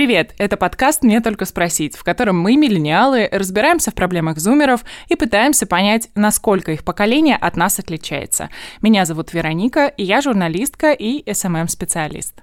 Привет! 0.00 0.34
Это 0.38 0.56
подкаст 0.56 1.02
«Мне 1.02 1.20
только 1.20 1.44
спросить», 1.44 1.94
в 1.94 2.02
котором 2.04 2.40
мы, 2.40 2.56
миллениалы, 2.56 3.28
разбираемся 3.30 3.90
в 3.90 3.94
проблемах 3.94 4.38
зумеров 4.38 4.80
и 5.08 5.14
пытаемся 5.14 5.66
понять, 5.66 6.08
насколько 6.14 6.72
их 6.72 6.84
поколение 6.84 7.36
от 7.36 7.54
нас 7.54 7.78
отличается. 7.78 8.48
Меня 8.80 9.04
зовут 9.04 9.34
Вероника, 9.34 9.86
и 9.88 10.02
я 10.02 10.22
журналистка 10.22 10.92
и 10.92 11.22
СММ-специалист. 11.30 12.34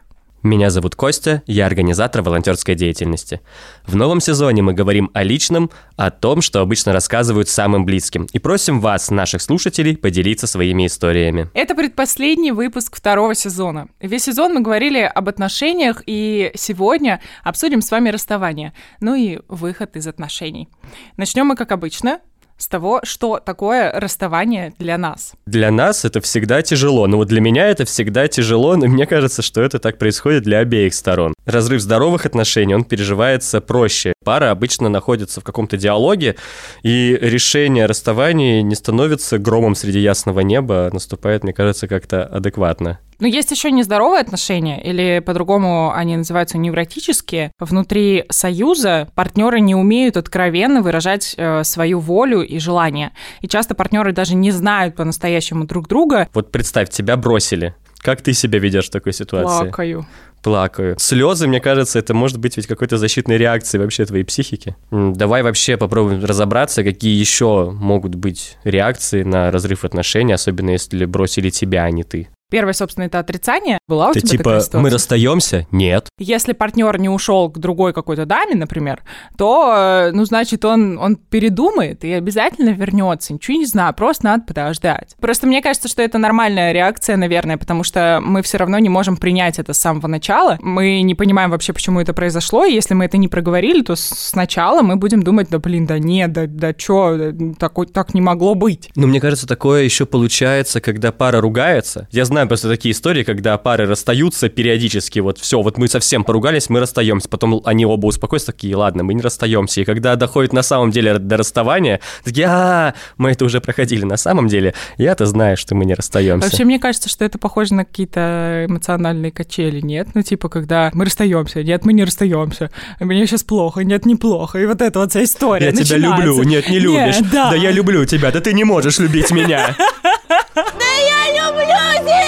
Меня 0.48 0.70
зовут 0.70 0.96
Костя, 0.96 1.44
я 1.46 1.66
организатор 1.66 2.22
волонтерской 2.22 2.74
деятельности. 2.74 3.42
В 3.86 3.98
новом 3.98 4.22
сезоне 4.22 4.62
мы 4.62 4.72
говорим 4.72 5.12
о 5.14 5.22
личном, 5.22 5.70
о 5.98 6.10
том, 6.10 6.42
что 6.42 6.62
обычно 6.62 6.94
рассказывают 6.94 7.50
самым 7.50 7.84
близким, 7.84 8.28
и 8.32 8.40
просим 8.40 8.80
вас, 8.80 9.12
наших 9.12 9.42
слушателей, 9.42 9.98
поделиться 9.98 10.48
своими 10.48 10.88
историями. 10.88 11.50
Это 11.54 11.76
предпоследний 11.76 12.52
выпуск 12.52 12.96
второго 12.96 13.36
сезона. 13.36 13.90
Весь 14.00 14.24
сезон 14.24 14.54
мы 14.54 14.62
говорили 14.62 15.00
об 15.00 15.28
отношениях, 15.28 16.02
и 16.06 16.52
сегодня 16.56 17.20
обсудим 17.44 17.82
с 17.82 17.92
вами 17.92 18.08
расставание, 18.08 18.72
ну 19.02 19.16
и 19.16 19.40
выход 19.50 19.98
из 19.98 20.08
отношений. 20.08 20.70
Начнем 21.18 21.48
мы, 21.48 21.58
как 21.58 21.74
обычно, 21.74 22.22
с 22.58 22.68
того, 22.68 23.02
что 23.04 23.40
такое 23.40 23.92
расставание 23.92 24.74
для 24.80 24.98
нас. 24.98 25.34
Для 25.46 25.72
нас 25.72 26.06
это 26.06 26.22
всегда 26.22 26.62
тяжело. 26.62 27.08
Но 27.08 27.18
вот 27.18 27.28
для 27.28 27.42
меня 27.42 27.68
это 27.68 27.86
всегда 27.86 28.28
тяжело, 28.28 28.76
но 28.76 28.88
мне 28.88 29.06
кажется, 29.06 29.42
что 29.42 29.62
это 29.62 29.80
так 29.80 29.98
происходит 29.98 30.44
для 30.44 30.60
обеих 30.60 30.94
сторон. 30.94 31.34
Разрыв 31.46 31.82
здоровых 31.82 32.26
отношений, 32.26 32.76
он 32.76 32.84
переживается 32.84 33.62
проще. 33.62 34.14
Пара 34.24 34.52
обычно 34.52 34.90
находится 34.90 35.42
в 35.42 35.44
каком-то 35.44 35.78
диалоге, 35.78 36.36
и 36.84 37.18
решение 37.22 37.86
о 37.86 37.88
расставании 37.88 38.62
не 38.62 38.76
становится 38.76 39.38
громом 39.38 39.76
среди 39.76 40.00
ясного 40.00 40.42
неба, 40.42 40.88
а 40.88 40.94
наступает, 40.94 41.44
мне 41.44 41.54
кажется, 41.54 41.88
как-то 41.88 42.26
адекватно. 42.26 43.00
Но 43.20 43.28
есть 43.28 43.52
еще 43.52 43.72
нездоровые 43.72 44.22
отношения, 44.22 44.82
или 44.82 45.20
по-другому 45.26 45.92
они 45.94 46.18
называются 46.18 46.58
невротические. 46.58 47.52
Внутри 47.60 48.26
союза 48.30 49.10
партнеры 49.16 49.60
не 49.60 49.76
умеют 49.76 50.18
откровенно 50.18 50.82
выражать 50.82 51.34
э, 51.38 51.64
свою 51.64 52.00
волю 52.00 52.42
и 52.42 52.60
желания. 52.60 53.12
И 53.42 53.48
часто 53.48 53.76
партнеры 53.76 54.12
даже 54.12 54.36
не 54.36 54.52
знают 54.52 54.96
по-настоящему 54.96 55.66
друг 55.66 55.88
друга. 55.88 56.30
Вот 56.34 56.52
представь, 56.52 56.90
тебя 56.90 57.18
бросили. 57.18 57.76
Как 58.00 58.22
ты 58.22 58.34
себя 58.34 58.60
ведешь 58.60 58.88
в 58.88 58.92
такой 58.92 59.14
ситуации? 59.14 59.64
Плакаю. 59.64 60.06
Плакаю. 60.44 60.96
Слезы, 61.00 61.48
мне 61.48 61.60
кажется, 61.60 62.00
это 62.00 62.14
может 62.14 62.38
быть 62.38 62.56
ведь 62.56 62.68
какой-то 62.68 62.98
защитной 62.98 63.38
реакцией 63.38 63.82
вообще 63.82 64.06
твоей 64.06 64.24
психики. 64.24 64.76
Давай 64.92 65.42
вообще 65.42 65.78
попробуем 65.78 66.24
разобраться, 66.24 66.84
какие 66.84 67.20
еще 67.20 67.72
могут 67.72 68.16
быть 68.16 68.58
реакции 68.64 69.24
на 69.24 69.52
разрыв 69.52 69.84
отношений, 69.84 70.34
особенно 70.34 70.70
если 70.70 71.06
бросили 71.06 71.50
тебя, 71.50 71.84
а 71.84 71.92
не 71.92 72.04
ты. 72.04 72.30
Первое, 72.50 72.74
собственно, 72.74 73.06
это 73.06 73.20
отрицание. 73.20 73.78
Была 73.90 74.10
у 74.10 74.14
Ты 74.14 74.22
тебя 74.22 74.30
типа, 74.30 74.44
такая 74.44 74.60
ситуация? 74.62 74.82
мы 74.82 74.90
расстаемся? 74.90 75.68
Нет. 75.72 76.08
Если 76.18 76.54
партнер 76.54 76.98
не 76.98 77.10
ушел 77.10 77.50
к 77.50 77.58
другой 77.58 77.92
какой-то 77.92 78.26
даме, 78.26 78.56
например, 78.56 79.02
то, 79.38 79.74
э, 79.78 80.12
ну, 80.14 80.24
значит, 80.24 80.64
он, 80.64 80.98
он 80.98 81.18
передумает 81.18 82.06
и 82.06 82.14
обязательно 82.14 82.70
вернется. 82.70 83.34
Ничего 83.34 83.58
не 83.58 83.66
знаю, 83.66 83.94
просто 83.94 84.26
надо 84.26 84.46
подождать. 84.46 85.16
Просто 85.20 85.46
мне 85.46 85.62
кажется, 85.62 85.90
что 85.90 86.02
это 86.02 86.18
нормальная 86.18 86.72
реакция, 86.72 87.18
наверное, 87.18 87.58
потому 87.58 87.84
что 87.84 88.20
мы 88.24 88.42
все 88.42 88.58
равно 88.58 88.80
не 88.80 88.90
можем 88.90 89.18
принять 89.18 89.60
это 89.60 89.74
с 89.74 89.78
самого 89.78 90.08
начала. 90.08 90.58
Мы 90.62 91.02
не 91.02 91.16
понимаем 91.16 91.52
вообще, 91.52 91.74
почему 91.74 92.00
это 92.00 92.14
произошло, 92.14 92.64
и 92.64 92.74
если 92.74 92.94
мы 92.94 93.06
это 93.06 93.18
не 93.18 93.28
проговорили, 93.28 93.82
то 93.82 93.96
сначала 93.98 94.82
мы 94.84 94.96
будем 94.96 95.22
думать, 95.22 95.50
да 95.50 95.60
блин, 95.60 95.86
да 95.86 96.00
нет, 96.00 96.32
да, 96.32 96.46
да 96.48 96.74
чё, 96.74 97.34
такой, 97.60 97.88
так 97.88 98.14
не 98.14 98.22
могло 98.22 98.56
быть. 98.56 98.90
Ну, 98.96 99.08
мне 99.08 99.20
кажется, 99.20 99.48
такое 99.48 99.84
еще 99.84 100.06
получается, 100.06 100.80
когда 100.80 101.12
пара 101.12 101.42
ругается. 101.42 102.08
Я 102.12 102.24
знаю, 102.24 102.37
знаю 102.38 102.48
просто 102.48 102.70
такие 102.70 102.92
истории, 102.92 103.24
когда 103.24 103.58
пары 103.58 103.88
расстаются 103.88 104.48
периодически, 104.48 105.18
вот 105.18 105.40
все, 105.40 105.60
вот 105.60 105.80
мы 105.80 105.88
совсем 105.88 106.24
поругались, 106.24 106.70
мы 106.70 106.80
расстаемся, 106.80 107.28
потом 107.28 107.64
они 107.66 107.84
оба 107.84 108.06
успокоятся, 108.06 108.52
такие, 108.52 108.76
ладно, 108.76 109.04
мы 109.04 109.16
не 109.16 109.24
расстаемся, 109.24 109.82
и 109.82 109.86
когда 109.86 110.16
доходит 110.16 110.54
на 110.54 110.62
самом 110.62 110.92
деле 110.92 111.18
до 111.18 111.38
расставания, 111.38 112.00
такие, 112.24 112.46
а, 112.48 112.94
мы 113.18 113.32
это 113.32 113.44
уже 113.44 113.60
проходили, 113.60 114.06
на 114.06 114.18
самом 114.18 114.50
деле, 114.50 114.76
я-то 115.00 115.26
знаю, 115.26 115.58
что 115.58 115.74
мы 115.74 115.86
не 115.86 115.96
расстаемся. 115.96 116.48
Вообще, 116.48 116.64
мне 116.64 116.78
кажется, 116.78 117.10
что 117.10 117.26
это 117.26 117.40
похоже 117.40 117.74
на 117.74 117.86
какие-то 117.86 118.66
эмоциональные 118.70 119.32
качели, 119.32 119.82
нет? 119.82 120.10
Ну, 120.14 120.22
типа, 120.22 120.48
когда 120.48 120.92
мы 120.94 121.06
расстаемся, 121.06 121.64
нет, 121.64 121.86
мы 121.86 121.94
не 121.94 122.04
расстаемся, 122.04 122.70
мне 123.00 123.26
сейчас 123.26 123.42
плохо, 123.42 123.84
нет, 123.84 124.06
неплохо, 124.06 124.60
и 124.60 124.68
вот 124.68 124.80
эта 124.84 125.00
вот 125.00 125.10
вся 125.10 125.24
история 125.24 125.66
Я 125.66 125.72
тебя 125.72 125.98
люблю, 125.98 126.44
нет, 126.44 126.70
не 126.70 126.78
любишь, 126.78 127.20
Нет, 127.20 127.32
да. 127.32 127.50
да 127.50 127.56
я 127.56 127.72
люблю 127.72 128.06
тебя, 128.06 128.32
да 128.32 128.42
ты 128.42 128.54
не 128.54 128.64
можешь 128.64 129.00
любить 129.00 129.32
меня. 129.32 129.76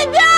тебя! 0.06 0.29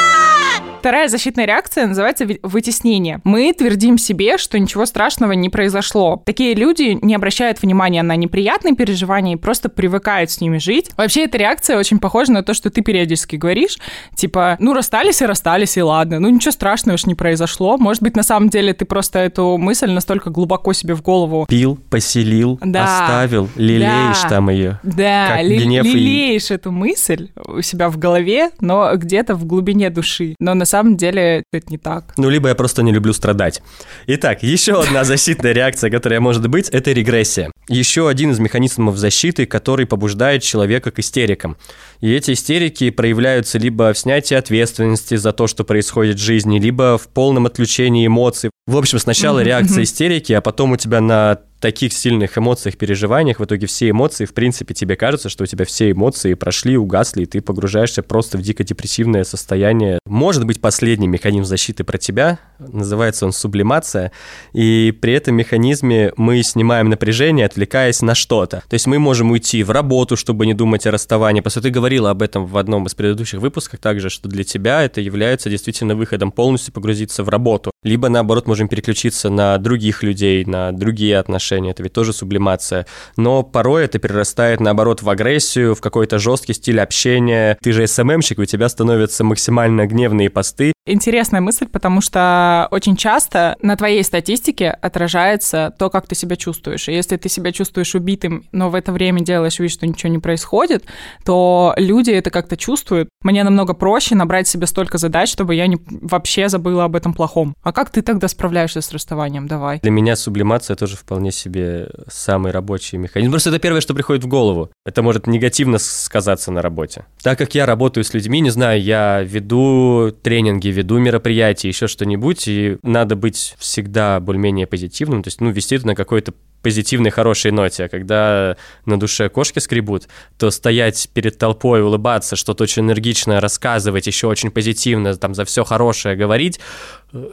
Вторая 0.82 1.08
защитная 1.10 1.46
реакция 1.46 1.86
называется 1.86 2.26
вытеснение. 2.42 3.22
Мы 3.24 3.54
твердим 3.54 4.00
себе, 4.00 4.40
что 4.40 4.58
ничего 4.58 4.88
страшного 4.88 5.34
не 5.34 5.48
произошло. 5.48 6.24
Такие 6.26 6.56
люди 6.56 6.98
не 7.04 7.14
обращают 7.14 7.62
внимания 7.62 8.02
на 8.02 8.16
неприятные 8.16 8.74
переживания 8.76 9.34
и 9.34 9.36
просто 9.36 9.70
привыкают 9.70 10.32
с 10.32 10.42
ними 10.42 10.58
жить. 10.58 10.90
Вообще, 10.98 11.26
эта 11.26 11.38
реакция 11.38 11.78
очень 11.78 12.00
похожа 12.00 12.32
на 12.32 12.42
то, 12.42 12.56
что 12.56 12.72
ты 12.72 12.82
периодически 12.82 13.36
говоришь, 13.36 13.78
типа, 14.16 14.58
ну, 14.60 14.74
расстались 14.74 15.22
и 15.22 15.26
расстались, 15.28 15.78
и 15.78 15.84
ладно, 15.84 16.18
ну, 16.20 16.30
ничего 16.30 16.52
страшного 16.52 16.96
уж 16.96 17.06
не 17.06 17.14
произошло. 17.14 17.78
Может 17.78 18.02
быть, 18.02 18.16
на 18.16 18.24
самом 18.24 18.50
деле 18.50 18.74
ты 18.74 18.86
просто 18.86 19.20
эту 19.20 19.60
мысль 19.60 19.92
настолько 19.92 20.32
глубоко 20.32 20.74
себе 20.74 20.96
в 20.96 21.04
голову 21.04 21.46
Пил, 21.48 21.78
поселил, 21.92 22.58
Да. 22.60 23.04
оставил, 23.04 23.50
лелеешь 23.56 24.24
Да. 24.24 24.30
там 24.30 24.50
ее. 24.50 24.80
Да, 24.82 25.28
Как 25.28 25.44
ли- 25.44 25.60
гнев 25.60 25.86
и- 25.86 25.92
лелеешь 25.92 26.50
эту 26.50 26.72
мысль 26.72 27.30
у 27.48 27.62
себя 27.62 27.88
в 27.90 28.00
голове, 28.00 28.50
но 28.62 28.96
где-то 28.96 29.36
в 29.36 29.46
глубине 29.46 29.92
души. 29.92 30.36
Но 30.40 30.56
на 30.56 30.66
самом 30.72 30.98
деле 30.98 31.44
это 31.52 31.68
не 31.70 31.78
так. 31.78 32.14
Ну, 32.18 32.30
либо 32.30 32.50
я 32.50 32.56
просто 32.56 32.82
не 32.82 32.92
люблю 32.92 33.14
страдать. 33.14 33.62
Итак, 34.08 34.44
еще 34.44 34.82
одна 34.82 35.04
защитная 35.14 35.52
реакция, 35.52 35.92
которая 35.92 36.20
может 36.20 36.48
быть, 36.48 36.70
это 36.70 36.92
регрессия. 36.92 37.52
Еще 37.68 38.10
один 38.10 38.32
из 38.32 38.40
механизмов 38.40 38.98
защиты, 38.98 39.46
который 39.46 39.86
побуждает 39.86 40.44
человека 40.44 40.92
к 40.92 41.00
истерикам. 41.00 41.58
И 42.00 42.12
эти 42.12 42.34
истерики 42.34 42.90
проявляются 42.90 43.60
либо 43.60 43.94
в 43.94 43.98
снятии 43.98 44.36
ответственности 44.36 45.16
за 45.16 45.32
то, 45.32 45.48
что 45.48 45.64
происходит 45.64 46.18
в 46.18 46.24
жизни, 46.24 46.60
либо 46.60 46.98
в 46.98 47.08
полном 47.08 47.46
отключении 47.46 48.08
эмоций. 48.08 48.50
В 48.72 48.78
общем, 48.78 49.00
сначала 49.00 49.44
реакция 49.44 49.84
истерики, 49.84 50.32
а 50.32 50.40
потом 50.40 50.72
у 50.72 50.78
тебя 50.78 51.02
на 51.02 51.40
таких 51.62 51.94
сильных 51.94 52.38
эмоциях, 52.38 52.76
переживаниях, 52.76 53.40
в 53.40 53.46
итоге 53.46 53.68
все 53.68 53.92
эмоции, 53.92 54.26
в 54.26 54.34
принципе, 54.34 54.74
тебе 54.74 54.96
кажется, 54.96 55.30
что 55.30 55.44
у 55.44 55.48
тебя 55.48 55.64
все 55.64 55.92
эмоции 55.92 56.34
прошли, 56.34 56.76
угасли, 56.76 57.24
и 57.24 57.26
ты 57.26 57.42
погружаешься 57.42 58.02
просто 58.02 58.38
в 58.38 58.42
дико 58.42 58.64
депрессивное 58.64 59.24
состояние. 59.24 60.00
Может 60.06 60.46
быть, 60.46 60.60
последний 60.60 61.08
механизм 61.08 61.46
защиты 61.46 61.84
про 61.84 61.98
тебя, 61.98 62.40
называется 62.58 63.26
он 63.28 63.32
сублимация, 63.32 64.12
и 64.54 64.92
при 65.00 65.14
этом 65.14 65.36
механизме 65.36 66.14
мы 66.18 66.42
снимаем 66.42 66.90
напряжение, 66.90 67.46
отвлекаясь 67.46 68.02
на 68.02 68.16
что-то. 68.16 68.64
То 68.68 68.74
есть 68.74 68.88
мы 68.88 68.98
можем 68.98 69.32
уйти 69.32 69.64
в 69.64 69.70
работу, 69.70 70.18
чтобы 70.18 70.48
не 70.48 70.56
думать 70.56 70.88
о 70.88 70.92
расставании. 70.92 71.42
Просто 71.42 71.62
ты 71.62 71.70
говорила 71.70 72.10
об 72.10 72.24
этом 72.24 72.48
в 72.48 72.58
одном 72.58 72.88
из 72.88 72.96
предыдущих 72.96 73.40
выпусков 73.40 73.80
также, 73.80 74.10
что 74.10 74.28
для 74.28 74.44
тебя 74.44 74.82
это 74.82 75.00
является 75.00 75.50
действительно 75.50 75.96
выходом 75.96 76.32
полностью 76.32 76.74
погрузиться 76.74 77.24
в 77.24 77.30
работу. 77.30 77.72
Либо, 77.84 78.10
наоборот, 78.10 78.48
можем 78.62 78.68
переключиться 78.68 79.30
на 79.30 79.58
других 79.58 80.04
людей, 80.04 80.46
на 80.46 80.72
другие 80.72 81.18
отношения. 81.18 81.72
Это 81.72 81.84
ведь 81.84 81.94
тоже 81.94 82.14
сублимация. 82.14 82.86
Но 83.18 83.44
порой 83.44 83.86
это 83.86 83.98
перерастает, 83.98 84.60
наоборот, 84.60 85.02
в 85.02 85.10
агрессию, 85.10 85.74
в 85.74 85.82
какой-то 85.82 86.20
жесткий 86.20 86.54
стиль 86.54 86.80
общения. 86.80 87.58
Ты 87.62 87.72
же 87.72 87.88
СММщик, 87.88 88.40
у 88.40 88.46
тебя 88.46 88.70
становятся 88.70 89.24
максимально 89.24 89.88
гневные 89.88 90.30
посты. 90.30 90.74
Интересная 90.86 91.42
мысль, 91.42 91.68
потому 91.68 92.02
что 92.02 92.68
очень 92.72 92.96
часто 92.96 93.56
на 93.62 93.76
твоей 93.76 94.04
статистике 94.04 94.70
отражается 94.70 95.74
то, 95.78 95.90
как 95.90 96.08
ты 96.08 96.16
себя 96.16 96.36
чувствуешь. 96.36 96.88
И 96.90 96.94
если 96.94 97.18
ты 97.18 97.30
себя 97.30 97.52
чувствуешь 97.52 97.96
убитым, 97.96 98.46
но 98.52 98.70
в 98.70 98.76
это 98.76 98.92
время 98.92 99.22
делаешь 99.22 99.60
вид, 99.60 99.72
что 99.72 99.88
ничего 99.88 100.12
не 100.12 100.20
происходит, 100.20 100.86
то 101.24 101.74
люди 101.78 102.12
это 102.12 102.30
как-то 102.30 102.58
чувствуют. 102.58 103.10
Мне 103.22 103.44
намного 103.44 103.74
проще 103.74 104.16
набрать 104.16 104.48
себе 104.48 104.66
столько 104.68 104.98
задач, 104.98 105.30
чтобы 105.30 105.56
я 105.56 105.68
не, 105.68 105.78
вообще 105.88 106.50
забыла 106.50 106.86
об 106.86 106.96
этом 106.96 107.14
плохом. 107.14 107.56
А 107.62 107.72
как 107.72 107.90
ты 107.90 108.02
тогда 108.02 108.28
справляешься 108.28 108.82
с 108.82 108.92
расставанием? 108.92 109.48
Давай. 109.48 109.80
Для 109.80 109.92
меня 109.92 110.16
сублимация 110.16 110.76
тоже 110.76 110.96
вполне 110.96 111.32
себе 111.32 111.90
самый 112.10 112.52
рабочий 112.52 112.98
механизм. 112.98 113.32
Просто 113.32 113.50
это 113.50 113.60
первое, 113.60 113.82
что 113.82 113.94
приходит 113.94 114.24
в 114.24 114.28
голову. 114.28 114.72
Это 114.86 115.02
может 115.04 115.28
негативно 115.28 115.78
сказаться 115.78 116.52
на 116.52 116.62
работе. 116.62 117.06
Так 117.22 117.38
как 117.38 117.54
я 117.54 117.66
работаю 117.66 118.04
с 118.04 118.14
людьми, 118.14 118.40
не 118.40 118.50
знаю, 118.50 118.82
я 118.82 119.22
веду 119.22 120.12
тренинги, 120.24 120.70
веду 120.70 120.98
мероприятия, 120.98 121.68
еще 121.68 121.88
что-нибудь, 121.88 122.48
и 122.48 122.78
надо 122.82 123.16
быть 123.16 123.56
всегда 123.60 124.20
более-менее 124.20 124.68
позитивным, 124.68 125.24
то 125.24 125.28
есть, 125.28 125.42
ну, 125.42 125.52
вести 125.52 125.76
это 125.76 125.88
на 125.88 125.96
какой-то 125.96 126.34
позитивной, 126.62 127.10
хорошей 127.10 127.52
ноте. 127.52 127.86
А 127.86 127.90
когда 127.90 128.56
на 128.86 129.00
душе 129.00 129.30
кошки 129.30 129.60
скребут, 129.60 130.08
то 130.38 130.52
стоять 130.52 131.10
перед 131.14 131.38
толпой, 131.38 131.82
улыбаться, 131.82 132.36
что-то 132.36 132.64
очень 132.64 132.84
энергично 133.12 133.42
рассказывать, 133.42 134.08
еще 134.08 134.28
очень 134.28 134.52
позитивно, 134.52 135.16
там, 135.16 135.36
за 135.36 135.46
все 135.46 135.64
хорошее 135.64 136.16
говорить, 136.16 136.60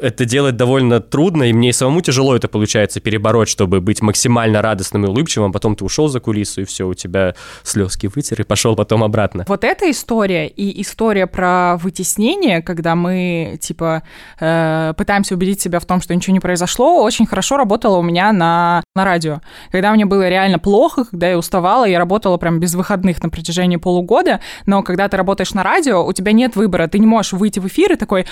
это 0.00 0.24
делать 0.24 0.56
довольно 0.56 1.00
трудно, 1.00 1.44
и 1.44 1.52
мне 1.52 1.72
самому 1.72 2.00
тяжело 2.00 2.34
это 2.34 2.48
получается 2.48 3.00
перебороть, 3.00 3.48
чтобы 3.48 3.80
быть 3.80 4.02
максимально 4.02 4.62
радостным 4.62 5.04
и 5.04 5.08
улыбчивым, 5.08 5.50
а 5.50 5.52
потом 5.52 5.76
ты 5.76 5.84
ушел 5.84 6.08
за 6.08 6.20
кулису, 6.20 6.62
и 6.62 6.64
все, 6.64 6.86
у 6.86 6.94
тебя 6.94 7.34
слезки 7.62 8.06
вытер, 8.06 8.40
и 8.40 8.44
пошел 8.44 8.76
потом 8.76 9.04
обратно. 9.04 9.44
Вот 9.48 9.64
эта 9.64 9.90
история 9.90 10.48
и 10.48 10.82
история 10.82 11.26
про 11.26 11.76
вытеснение, 11.76 12.62
когда 12.62 12.94
мы, 12.94 13.58
типа, 13.60 14.02
э, 14.40 14.94
пытаемся 14.96 15.34
убедить 15.34 15.60
себя 15.60 15.80
в 15.80 15.86
том, 15.86 16.00
что 16.00 16.14
ничего 16.14 16.32
не 16.32 16.40
произошло, 16.40 17.02
очень 17.02 17.26
хорошо 17.26 17.56
работала 17.56 17.98
у 17.98 18.02
меня 18.02 18.32
на, 18.32 18.82
на 18.94 19.04
радио. 19.04 19.40
Когда 19.70 19.92
мне 19.92 20.06
было 20.06 20.28
реально 20.28 20.58
плохо, 20.58 21.04
когда 21.04 21.28
я 21.28 21.38
уставала, 21.38 21.84
я 21.84 21.98
работала 21.98 22.36
прям 22.36 22.60
без 22.60 22.74
выходных 22.74 23.22
на 23.22 23.30
протяжении 23.30 23.76
полугода, 23.76 24.40
но 24.66 24.82
когда 24.82 25.08
ты 25.08 25.16
работаешь 25.16 25.54
на 25.54 25.62
радио, 25.62 26.04
у 26.04 26.12
тебя 26.12 26.32
нет 26.32 26.56
выбора, 26.56 26.88
ты 26.88 26.98
не 26.98 27.06
можешь 27.06 27.32
выйти 27.32 27.60
в 27.60 27.66
эфир 27.66 27.92
и 27.92 27.96
такой 27.96 28.26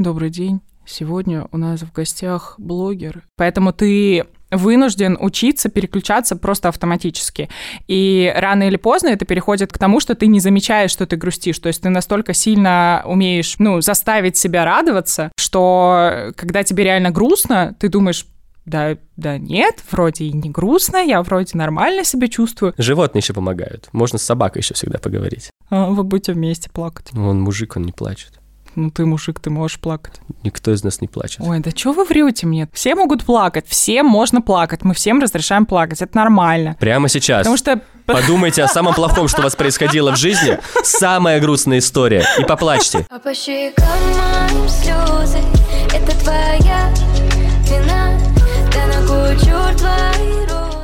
Добрый 0.00 0.30
день. 0.30 0.62
Сегодня 0.86 1.46
у 1.52 1.58
нас 1.58 1.82
в 1.82 1.92
гостях 1.92 2.54
блогер. 2.56 3.22
Поэтому 3.36 3.70
ты 3.74 4.24
вынужден 4.50 5.18
учиться 5.20 5.68
переключаться 5.68 6.36
просто 6.36 6.70
автоматически. 6.70 7.50
И 7.86 8.32
рано 8.34 8.62
или 8.62 8.76
поздно 8.76 9.08
это 9.08 9.26
переходит 9.26 9.70
к 9.70 9.76
тому, 9.76 10.00
что 10.00 10.14
ты 10.14 10.26
не 10.26 10.40
замечаешь, 10.40 10.90
что 10.90 11.04
ты 11.04 11.16
грустишь. 11.16 11.58
То 11.58 11.66
есть 11.66 11.82
ты 11.82 11.90
настолько 11.90 12.32
сильно 12.32 13.02
умеешь, 13.04 13.56
ну, 13.58 13.82
заставить 13.82 14.38
себя 14.38 14.64
радоваться, 14.64 15.32
что 15.38 16.32
когда 16.34 16.62
тебе 16.62 16.84
реально 16.84 17.10
грустно, 17.10 17.76
ты 17.78 17.90
думаешь, 17.90 18.26
да, 18.64 18.96
да 19.18 19.36
нет, 19.36 19.84
вроде 19.90 20.24
и 20.24 20.32
не 20.32 20.48
грустно, 20.48 20.96
я 20.96 21.22
вроде 21.22 21.58
нормально 21.58 22.04
себя 22.04 22.28
чувствую. 22.28 22.72
Животные 22.78 23.20
еще 23.20 23.34
помогают. 23.34 23.90
Можно 23.92 24.18
с 24.18 24.22
собакой 24.22 24.62
еще 24.62 24.72
всегда 24.72 24.98
поговорить. 24.98 25.50
А, 25.68 25.90
вы 25.90 26.04
будете 26.04 26.32
вместе 26.32 26.70
плакать. 26.70 27.10
Он 27.14 27.42
мужик, 27.42 27.76
он 27.76 27.82
не 27.82 27.92
плачет. 27.92 28.39
Ну, 28.76 28.90
ты 28.90 29.04
мужик, 29.04 29.40
ты 29.40 29.50
можешь 29.50 29.80
плакать. 29.80 30.20
Никто 30.44 30.72
из 30.72 30.84
нас 30.84 31.00
не 31.00 31.08
плачет. 31.08 31.40
Ой, 31.40 31.58
да 31.60 31.70
что 31.70 31.92
вы 31.92 32.04
врете 32.04 32.46
мне? 32.46 32.68
Все 32.72 32.94
могут 32.94 33.24
плакать, 33.24 33.66
всем 33.66 34.06
можно 34.06 34.40
плакать, 34.40 34.84
мы 34.84 34.94
всем 34.94 35.20
разрешаем 35.20 35.66
плакать, 35.66 36.00
это 36.02 36.16
нормально. 36.16 36.76
Прямо 36.78 37.08
сейчас. 37.08 37.40
Потому 37.40 37.56
что... 37.56 37.80
Подумайте 38.06 38.64
о 38.64 38.68
самом 38.68 38.94
плохом, 38.94 39.28
что 39.28 39.40
у 39.40 39.44
вас 39.44 39.54
происходило 39.54 40.12
в 40.12 40.16
жизни. 40.16 40.58
Самая 40.82 41.40
грустная 41.40 41.78
история. 41.78 42.24
И 42.38 42.44
поплачьте. 42.44 43.06
А 43.08 43.18
по 43.20 43.32
щекам 43.32 43.86
моим 43.86 44.68
слезы, 44.68 45.38
это 45.94 46.18
твоя 46.18 46.92
вина, 47.68 48.18
да 48.72 48.86
на 48.86 49.06
кучу 49.06 49.78
твои 49.78 50.40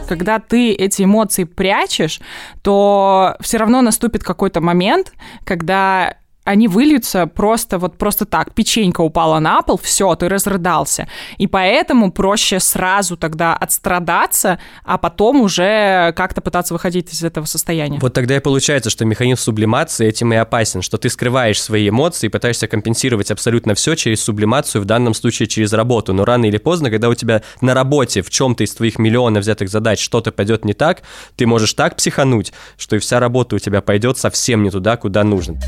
когда 0.06 0.38
ты 0.38 0.72
эти 0.72 1.02
эмоции 1.02 1.44
прячешь, 1.44 2.20
то 2.62 3.36
все 3.40 3.58
равно 3.58 3.82
наступит 3.82 4.22
какой-то 4.22 4.60
момент, 4.60 5.12
когда 5.44 6.16
они 6.46 6.68
выльются 6.68 7.26
просто 7.26 7.78
вот 7.78 7.98
просто 7.98 8.24
так. 8.24 8.54
Печенька 8.54 9.00
упала 9.00 9.40
на 9.40 9.62
пол, 9.62 9.78
все, 9.82 10.14
ты 10.14 10.28
разрыдался. 10.28 11.08
И 11.38 11.46
поэтому 11.46 12.12
проще 12.12 12.60
сразу 12.60 13.16
тогда 13.16 13.54
отстрадаться, 13.54 14.58
а 14.84 14.96
потом 14.96 15.40
уже 15.40 16.12
как-то 16.16 16.40
пытаться 16.40 16.72
выходить 16.72 17.12
из 17.12 17.24
этого 17.24 17.46
состояния. 17.46 17.98
Вот 18.00 18.14
тогда 18.14 18.36
и 18.36 18.40
получается, 18.40 18.90
что 18.90 19.04
механизм 19.04 19.40
сублимации 19.42 20.06
этим 20.06 20.32
и 20.32 20.36
опасен, 20.36 20.82
что 20.82 20.98
ты 20.98 21.10
скрываешь 21.10 21.60
свои 21.60 21.88
эмоции 21.88 22.28
пытаешься 22.28 22.68
компенсировать 22.68 23.30
абсолютно 23.32 23.74
все 23.74 23.96
через 23.96 24.22
сублимацию, 24.22 24.82
в 24.82 24.84
данном 24.84 25.14
случае 25.14 25.48
через 25.48 25.72
работу. 25.72 26.12
Но 26.12 26.24
рано 26.24 26.44
или 26.46 26.58
поздно, 26.58 26.90
когда 26.90 27.08
у 27.08 27.14
тебя 27.14 27.42
на 27.60 27.74
работе 27.74 28.22
в 28.22 28.30
чем-то 28.30 28.62
из 28.62 28.72
твоих 28.72 29.00
миллионов 29.00 29.42
взятых 29.42 29.68
задач 29.68 30.00
что-то 30.00 30.30
пойдет 30.30 30.64
не 30.64 30.74
так, 30.74 31.02
ты 31.34 31.46
можешь 31.46 31.74
так 31.74 31.96
психануть, 31.96 32.52
что 32.78 32.94
и 32.94 32.98
вся 33.00 33.18
работа 33.18 33.56
у 33.56 33.58
тебя 33.58 33.80
пойдет 33.80 34.16
совсем 34.16 34.62
не 34.62 34.70
туда, 34.70 34.96
куда 34.96 35.24
нужно. 35.24 35.58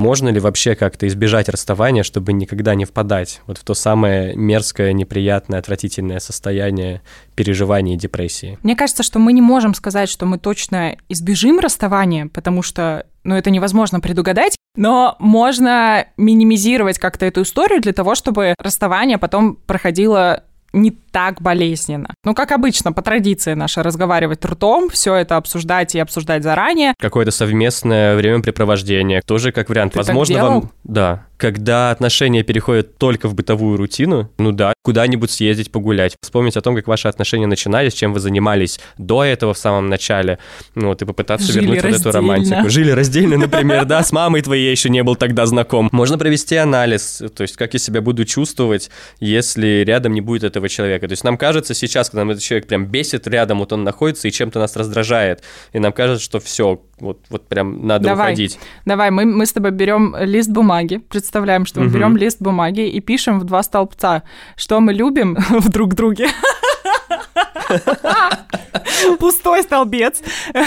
Можно 0.00 0.30
ли 0.30 0.40
вообще 0.40 0.74
как-то 0.74 1.06
избежать 1.08 1.50
расставания, 1.50 2.02
чтобы 2.02 2.32
никогда 2.32 2.74
не 2.74 2.86
впадать 2.86 3.42
вот 3.46 3.58
в 3.58 3.64
то 3.64 3.74
самое 3.74 4.34
мерзкое, 4.34 4.94
неприятное, 4.94 5.58
отвратительное 5.58 6.20
состояние 6.20 7.02
переживания 7.34 7.96
и 7.96 7.98
депрессии? 7.98 8.58
Мне 8.62 8.76
кажется, 8.76 9.02
что 9.02 9.18
мы 9.18 9.34
не 9.34 9.42
можем 9.42 9.74
сказать, 9.74 10.08
что 10.08 10.24
мы 10.24 10.38
точно 10.38 10.96
избежим 11.10 11.58
расставания, 11.58 12.28
потому 12.28 12.62
что 12.62 13.04
ну, 13.24 13.34
это 13.34 13.50
невозможно 13.50 14.00
предугадать, 14.00 14.56
но 14.74 15.16
можно 15.18 16.06
минимизировать 16.16 16.98
как-то 16.98 17.26
эту 17.26 17.42
историю 17.42 17.82
для 17.82 17.92
того, 17.92 18.14
чтобы 18.14 18.54
расставание 18.58 19.18
потом 19.18 19.56
проходило 19.56 20.44
не 20.72 20.90
так 20.90 21.40
болезненно. 21.42 22.14
Ну, 22.24 22.34
как 22.34 22.52
обычно, 22.52 22.92
по 22.92 23.02
традиции 23.02 23.54
нашей, 23.54 23.82
разговаривать 23.82 24.44
ртом, 24.44 24.88
все 24.90 25.14
это 25.14 25.36
обсуждать 25.36 25.94
и 25.94 25.98
обсуждать 25.98 26.42
заранее. 26.42 26.94
Какое-то 26.98 27.30
совместное 27.30 28.16
времяпрепровождение, 28.16 29.22
тоже 29.22 29.52
как 29.52 29.68
вариант. 29.68 29.92
Ты 29.92 29.98
Возможно, 29.98 30.42
вам... 30.42 30.70
Да. 30.84 31.26
Когда 31.40 31.90
отношения 31.90 32.42
переходят 32.42 32.98
только 32.98 33.26
в 33.26 33.34
бытовую 33.34 33.78
рутину, 33.78 34.30
ну 34.36 34.52
да, 34.52 34.74
куда-нибудь 34.82 35.30
съездить 35.30 35.72
погулять. 35.72 36.14
Вспомнить 36.22 36.56
о 36.58 36.60
том, 36.60 36.76
как 36.76 36.86
ваши 36.86 37.08
отношения 37.08 37.46
начинались, 37.46 37.94
чем 37.94 38.12
вы 38.12 38.20
занимались 38.20 38.78
до 38.98 39.24
этого 39.24 39.54
в 39.54 39.58
самом 39.58 39.88
начале. 39.88 40.38
Ну, 40.74 40.88
вот, 40.88 41.00
и 41.00 41.06
попытаться 41.06 41.50
Жили 41.50 41.64
вернуть 41.64 41.82
вот 41.82 41.94
эту 41.94 42.04
раздельно. 42.04 42.12
романтику. 42.12 42.68
Жили 42.68 42.90
раздельно, 42.90 43.38
например, 43.38 43.86
да, 43.86 44.02
с 44.02 44.12
мамой 44.12 44.42
твоей 44.42 44.66
я 44.66 44.70
еще 44.70 44.90
не 44.90 45.02
был 45.02 45.16
тогда 45.16 45.46
знаком. 45.46 45.88
Можно 45.92 46.18
провести 46.18 46.56
анализ, 46.56 47.22
то 47.34 47.42
есть 47.42 47.56
как 47.56 47.72
я 47.72 47.78
себя 47.78 48.02
буду 48.02 48.26
чувствовать, 48.26 48.90
если 49.18 49.82
рядом 49.86 50.12
не 50.12 50.20
будет 50.20 50.44
этого 50.44 50.68
человека. 50.68 51.08
То 51.08 51.12
есть 51.12 51.24
нам 51.24 51.38
кажется 51.38 51.72
сейчас, 51.72 52.10
когда 52.10 52.30
этот 52.30 52.42
человек 52.42 52.66
прям 52.66 52.84
бесит 52.84 53.26
рядом, 53.26 53.60
вот 53.60 53.72
он 53.72 53.82
находится 53.82 54.28
и 54.28 54.30
чем-то 54.30 54.58
нас 54.58 54.76
раздражает, 54.76 55.42
и 55.72 55.78
нам 55.78 55.92
кажется, 55.92 56.22
что 56.22 56.38
все, 56.38 56.82
вот, 56.98 57.20
вот 57.30 57.48
прям 57.48 57.86
надо 57.86 58.04
Давай. 58.08 58.32
уходить. 58.32 58.58
Давай, 58.84 59.10
мы, 59.10 59.24
мы 59.24 59.46
с 59.46 59.52
тобой 59.52 59.70
берем 59.70 60.14
лист 60.20 60.50
бумаги, 60.50 60.98
представляем, 60.98 61.29
что 61.66 61.80
мы 61.80 61.86
Мгм. 61.86 61.94
берем 61.94 62.16
лист 62.16 62.40
бумаги 62.40 62.88
и 62.88 63.00
пишем 63.00 63.40
в 63.40 63.44
два 63.44 63.62
столбца, 63.62 64.22
что 64.56 64.80
мы 64.80 64.92
любим 64.92 65.36
в 65.50 65.68
друг 65.68 65.94
друге. 65.94 66.28
Пустой 69.18 69.62
столбец. 69.62 70.20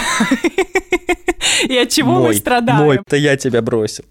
И 1.67 1.77
от 1.77 1.89
чего 1.89 2.13
мы 2.13 2.19
Мой, 2.19 2.35
страдаем. 2.35 2.79
Мой, 2.83 2.99
это 3.05 3.15
я 3.15 3.35
тебя 3.37 3.61
бросил. 3.61 4.05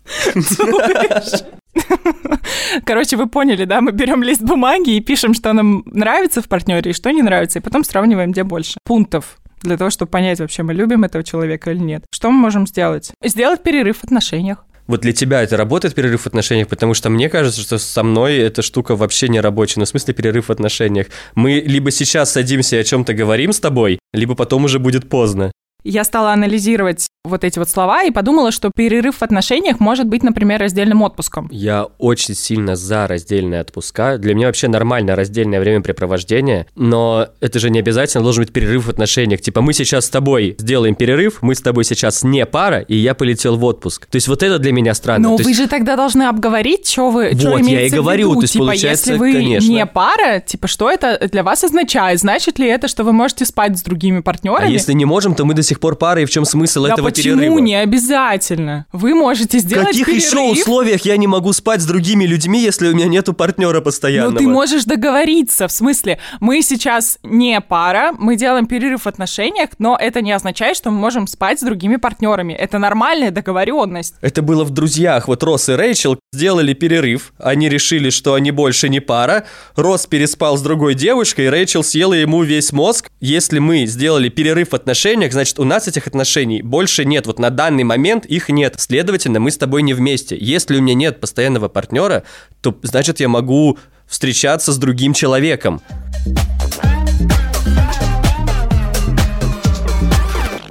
Короче, 2.85 3.17
вы 3.17 3.27
поняли, 3.27 3.65
да? 3.65 3.81
Мы 3.81 3.93
берем 3.93 4.23
лист 4.23 4.43
бумаги 4.43 4.97
и 4.97 5.01
пишем, 5.01 5.35
что 5.35 5.53
нам 5.53 5.83
нравится 5.87 6.43
в 6.43 6.49
партнере 6.49 6.91
и 6.91 6.95
что 6.95 7.11
не 7.11 7.23
нравится, 7.23 7.59
и 7.59 7.63
потом 7.63 7.85
сравниваем, 7.85 8.33
где 8.33 8.45
больше 8.45 8.79
пунктов 8.85 9.39
для 9.63 9.77
того, 9.77 9.91
чтобы 9.91 10.11
понять, 10.11 10.41
вообще 10.41 10.63
мы 10.63 10.75
любим 10.75 11.05
этого 11.05 11.23
человека 11.25 11.71
или 11.71 11.79
нет. 11.79 12.05
Что 12.13 12.31
мы 12.31 12.39
можем 12.39 12.67
сделать? 12.67 13.13
Сделать 13.25 13.63
перерыв 13.63 13.99
в 13.99 14.05
отношениях. 14.05 14.65
Вот 14.87 15.01
для 15.01 15.13
тебя 15.13 15.43
это 15.43 15.57
работает 15.57 15.95
перерыв 15.95 16.23
в 16.23 16.27
отношениях, 16.27 16.69
потому 16.69 16.95
что 16.95 17.11
мне 17.11 17.29
кажется, 17.29 17.61
что 17.61 17.79
со 17.79 18.03
мной 18.03 18.37
эта 18.37 18.63
штука 18.63 18.97
вообще 18.97 19.29
не 19.29 19.41
рабочая. 19.41 19.81
Ну, 19.81 19.85
в 19.87 19.89
смысле 19.89 20.15
перерыв 20.15 20.49
в 20.49 20.53
отношениях. 20.53 21.07
Мы 21.35 21.63
либо 21.65 21.91
сейчас 21.91 22.33
садимся 22.33 22.77
и 22.77 22.81
о 22.81 22.85
чем-то 22.85 23.15
говорим 23.15 23.53
с 23.53 23.61
тобой, 23.61 23.99
либо 24.13 24.35
потом 24.35 24.65
уже 24.65 24.79
будет 24.79 25.09
поздно. 25.09 25.53
Я 25.85 26.05
стала 26.05 26.33
анализировать 26.33 27.09
вот 27.25 27.45
эти 27.45 27.59
вот 27.61 27.71
слова 27.71 28.03
и 28.03 28.11
подумала, 28.11 28.51
что 28.51 28.73
перерыв 28.75 29.19
в 29.19 29.23
отношениях 29.23 29.79
может 29.79 30.09
быть, 30.09 30.25
например, 30.25 30.59
раздельным 30.61 31.03
отпуском. 31.03 31.49
Я 31.53 31.85
очень 31.99 32.35
сильно 32.35 32.75
за 32.75 33.07
раздельные 33.07 33.61
отпуска. 33.61 34.19
Для 34.19 34.35
меня 34.35 34.49
вообще 34.49 34.67
нормально 34.67 35.15
раздельное 35.15 35.61
времяпрепровождение, 35.61 36.67
но 36.75 37.29
это 37.41 37.61
же 37.61 37.71
не 37.71 37.79
обязательно 37.79 38.25
должен 38.25 38.43
быть 38.43 38.53
перерыв 38.53 38.87
в 38.87 38.91
отношениях. 38.91 39.41
Типа 39.41 39.61
мы 39.63 39.73
сейчас 39.73 40.07
с 40.07 40.11
тобой 40.11 40.57
сделаем 40.59 40.97
перерыв, 40.97 41.39
мы 41.43 41.55
с 41.55 41.61
тобой 41.61 41.85
сейчас 41.85 42.25
не 42.25 42.45
пара, 42.45 42.81
и 42.81 42.97
я 42.97 43.15
полетел 43.15 43.57
в 43.57 43.65
отпуск. 43.65 44.07
То 44.07 44.17
есть 44.17 44.27
вот 44.27 44.43
это 44.43 44.59
для 44.59 44.73
меня 44.73 44.93
странно. 44.93 45.29
Но 45.31 45.37
То 45.37 45.45
вы 45.45 45.51
есть- 45.51 45.61
же 45.61 45.69
тогда 45.69 45.95
должны 45.95 46.25
обговорить, 46.25 46.89
что 46.91 47.11
вы 47.11 47.35
что 47.39 47.51
Вот, 47.53 47.61
я 47.61 47.87
и 47.87 47.89
говорю, 47.91 48.31
виду. 48.31 48.41
то 48.41 48.43
есть 48.43 48.53
типа, 48.55 48.65
получается, 48.65 49.11
если 49.11 49.21
вы 49.21 49.33
конечно. 49.33 49.69
не 49.71 49.87
пара, 49.87 50.41
типа, 50.41 50.67
что 50.67 50.91
это 50.91 51.21
для 51.31 51.45
вас 51.45 51.63
означает? 51.63 52.19
Значит 52.19 52.59
ли 52.59 52.67
это, 52.67 52.89
что 52.89 53.05
вы 53.05 53.13
можете 53.13 53.45
спать 53.45 53.79
с 53.79 53.83
другими 53.83 54.19
А 54.19 54.23
партнерами? 54.23 54.73
если 54.73 54.93
не 54.93 55.05
можем, 55.05 55.37
то 55.37 55.45
мы 55.45 55.55
до 55.55 55.63
сих 55.63 55.79
пор 55.79 55.95
пара, 55.95 56.21
и 56.21 56.25
в 56.25 56.31
чем 56.31 56.45
смысл 56.45 56.83
да 56.83 56.95
этого 56.95 57.12
почему 57.17 57.39
перерыва? 57.39 57.59
не 57.59 57.75
обязательно? 57.77 58.87
Вы 58.93 59.15
можете 59.15 59.59
В 59.59 59.61
сделать 59.61 59.89
каких 59.89 60.07
перерыв. 60.07 60.25
еще 60.25 60.39
условиях 60.41 61.03
я 61.05 61.17
не 61.17 61.27
могу 61.27 61.53
спать 61.53 61.81
с 61.83 61.87
другими 61.87 62.25
людьми, 62.25 62.61
если 62.61 62.89
у 62.89 62.95
меня 62.95 63.07
нету 63.07 63.33
партнера 63.33 63.81
постоянного? 63.81 64.33
Ну, 64.33 64.39
ты 64.39 64.47
можешь 64.49 64.85
договориться, 64.85 65.69
в 65.69 65.73
смысле, 65.73 66.19
мы 66.41 66.63
сейчас 66.63 67.19
не 67.23 67.61
пара, 67.61 68.13
мы 68.19 68.37
делаем 68.37 68.67
перерыв 68.67 69.03
в 69.03 69.07
отношениях, 69.07 69.71
но 69.79 69.97
это 70.01 70.21
не 70.21 70.33
означает, 70.33 70.77
что 70.77 70.91
мы 70.91 70.99
можем 70.99 71.27
спать 71.27 71.61
с 71.61 71.63
другими 71.63 71.97
партнерами. 71.97 72.53
Это 72.53 72.79
нормальная 72.79 73.31
договоренность. 73.31 74.15
Это 74.21 74.43
было 74.43 74.65
в 74.65 74.71
«Друзьях». 74.71 75.29
Вот 75.29 75.43
Росс 75.43 75.69
и 75.69 75.73
Рэйчел 75.73 76.19
сделали 76.33 76.73
перерыв. 76.73 77.33
Они 77.39 77.69
решили, 77.69 78.11
что 78.11 78.35
они 78.35 78.51
больше 78.51 78.89
не 78.89 79.01
пара. 79.01 79.45
Росс 79.77 80.07
переспал 80.07 80.57
с 80.57 80.63
другой 80.63 80.95
девушкой, 80.95 81.47
и 81.47 81.49
Рэйчел 81.49 81.85
съела 81.85 82.15
ему 82.15 82.43
весь 82.43 82.73
мозг. 82.73 83.11
Если 83.21 83.59
мы 83.59 83.87
сделали 83.87 84.29
перерыв 84.29 84.71
в 84.71 84.75
отношениях, 84.75 85.33
значит, 85.33 85.59
у 85.59 85.65
нас 85.65 85.89
этих 85.89 86.07
отношений 86.07 86.63
больше 86.63 87.02
нет. 87.05 87.27
Вот 87.27 87.39
на 87.39 87.51
данный 87.51 87.85
момент 87.85 88.27
их 88.27 88.49
нет. 88.49 88.75
Следовательно, 88.79 89.41
мы 89.41 89.51
с 89.51 89.59
тобой 89.59 89.83
не 89.83 89.95
вместе. 89.95 90.37
Если 90.39 90.77
у 90.77 90.83
меня 90.83 90.95
нет 90.95 91.21
постоянного 91.21 91.69
партнера, 91.69 92.25
то, 92.61 92.79
значит, 92.83 93.21
я 93.21 93.29
могу 93.29 93.79
встречаться 94.07 94.73
с 94.73 94.79
другим 94.79 95.15
человеком. 95.15 95.81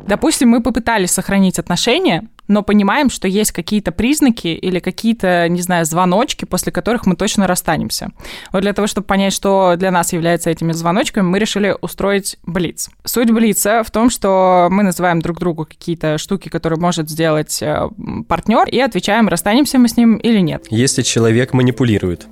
Допустим, 0.08 0.50
мы 0.50 0.62
попытались 0.62 1.12
сохранить 1.12 1.58
отношения, 1.58 2.28
но 2.52 2.64
понимаем, 2.64 3.10
что 3.10 3.28
есть 3.28 3.52
какие-то 3.54 3.92
признаки 3.92 4.48
или 4.48 4.80
какие-то, 4.80 5.48
не 5.48 5.62
знаю, 5.62 5.86
звоночки, 5.86 6.44
после 6.44 6.72
которых 6.72 7.06
мы 7.06 7.16
точно 7.16 7.48
расстанемся. 7.48 8.10
Вот 8.52 8.62
для 8.62 8.74
того, 8.74 8.88
чтобы 8.88 9.08
понять, 9.08 9.34
что 9.34 9.76
для 9.78 9.90
нас 9.90 10.12
является 10.12 10.50
этими 10.50 10.74
звоночками, 10.74 11.24
мы 11.24 11.40
решили 11.40 11.76
устроить 11.82 12.38
блиц. 12.44 12.90
Суть 13.06 13.32
блица 13.32 13.84
в 13.84 13.92
том, 13.92 14.10
что 14.10 14.68
мы 14.70 14.84
называем 14.84 15.22
друг 15.22 15.40
другу 15.40 15.66
какие-то 15.66 16.18
штуки, 16.18 16.50
которые 16.50 16.78
может 16.78 17.10
сделать 17.10 17.62
э, 17.62 17.90
партнер, 18.28 18.68
и 18.68 18.80
отвечаем, 18.80 19.30
расстанемся 19.30 19.80
мы 19.80 19.88
с 19.88 19.96
ним 19.96 20.18
или 20.18 20.40
нет. 20.40 20.66
Если 20.70 21.04
человек 21.04 21.54
манипулирует, 21.54 22.28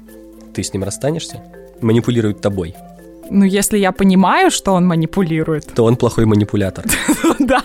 ты 0.53 0.63
с 0.63 0.73
ним 0.73 0.83
расстанешься? 0.83 1.41
Манипулирует 1.81 2.41
тобой. 2.41 2.75
Ну, 3.29 3.45
если 3.45 3.77
я 3.77 3.91
понимаю, 3.91 4.51
что 4.51 4.74
он 4.74 4.88
манипулирует, 4.88 5.65
То 5.75 5.83
он 5.83 5.95
плохой 5.95 6.25
манипулятор. 6.25 6.86
да, 7.39 7.63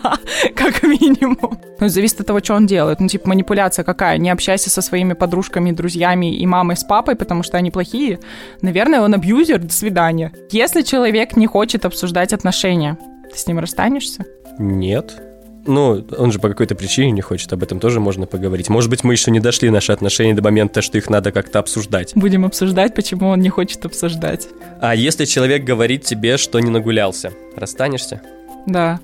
как 0.55 0.83
минимум. 0.83 1.59
Ну, 1.81 1.89
зависит 1.89 2.21
от 2.21 2.27
того, 2.27 2.41
что 2.41 2.55
он 2.55 2.67
делает. 2.67 3.01
Ну, 3.01 3.09
типа, 3.09 3.29
манипуляция 3.29 3.85
какая? 3.85 4.19
Не 4.19 4.31
общайся 4.31 4.71
со 4.71 4.83
своими 4.83 5.15
подружками, 5.15 5.73
друзьями 5.73 6.35
и 6.35 6.47
мамой 6.47 6.77
с 6.77 6.85
папой, 6.85 7.17
потому 7.17 7.43
что 7.43 7.57
они 7.57 7.71
плохие. 7.71 8.19
Наверное, 8.63 9.01
он 9.01 9.15
абьюзер, 9.15 9.59
до 9.59 9.73
свидания. 9.73 10.33
Если 10.51 10.83
человек 10.83 11.37
не 11.37 11.47
хочет 11.47 11.85
обсуждать 11.85 12.33
отношения, 12.33 12.99
ты 13.33 13.39
с 13.39 13.47
ним 13.47 13.59
расстанешься? 13.59 14.25
Нет. 14.59 15.21
Ну, 15.67 16.05
он 16.19 16.33
же 16.33 16.39
по 16.39 16.49
какой-то 16.49 16.75
причине 16.75 17.11
не 17.11 17.21
хочет, 17.21 17.53
об 17.53 17.63
этом 17.63 17.81
тоже 17.81 18.01
можно 18.01 18.27
поговорить. 18.27 18.69
Может 18.69 18.91
быть, 18.91 19.05
мы 19.05 19.15
еще 19.15 19.31
не 19.31 19.41
дошли 19.41 19.71
наши 19.71 19.93
отношения 19.93 20.35
до 20.35 20.43
момента, 20.43 20.83
что 20.83 20.99
их 20.99 21.09
надо 21.09 21.33
как-то 21.33 21.59
обсуждать. 21.59 22.13
Будем 22.15 22.45
обсуждать, 22.45 22.95
почему 22.95 23.29
он 23.29 23.41
не 23.41 23.49
хочет 23.49 23.85
обсуждать. 23.85 24.49
А 24.81 24.95
если 24.95 25.25
человек 25.25 25.65
говорит 25.65 26.05
тебе, 26.05 26.37
что 26.37 26.61
не 26.61 26.71
нагулялся, 26.71 27.33
расстанешься? 27.57 28.21
Да. 28.67 29.01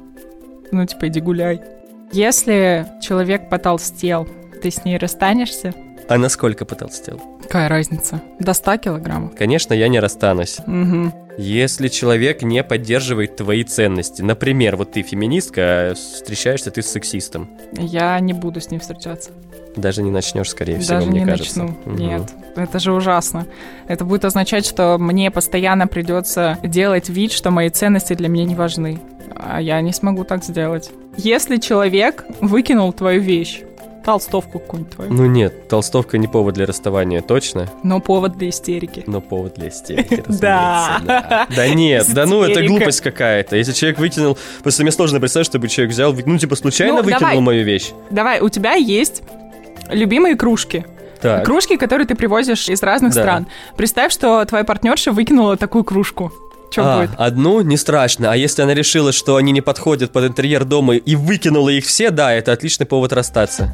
Ну, 0.70 0.84
типа, 0.86 1.08
иди 1.08 1.20
гуляй. 1.20 1.60
Если 2.12 2.86
человек 3.02 3.48
потолстел, 3.48 4.28
ты 4.62 4.70
с 4.70 4.84
ней 4.84 4.98
расстанешься? 4.98 5.74
А 6.10 6.18
насколько 6.18 6.64
потолстел? 6.64 7.22
Какая 7.40 7.68
разница? 7.68 8.20
До 8.40 8.52
100 8.52 8.78
килограммов? 8.78 9.36
Конечно, 9.36 9.74
я 9.74 9.86
не 9.86 10.00
расстанусь. 10.00 10.58
Угу. 10.58 11.12
Если 11.38 11.86
человек 11.86 12.42
не 12.42 12.64
поддерживает 12.64 13.36
твои 13.36 13.62
ценности, 13.62 14.20
например, 14.20 14.74
вот 14.76 14.90
ты 14.90 15.02
феминистка, 15.02 15.60
а 15.62 15.94
встречаешься 15.94 16.72
ты 16.72 16.82
с 16.82 16.90
сексистом, 16.90 17.48
Я 17.72 18.18
не 18.18 18.32
буду 18.32 18.60
с 18.60 18.72
ним 18.72 18.80
встречаться. 18.80 19.30
даже 19.76 20.02
не 20.02 20.10
начнешь, 20.10 20.50
скорее 20.50 20.80
всего, 20.80 20.96
Даже 20.96 21.10
мне 21.10 21.20
не 21.20 21.26
кажется. 21.26 21.62
начну. 21.62 21.78
Мгм. 21.84 21.96
Нет, 21.96 22.22
это 22.56 22.80
же 22.80 22.92
ужасно. 22.92 23.46
Это 23.86 24.04
будет 24.04 24.24
означать, 24.24 24.66
что 24.66 24.98
мне 24.98 25.30
постоянно 25.30 25.86
придется 25.86 26.58
делать 26.64 27.08
вид, 27.08 27.30
что 27.30 27.52
мои 27.52 27.68
ценности 27.70 28.14
для 28.14 28.28
меня 28.28 28.46
не 28.46 28.56
важны. 28.56 28.98
А 29.36 29.62
я 29.62 29.80
не 29.80 29.92
смогу 29.92 30.24
так 30.24 30.42
сделать. 30.42 30.90
Если 31.16 31.58
человек 31.58 32.24
выкинул 32.40 32.92
твою 32.92 33.20
вещь, 33.20 33.62
толстовку 34.04 34.58
какую-нибудь 34.58 34.94
твою, 34.94 35.12
Ну 35.12 35.26
нет, 35.26 35.68
толстовка 35.68 36.18
не 36.18 36.26
повод 36.26 36.54
для 36.54 36.66
расставания, 36.66 37.20
точно, 37.22 37.68
но 37.82 38.00
повод 38.00 38.36
для 38.36 38.48
истерики. 38.48 39.04
но 39.06 39.20
повод 39.20 39.54
для 39.54 39.68
истерики, 39.68 40.22
Да. 40.28 41.46
да. 41.54 41.68
Нет, 41.68 42.06
да 42.12 42.26
ну 42.26 42.42
это 42.42 42.62
глупость 42.66 43.00
какая-то. 43.00 43.56
Если 43.56 43.72
человек 43.72 43.98
выкинул... 43.98 44.38
Просто 44.62 44.82
мне 44.82 44.92
сложно 44.92 45.20
представить, 45.20 45.46
чтобы 45.46 45.68
человек 45.68 45.92
взял, 45.92 46.14
ну 46.26 46.38
типа 46.38 46.56
случайно 46.56 46.98
Ну, 46.98 47.02
выкинул 47.02 47.40
мою 47.40 47.64
вещь. 47.64 47.90
Давай, 48.10 48.40
у 48.40 48.48
тебя 48.48 48.74
есть 48.74 49.22
любимые 49.90 50.36
кружки. 50.36 50.84
Так. 51.20 51.44
Кружки, 51.44 51.76
которые 51.76 52.06
ты 52.06 52.14
привозишь 52.14 52.68
из 52.70 52.82
разных 52.82 53.12
Да. 53.14 53.20
стран. 53.22 53.46
Представь, 53.76 54.10
что 54.12 54.42
твоя 54.46 54.64
партнерша 54.64 55.12
выкинула 55.12 55.56
такую 55.58 55.84
кружку. 55.84 56.32
Что 56.70 56.82
А, 56.84 57.00
будет? 57.00 57.10
одну 57.18 57.60
не 57.62 57.76
страшно, 57.76 58.30
а 58.32 58.36
если 58.36 58.62
она 58.62 58.74
решила, 58.74 59.12
что 59.12 59.36
они 59.36 59.50
не 59.52 59.60
подходят 59.60 60.12
под 60.12 60.24
интерьер 60.24 60.64
дома 60.64 60.94
и 60.96 61.16
выкинула 61.16 61.68
их 61.70 61.84
все, 61.84 62.10
да, 62.10 62.32
это 62.32 62.52
отличный 62.52 62.86
повод 62.86 63.12
расстаться. 63.12 63.72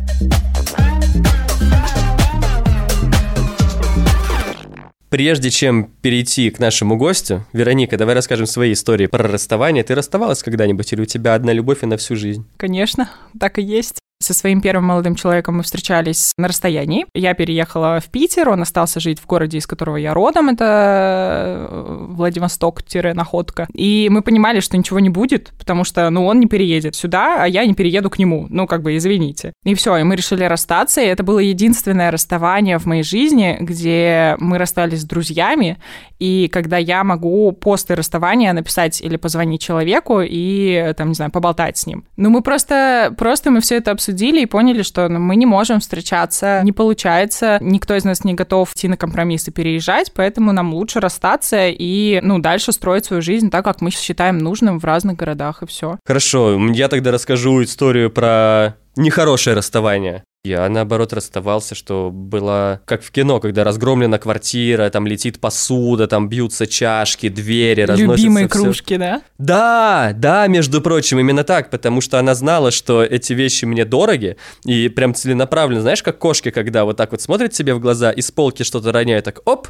Прежде 5.08 5.50
чем 5.50 5.84
перейти 6.02 6.50
к 6.50 6.58
нашему 6.58 6.96
гостю, 6.96 7.46
Вероника, 7.52 7.96
давай 7.96 8.14
расскажем 8.14 8.46
свои 8.46 8.72
истории 8.72 9.06
про 9.06 9.26
расставание. 9.28 9.84
Ты 9.84 9.94
расставалась 9.94 10.42
когда-нибудь 10.42 10.92
или 10.92 11.02
у 11.02 11.06
тебя 11.06 11.34
одна 11.34 11.52
любовь 11.52 11.82
и 11.82 11.86
на 11.86 11.96
всю 11.96 12.16
жизнь? 12.16 12.44
Конечно, 12.56 13.08
так 13.38 13.58
и 13.58 13.62
есть. 13.62 13.98
Со 14.18 14.32
своим 14.32 14.62
первым 14.62 14.86
молодым 14.86 15.14
человеком 15.14 15.58
мы 15.58 15.62
встречались 15.62 16.32
на 16.38 16.48
расстоянии. 16.48 17.04
Я 17.14 17.34
переехала 17.34 18.00
в 18.00 18.06
Питер, 18.06 18.48
он 18.48 18.62
остался 18.62 18.98
жить 18.98 19.20
в 19.20 19.26
городе, 19.26 19.58
из 19.58 19.66
которого 19.66 19.96
я 19.96 20.14
родом, 20.14 20.48
это 20.48 21.68
э, 21.68 22.06
Владивосток-Находка. 22.08 23.68
И 23.74 24.08
мы 24.10 24.22
понимали, 24.22 24.60
что 24.60 24.78
ничего 24.78 25.00
не 25.00 25.10
будет, 25.10 25.52
потому 25.58 25.84
что, 25.84 26.08
ну, 26.08 26.24
он 26.24 26.40
не 26.40 26.46
переедет 26.46 26.94
сюда, 26.94 27.42
а 27.42 27.46
я 27.46 27.66
не 27.66 27.74
перееду 27.74 28.08
к 28.08 28.18
нему. 28.18 28.46
Ну, 28.48 28.66
как 28.66 28.80
бы, 28.80 28.96
извините. 28.96 29.52
И 29.64 29.74
все, 29.74 29.98
и 29.98 30.02
мы 30.02 30.16
решили 30.16 30.44
расстаться, 30.44 31.02
и 31.02 31.06
это 31.06 31.22
было 31.22 31.38
единственное 31.38 32.10
расставание 32.10 32.78
в 32.78 32.86
моей 32.86 33.02
жизни, 33.02 33.58
где 33.60 34.36
мы 34.38 34.56
расстались 34.56 35.02
с 35.02 35.04
друзьями, 35.04 35.76
и 36.18 36.48
когда 36.50 36.78
я 36.78 37.04
могу 37.04 37.52
после 37.52 37.94
расставания 37.94 38.54
написать 38.54 39.02
или 39.02 39.16
позвонить 39.16 39.60
человеку 39.60 40.22
и, 40.22 40.94
там, 40.96 41.08
не 41.08 41.14
знаю, 41.14 41.30
поболтать 41.30 41.76
с 41.76 41.86
ним. 41.86 42.04
Ну, 42.16 42.30
мы 42.30 42.40
просто, 42.40 43.14
просто 43.18 43.50
мы 43.50 43.60
все 43.60 43.76
это 43.76 43.90
обсудили 44.06 44.42
и 44.42 44.46
поняли, 44.46 44.82
что 44.82 45.08
ну, 45.08 45.18
мы 45.18 45.34
не 45.34 45.46
можем 45.46 45.80
встречаться, 45.80 46.60
не 46.62 46.72
получается, 46.72 47.58
никто 47.60 47.96
из 47.96 48.04
нас 48.04 48.22
не 48.22 48.34
готов 48.34 48.72
идти 48.72 48.86
на 48.86 48.96
компромисс 48.96 49.48
и 49.48 49.50
переезжать, 49.50 50.12
поэтому 50.14 50.52
нам 50.52 50.72
лучше 50.72 51.00
расстаться 51.00 51.66
и, 51.68 52.20
ну, 52.22 52.38
дальше 52.38 52.72
строить 52.72 53.06
свою 53.06 53.20
жизнь 53.20 53.50
так, 53.50 53.64
как 53.64 53.80
мы 53.80 53.90
считаем 53.90 54.38
нужным 54.38 54.78
в 54.78 54.84
разных 54.84 55.16
городах, 55.16 55.62
и 55.62 55.66
все. 55.66 55.98
Хорошо, 56.06 56.56
я 56.72 56.88
тогда 56.88 57.10
расскажу 57.10 57.62
историю 57.64 58.10
про 58.10 58.76
нехорошее 58.96 59.56
расставание. 59.56 60.22
Я, 60.46 60.68
наоборот, 60.68 61.12
расставался, 61.12 61.74
что 61.74 62.10
было 62.12 62.80
как 62.84 63.02
в 63.02 63.10
кино, 63.10 63.40
когда 63.40 63.64
разгромлена 63.64 64.18
квартира, 64.18 64.88
там 64.90 65.04
летит 65.04 65.40
посуда, 65.40 66.06
там 66.06 66.28
бьются 66.28 66.68
чашки, 66.68 67.28
двери, 67.28 67.80
разносятся 67.82 68.16
Любимые 68.16 68.48
всё. 68.48 68.62
кружки, 68.62 68.96
да? 68.96 69.22
Да, 69.38 70.12
да, 70.14 70.46
между 70.46 70.80
прочим, 70.80 71.18
именно 71.18 71.42
так, 71.42 71.70
потому 71.70 72.00
что 72.00 72.20
она 72.20 72.36
знала, 72.36 72.70
что 72.70 73.02
эти 73.02 73.32
вещи 73.32 73.64
мне 73.64 73.84
дороги, 73.84 74.36
и 74.64 74.88
прям 74.88 75.14
целенаправленно, 75.14 75.80
знаешь, 75.82 76.02
как 76.02 76.18
кошки, 76.18 76.50
когда 76.50 76.84
вот 76.84 76.96
так 76.96 77.10
вот 77.10 77.20
смотрят 77.20 77.52
тебе 77.52 77.74
в 77.74 77.80
глаза 77.80 78.12
и 78.12 78.22
с 78.22 78.30
полки 78.30 78.62
что-то 78.62 78.92
роняют, 78.92 79.24
так 79.24 79.40
оп, 79.46 79.66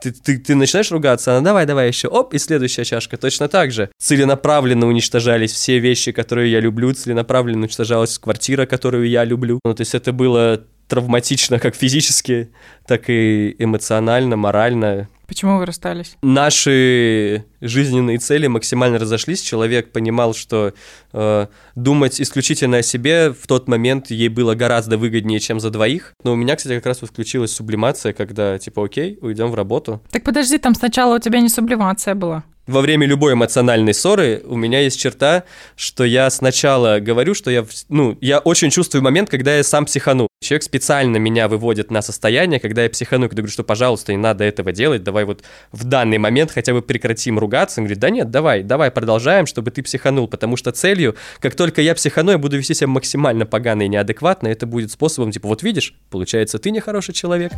ты, 0.00 0.12
ты, 0.12 0.38
ты 0.38 0.54
начинаешь 0.54 0.90
ругаться, 0.90 1.32
она 1.32 1.44
давай, 1.44 1.66
давай 1.66 1.88
еще, 1.88 2.08
оп, 2.08 2.34
и 2.34 2.38
следующая 2.38 2.84
чашка, 2.84 3.16
точно 3.16 3.48
так 3.48 3.70
же. 3.70 3.90
Целенаправленно 3.98 4.86
уничтожались 4.86 5.52
все 5.52 5.78
вещи, 5.78 6.12
которые 6.12 6.50
я 6.50 6.60
люблю, 6.60 6.92
целенаправленно 6.92 7.64
уничтожалась 7.64 8.18
квартира, 8.18 8.66
которую 8.66 9.08
я 9.08 9.24
люблю. 9.24 9.60
Ну, 9.64 9.74
то 9.74 9.82
есть 9.82 9.94
это 9.94 10.12
было 10.20 10.60
травматично 10.86 11.58
как 11.58 11.74
физически, 11.74 12.50
так 12.86 13.08
и 13.08 13.56
эмоционально, 13.58 14.36
морально. 14.36 15.08
Почему 15.26 15.56
вы 15.56 15.64
расстались? 15.64 16.16
Наши 16.20 17.46
жизненные 17.62 18.18
цели 18.18 18.46
максимально 18.46 18.98
разошлись. 18.98 19.40
Человек 19.40 19.92
понимал, 19.92 20.34
что 20.34 20.74
э, 21.14 21.46
думать 21.74 22.20
исключительно 22.20 22.78
о 22.78 22.82
себе 22.82 23.32
в 23.32 23.46
тот 23.46 23.66
момент 23.66 24.10
ей 24.10 24.28
было 24.28 24.54
гораздо 24.54 24.98
выгоднее, 24.98 25.40
чем 25.40 25.58
за 25.58 25.70
двоих. 25.70 26.12
Но 26.22 26.32
у 26.32 26.36
меня, 26.36 26.56
кстати, 26.56 26.74
как 26.74 26.86
раз 26.86 27.00
вот 27.00 27.10
включилась 27.10 27.52
сублимация, 27.52 28.12
когда 28.12 28.58
типа, 28.58 28.84
окей, 28.84 29.18
уйдем 29.22 29.50
в 29.50 29.54
работу. 29.54 30.02
Так 30.10 30.22
подожди, 30.24 30.58
там 30.58 30.74
сначала 30.74 31.16
у 31.16 31.18
тебя 31.18 31.40
не 31.40 31.48
сублимация 31.48 32.14
была. 32.14 32.44
Во 32.70 32.82
время 32.82 33.04
любой 33.04 33.32
эмоциональной 33.32 33.92
ссоры 33.92 34.42
у 34.46 34.54
меня 34.54 34.78
есть 34.78 34.96
черта, 34.96 35.42
что 35.74 36.04
я 36.04 36.30
сначала 36.30 37.00
говорю, 37.00 37.34
что 37.34 37.50
я, 37.50 37.66
ну, 37.88 38.16
я 38.20 38.38
очень 38.38 38.70
чувствую 38.70 39.02
момент, 39.02 39.28
когда 39.28 39.56
я 39.56 39.64
сам 39.64 39.86
психану. 39.86 40.28
Человек 40.40 40.62
специально 40.62 41.16
меня 41.16 41.48
выводит 41.48 41.90
на 41.90 42.00
состояние, 42.00 42.60
когда 42.60 42.84
я 42.84 42.88
психану, 42.88 43.28
когда 43.28 43.42
говорю, 43.42 43.52
что, 43.52 43.64
пожалуйста, 43.64 44.12
не 44.12 44.18
надо 44.18 44.44
этого 44.44 44.70
делать, 44.70 45.02
давай 45.02 45.24
вот 45.24 45.42
в 45.72 45.82
данный 45.82 46.18
момент 46.18 46.52
хотя 46.52 46.72
бы 46.72 46.80
прекратим 46.80 47.40
ругаться. 47.40 47.80
Он 47.80 47.86
говорит, 47.86 47.98
да 47.98 48.08
нет, 48.08 48.30
давай, 48.30 48.62
давай 48.62 48.92
продолжаем, 48.92 49.46
чтобы 49.46 49.72
ты 49.72 49.82
психанул, 49.82 50.28
потому 50.28 50.56
что 50.56 50.70
целью, 50.70 51.16
как 51.40 51.56
только 51.56 51.82
я 51.82 51.96
психану, 51.96 52.30
я 52.30 52.38
буду 52.38 52.56
вести 52.56 52.74
себя 52.74 52.86
максимально 52.86 53.46
погано 53.46 53.82
и 53.82 53.88
неадекватно, 53.88 54.46
это 54.46 54.66
будет 54.66 54.92
способом, 54.92 55.32
типа, 55.32 55.48
вот 55.48 55.64
видишь, 55.64 55.96
получается, 56.08 56.60
ты 56.60 56.70
нехороший 56.70 57.14
человек. 57.14 57.50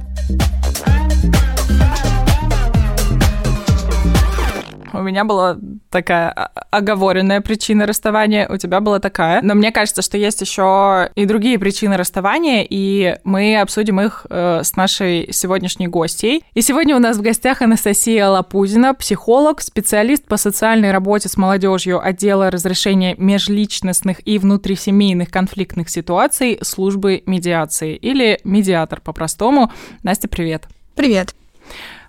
У 5.02 5.04
меня 5.04 5.24
была 5.24 5.58
такая 5.90 6.30
оговоренная 6.70 7.40
причина 7.40 7.86
расставания, 7.86 8.48
у 8.48 8.56
тебя 8.56 8.80
была 8.80 9.00
такая. 9.00 9.42
Но 9.42 9.54
мне 9.54 9.72
кажется, 9.72 10.00
что 10.00 10.16
есть 10.16 10.40
еще 10.40 11.10
и 11.16 11.26
другие 11.26 11.58
причины 11.58 11.96
расставания, 11.96 12.64
и 12.68 13.16
мы 13.24 13.60
обсудим 13.60 14.00
их 14.00 14.24
э, 14.30 14.60
с 14.62 14.76
нашей 14.76 15.32
сегодняшней 15.32 15.88
гостьей. 15.88 16.44
И 16.54 16.62
сегодня 16.62 16.94
у 16.94 17.00
нас 17.00 17.16
в 17.16 17.20
гостях 17.20 17.62
Анастасия 17.62 18.28
Лапузина, 18.28 18.94
психолог, 18.94 19.60
специалист 19.60 20.24
по 20.24 20.36
социальной 20.36 20.92
работе 20.92 21.28
с 21.28 21.36
молодежью 21.36 22.00
отдела 22.00 22.48
разрешения 22.52 23.16
межличностных 23.18 24.24
и 24.24 24.38
внутрисемейных 24.38 25.32
конфликтных 25.32 25.90
ситуаций 25.90 26.60
службы 26.62 27.24
медиации, 27.26 27.96
или 27.96 28.38
медиатор 28.44 29.00
по-простому. 29.00 29.72
Настя, 30.04 30.28
привет. 30.28 30.68
Привет. 30.94 31.34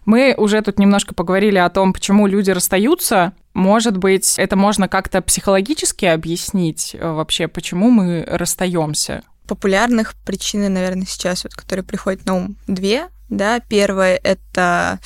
Мы 0.06 0.34
уже 0.38 0.62
тут 0.62 0.80
немножко 0.80 1.14
поговорили 1.14 1.58
о 1.58 1.70
том, 1.70 1.94
почему 1.94 2.28
люди 2.28 2.52
расстаются. 2.52 3.34
Может 3.54 3.98
быть, 3.98 4.38
это 4.38 4.56
можно 4.56 4.88
как-то 4.88 5.22
психологически 5.22 6.06
объяснить 6.06 6.96
э, 6.98 7.12
вообще, 7.12 7.48
почему 7.48 7.90
мы 7.90 8.26
расстаемся? 8.28 9.24
популярных 9.48 10.16
причины, 10.26 10.70
наверное, 10.70 11.06
сейчас, 11.06 11.44
вот, 11.44 11.54
которые 11.54 11.84
приходят 11.86 12.26
на 12.26 12.36
ум, 12.36 12.56
две. 12.68 13.10
Да, 13.30 13.60
первое— 13.60 14.20
это 14.24 15.00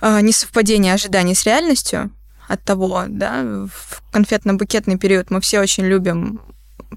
э, 0.00 0.20
несовпадение 0.20 0.94
ожиданий 0.94 1.34
с 1.34 1.44
реальностью 1.44 2.10
от 2.48 2.62
того, 2.64 3.04
да, 3.08 3.42
в 3.42 4.02
конфетно-букетный 4.12 4.98
период 4.98 5.30
мы 5.30 5.40
все 5.40 5.60
очень 5.60 5.84
любим 5.84 6.40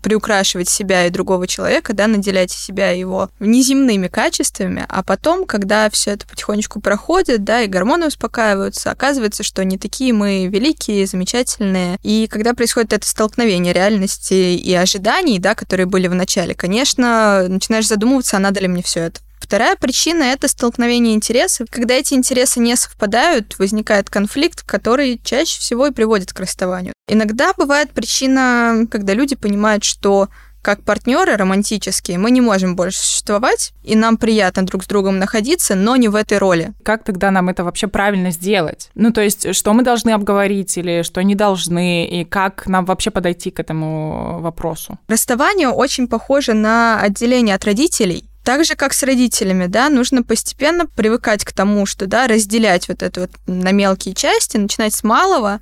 приукрашивать 0.04 0.70
себя 0.70 1.08
и 1.08 1.10
другого 1.10 1.48
человека, 1.48 1.94
да, 1.94 2.06
наделять 2.08 2.52
себя 2.52 2.92
его 2.92 3.30
неземными 3.40 4.08
качествами, 4.08 4.86
а 4.90 5.02
потом, 5.02 5.46
когда 5.46 5.90
все 5.90 6.12
это 6.12 6.28
потихонечку 6.28 6.82
проходит, 6.82 7.44
да, 7.44 7.62
и 7.62 7.68
гормоны 7.68 8.08
успокаиваются, 8.08 8.92
оказывается, 8.92 9.42
что 9.42 9.64
не 9.64 9.78
такие 9.78 10.14
мы 10.14 10.48
великие, 10.48 11.08
замечательные. 11.08 11.98
И 12.04 12.28
когда 12.30 12.54
происходит 12.54 12.94
это 12.94 13.08
столкновение 13.08 13.74
реальности 13.74 14.34
и 14.34 14.74
ожиданий, 14.74 15.40
да, 15.40 15.56
которые 15.56 15.86
были 15.86 16.08
в 16.08 16.14
начале, 16.14 16.54
конечно, 16.54 17.48
начинаешь 17.48 17.88
задумываться, 17.88 18.38
а 18.38 18.42
надо 18.42 18.60
ли 18.60 18.68
мне 18.68 18.84
все 18.84 19.02
это. 19.02 19.22
Вторая 19.44 19.76
причина— 19.76 20.24
это 20.34 20.48
столкновение 20.48 21.14
интересов. 21.14 21.68
Когда 21.70 21.96
эти 21.96 22.14
интересы 22.14 22.62
не 22.62 22.78
совпадают, 22.78 23.60
возникает 23.60 24.10
конфликт, 24.10 24.64
который 24.64 25.20
чаще 25.22 25.60
всего 25.60 25.88
и 25.88 25.92
приводит 25.92 26.32
к 26.32 26.40
расставанию. 26.40 26.94
Иногда 27.10 27.52
бывает 27.54 27.92
причина, 27.92 28.88
когда 28.90 29.14
люди 29.14 29.36
понимают, 29.36 29.84
что 29.84 30.30
как 30.62 30.82
партнеры 30.84 31.36
романтические, 31.36 32.18
мы 32.18 32.32
не 32.32 32.40
можем 32.40 32.78
больше 32.78 33.00
существовать, 33.00 33.74
и 33.84 33.98
нам 33.98 34.16
приятно 34.16 34.66
друг 34.66 34.86
с 34.86 34.88
другом 34.88 35.20
находиться, 35.20 35.76
но 35.76 35.98
не 35.98 36.08
в 36.08 36.16
этой 36.16 36.38
роли. 36.38 36.72
Как 36.84 37.04
тогда 37.04 37.32
нам 37.32 37.50
это 37.50 37.66
вообще 37.66 37.88
правильно 37.88 38.32
сделать? 38.32 38.90
Ну, 38.96 39.12
то 39.12 39.20
есть, 39.20 39.54
что 39.54 39.74
мы 39.74 39.84
должны 39.84 40.12
обговорить 40.12 40.78
или 40.78 41.04
что 41.04 41.22
не 41.22 41.36
должны, 41.36 42.08
и 42.08 42.24
как 42.24 42.66
нам 42.68 42.86
вообще 42.86 43.12
подойти 43.12 43.52
к 43.52 43.60
этому 43.60 44.40
вопросу? 44.40 44.98
Расставание 45.10 45.68
очень 45.68 46.08
похоже 46.08 46.54
на 46.54 47.02
отделение 47.02 47.56
от 47.56 47.66
родителей, 47.66 48.30
так 48.44 48.66
же, 48.66 48.76
как 48.76 48.94
с 48.94 49.04
родителями, 49.04 49.68
да, 49.68 49.90
нужно 49.90 50.24
постепенно 50.24 50.86
привыкать 50.86 51.46
к 51.46 51.54
тому, 51.54 51.86
что, 51.86 52.08
да, 52.08 52.28
разделять 52.28 52.88
вот 52.90 53.02
это 53.02 53.22
вот 53.22 53.32
на 53.48 53.72
мелкие 53.72 54.14
части, 54.14 54.58
начинать 54.58 54.94
с 54.94 55.04
малого 55.04 55.60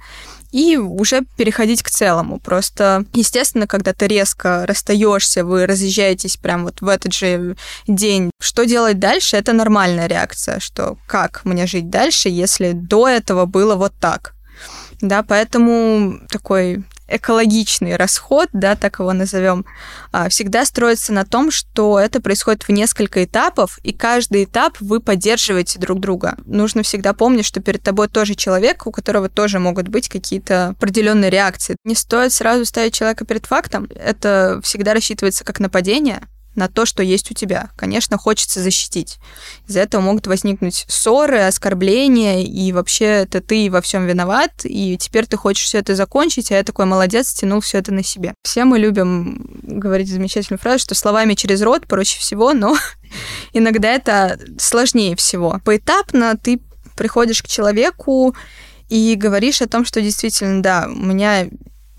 и 0.52 0.78
уже 0.78 1.22
переходить 1.38 1.82
к 1.84 1.90
целому. 1.90 2.40
Просто, 2.40 3.06
естественно, 3.14 3.68
когда 3.68 3.94
ты 3.94 4.08
резко 4.08 4.66
расстаешься, 4.66 5.46
вы 5.46 5.66
разъезжаетесь 5.66 6.38
прям 6.38 6.66
вот 6.66 6.82
в 6.82 6.88
этот 6.88 7.14
же 7.14 7.56
день, 7.88 8.32
что 8.40 8.66
делать 8.66 9.00
дальше, 9.00 9.38
это 9.38 9.54
нормальная 9.54 10.08
реакция, 10.08 10.60
что 10.60 10.98
как 11.08 11.46
мне 11.46 11.68
жить 11.68 11.90
дальше, 11.90 12.30
если 12.30 12.72
до 12.74 13.08
этого 13.08 13.46
было 13.46 13.76
вот 13.76 13.94
так. 14.00 14.34
Да, 15.02 15.24
поэтому 15.24 16.20
такой 16.30 16.84
экологичный 17.12 17.96
расход, 17.96 18.50
да, 18.54 18.76
так 18.76 19.00
его 19.00 19.14
назовем, 19.14 19.66
а, 20.12 20.30
всегда 20.30 20.66
строится 20.66 21.14
на 21.14 21.26
том, 21.26 21.52
что 21.52 22.00
это 22.00 22.22
происходит 22.22 22.64
в 22.64 22.70
несколько 22.70 23.24
этапов, 23.24 23.80
и 23.84 23.94
каждый 23.94 24.46
этап 24.46 24.78
вы 24.80 25.00
поддерживаете 25.00 25.80
друг 25.80 26.00
друга. 26.00 26.38
Нужно 26.46 26.84
всегда 26.84 27.14
помнить, 27.14 27.46
что 27.46 27.62
перед 27.62 27.84
тобой 27.84 28.08
тоже 28.08 28.36
человек, 28.36 28.88
у 28.88 28.92
которого 28.92 29.30
тоже 29.30 29.60
могут 29.60 29.88
быть 29.88 30.10
какие-то 30.10 30.70
определенные 30.70 31.30
реакции. 31.30 31.76
Не 31.84 31.96
стоит 31.96 32.34
сразу 32.34 32.66
ставить 32.66 32.94
человека 32.94 33.26
перед 33.26 33.46
фактом. 33.46 33.88
Это 33.96 34.60
всегда 34.64 34.94
рассчитывается 34.94 35.44
как 35.44 35.60
нападение, 35.60 36.22
на 36.56 36.68
то, 36.68 36.86
что 36.86 37.02
есть 37.02 37.32
у 37.32 37.34
тебя. 37.34 37.70
Конечно, 37.76 38.18
хочется 38.18 38.62
защитить. 38.62 39.20
Из-за 39.68 39.82
этого 39.82 40.02
могут 40.02 40.28
возникнуть 40.28 40.86
ссоры, 40.88 41.40
оскорбления, 41.40 42.44
и 42.44 42.72
вообще 42.72 43.06
это 43.06 43.42
ты 43.42 43.70
во 43.72 43.82
всем 43.82 44.06
виноват, 44.06 44.52
и 44.64 44.98
теперь 44.98 45.28
ты 45.28 45.38
хочешь 45.38 45.66
все 45.66 45.80
это 45.80 45.96
закончить, 45.96 46.52
а 46.52 46.56
я 46.56 46.64
такой 46.64 46.86
молодец, 46.86 47.34
тянул 47.34 47.62
все 47.62 47.78
это 47.78 47.94
на 47.94 48.04
себе. 48.04 48.34
Все 48.44 48.66
мы 48.66 48.80
любим 48.80 49.62
говорить 49.64 50.10
замечательную 50.10 50.60
фразу, 50.60 50.80
что 50.80 50.96
словами 50.96 51.36
через 51.36 51.62
рот 51.62 51.88
проще 51.88 52.20
всего, 52.20 52.54
но 52.54 52.78
иногда 53.54 53.90
это 53.90 54.40
сложнее 54.60 55.16
всего. 55.16 55.62
Поэтапно 55.64 56.38
ты 56.38 56.62
приходишь 56.96 57.42
к 57.42 57.48
человеку 57.48 58.36
и 58.90 59.16
говоришь 59.16 59.62
о 59.62 59.68
том, 59.68 59.86
что 59.86 60.02
действительно, 60.02 60.62
да, 60.62 60.88
у 60.88 61.06
меня 61.06 61.48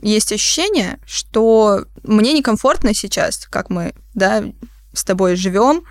есть 0.02 0.32
ощущение, 0.32 0.98
что 1.06 1.86
мне 2.02 2.32
некомфортно 2.32 2.92
сейчас, 2.92 3.46
как 3.50 3.70
мы, 3.70 3.94
да, 4.14 4.44
с 4.92 5.04
тобой 5.04 5.36
живем, 5.36 5.84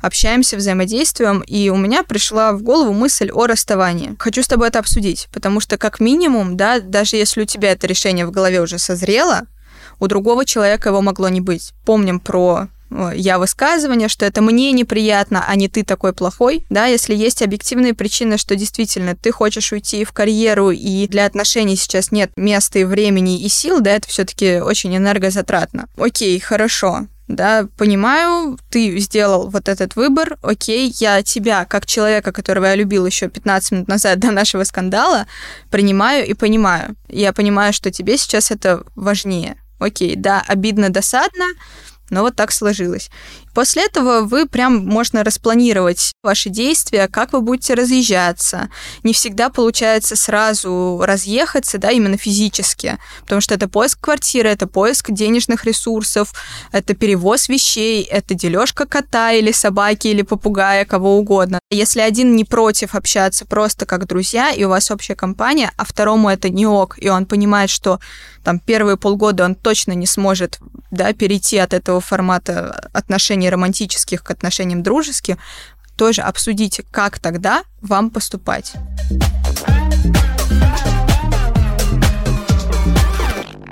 общаемся, 0.00 0.56
взаимодействуем, 0.56 1.40
и 1.40 1.70
у 1.70 1.76
меня 1.76 2.02
пришла 2.02 2.52
в 2.52 2.62
голову 2.62 2.92
мысль 2.92 3.30
о 3.30 3.46
расставании. 3.46 4.16
Хочу 4.18 4.42
с 4.42 4.48
тобой 4.48 4.68
это 4.68 4.78
обсудить, 4.80 5.28
потому 5.32 5.60
что 5.60 5.78
как 5.78 6.00
минимум, 6.00 6.56
да, 6.56 6.80
даже 6.80 7.16
если 7.16 7.42
у 7.42 7.46
тебя 7.46 7.72
это 7.72 7.86
решение 7.86 8.26
в 8.26 8.30
голове 8.30 8.60
уже 8.60 8.78
созрело, 8.78 9.42
у 10.00 10.06
другого 10.06 10.44
человека 10.44 10.90
его 10.90 11.02
могло 11.02 11.28
не 11.28 11.40
быть. 11.40 11.72
Помним 11.84 12.20
про 12.20 12.68
я 13.14 13.38
высказывание, 13.38 14.08
что 14.08 14.24
это 14.24 14.40
мне 14.40 14.72
неприятно, 14.72 15.44
а 15.46 15.54
не 15.56 15.68
ты 15.68 15.84
такой 15.84 16.14
плохой, 16.14 16.64
да, 16.70 16.86
если 16.86 17.14
есть 17.14 17.42
объективные 17.42 17.92
причины, 17.92 18.38
что 18.38 18.56
действительно 18.56 19.14
ты 19.14 19.30
хочешь 19.30 19.72
уйти 19.72 20.04
в 20.04 20.12
карьеру, 20.12 20.70
и 20.70 21.06
для 21.06 21.26
отношений 21.26 21.76
сейчас 21.76 22.12
нет 22.12 22.30
места 22.36 22.78
и 22.78 22.84
времени 22.84 23.42
и 23.42 23.48
сил, 23.48 23.80
да, 23.80 23.90
это 23.90 24.08
все-таки 24.08 24.60
очень 24.60 24.96
энергозатратно. 24.96 25.88
Окей, 25.98 26.40
хорошо, 26.40 27.06
да, 27.28 27.68
понимаю, 27.76 28.58
ты 28.70 28.98
сделал 28.98 29.50
вот 29.50 29.68
этот 29.68 29.96
выбор, 29.96 30.38
окей, 30.42 30.92
я 30.98 31.22
тебя, 31.22 31.66
как 31.66 31.86
человека, 31.86 32.32
которого 32.32 32.64
я 32.64 32.74
любил 32.74 33.04
еще 33.06 33.28
15 33.28 33.72
минут 33.72 33.88
назад 33.88 34.18
до 34.18 34.30
нашего 34.30 34.64
скандала, 34.64 35.26
принимаю 35.70 36.26
и 36.26 36.32
понимаю. 36.32 36.96
Я 37.08 37.32
понимаю, 37.34 37.72
что 37.74 37.90
тебе 37.90 38.16
сейчас 38.16 38.50
это 38.50 38.82
важнее. 38.94 39.56
Окей, 39.78 40.16
да, 40.16 40.42
обидно, 40.46 40.88
досадно, 40.88 41.46
но 42.10 42.22
вот 42.22 42.36
так 42.36 42.52
сложилось. 42.52 43.10
После 43.54 43.86
этого 43.86 44.20
вы 44.20 44.46
прям 44.46 44.86
можно 44.86 45.24
распланировать 45.24 46.12
ваши 46.22 46.48
действия, 46.48 47.08
как 47.08 47.32
вы 47.32 47.40
будете 47.40 47.74
разъезжаться. 47.74 48.68
Не 49.02 49.12
всегда 49.12 49.48
получается 49.48 50.14
сразу 50.14 51.00
разъехаться, 51.02 51.78
да, 51.78 51.90
именно 51.90 52.16
физически, 52.16 52.98
потому 53.22 53.40
что 53.40 53.54
это 53.54 53.68
поиск 53.68 54.00
квартиры, 54.00 54.48
это 54.48 54.66
поиск 54.66 55.10
денежных 55.10 55.64
ресурсов, 55.64 56.32
это 56.70 56.94
перевоз 56.94 57.48
вещей, 57.48 58.02
это 58.04 58.34
дележка 58.34 58.86
кота 58.86 59.32
или 59.32 59.50
собаки 59.50 60.08
или 60.08 60.22
попугая, 60.22 60.84
кого 60.84 61.18
угодно. 61.18 61.58
Если 61.70 62.00
один 62.00 62.36
не 62.36 62.44
против 62.44 62.94
общаться 62.94 63.44
просто 63.44 63.86
как 63.86 64.06
друзья, 64.06 64.50
и 64.50 64.64
у 64.64 64.68
вас 64.68 64.90
общая 64.90 65.16
компания, 65.16 65.72
а 65.76 65.84
второму 65.84 66.28
это 66.28 66.48
не 66.48 66.66
ок, 66.66 66.96
и 66.98 67.08
он 67.08 67.26
понимает, 67.26 67.70
что 67.70 67.98
там 68.44 68.60
первые 68.60 68.96
полгода 68.96 69.44
он 69.44 69.54
точно 69.54 69.92
не 69.92 70.06
сможет 70.06 70.58
да, 70.90 71.12
перейти 71.12 71.58
от 71.58 71.74
этого 71.74 71.97
формата 72.00 72.88
отношений 72.92 73.18
отношений 73.18 73.50
романтических 73.50 74.22
к 74.22 74.30
отношениям 74.30 74.82
дружеским, 74.82 75.38
тоже 75.96 76.22
обсудите, 76.22 76.84
как 76.90 77.18
тогда 77.18 77.62
вам 77.80 78.10
поступать. 78.10 78.74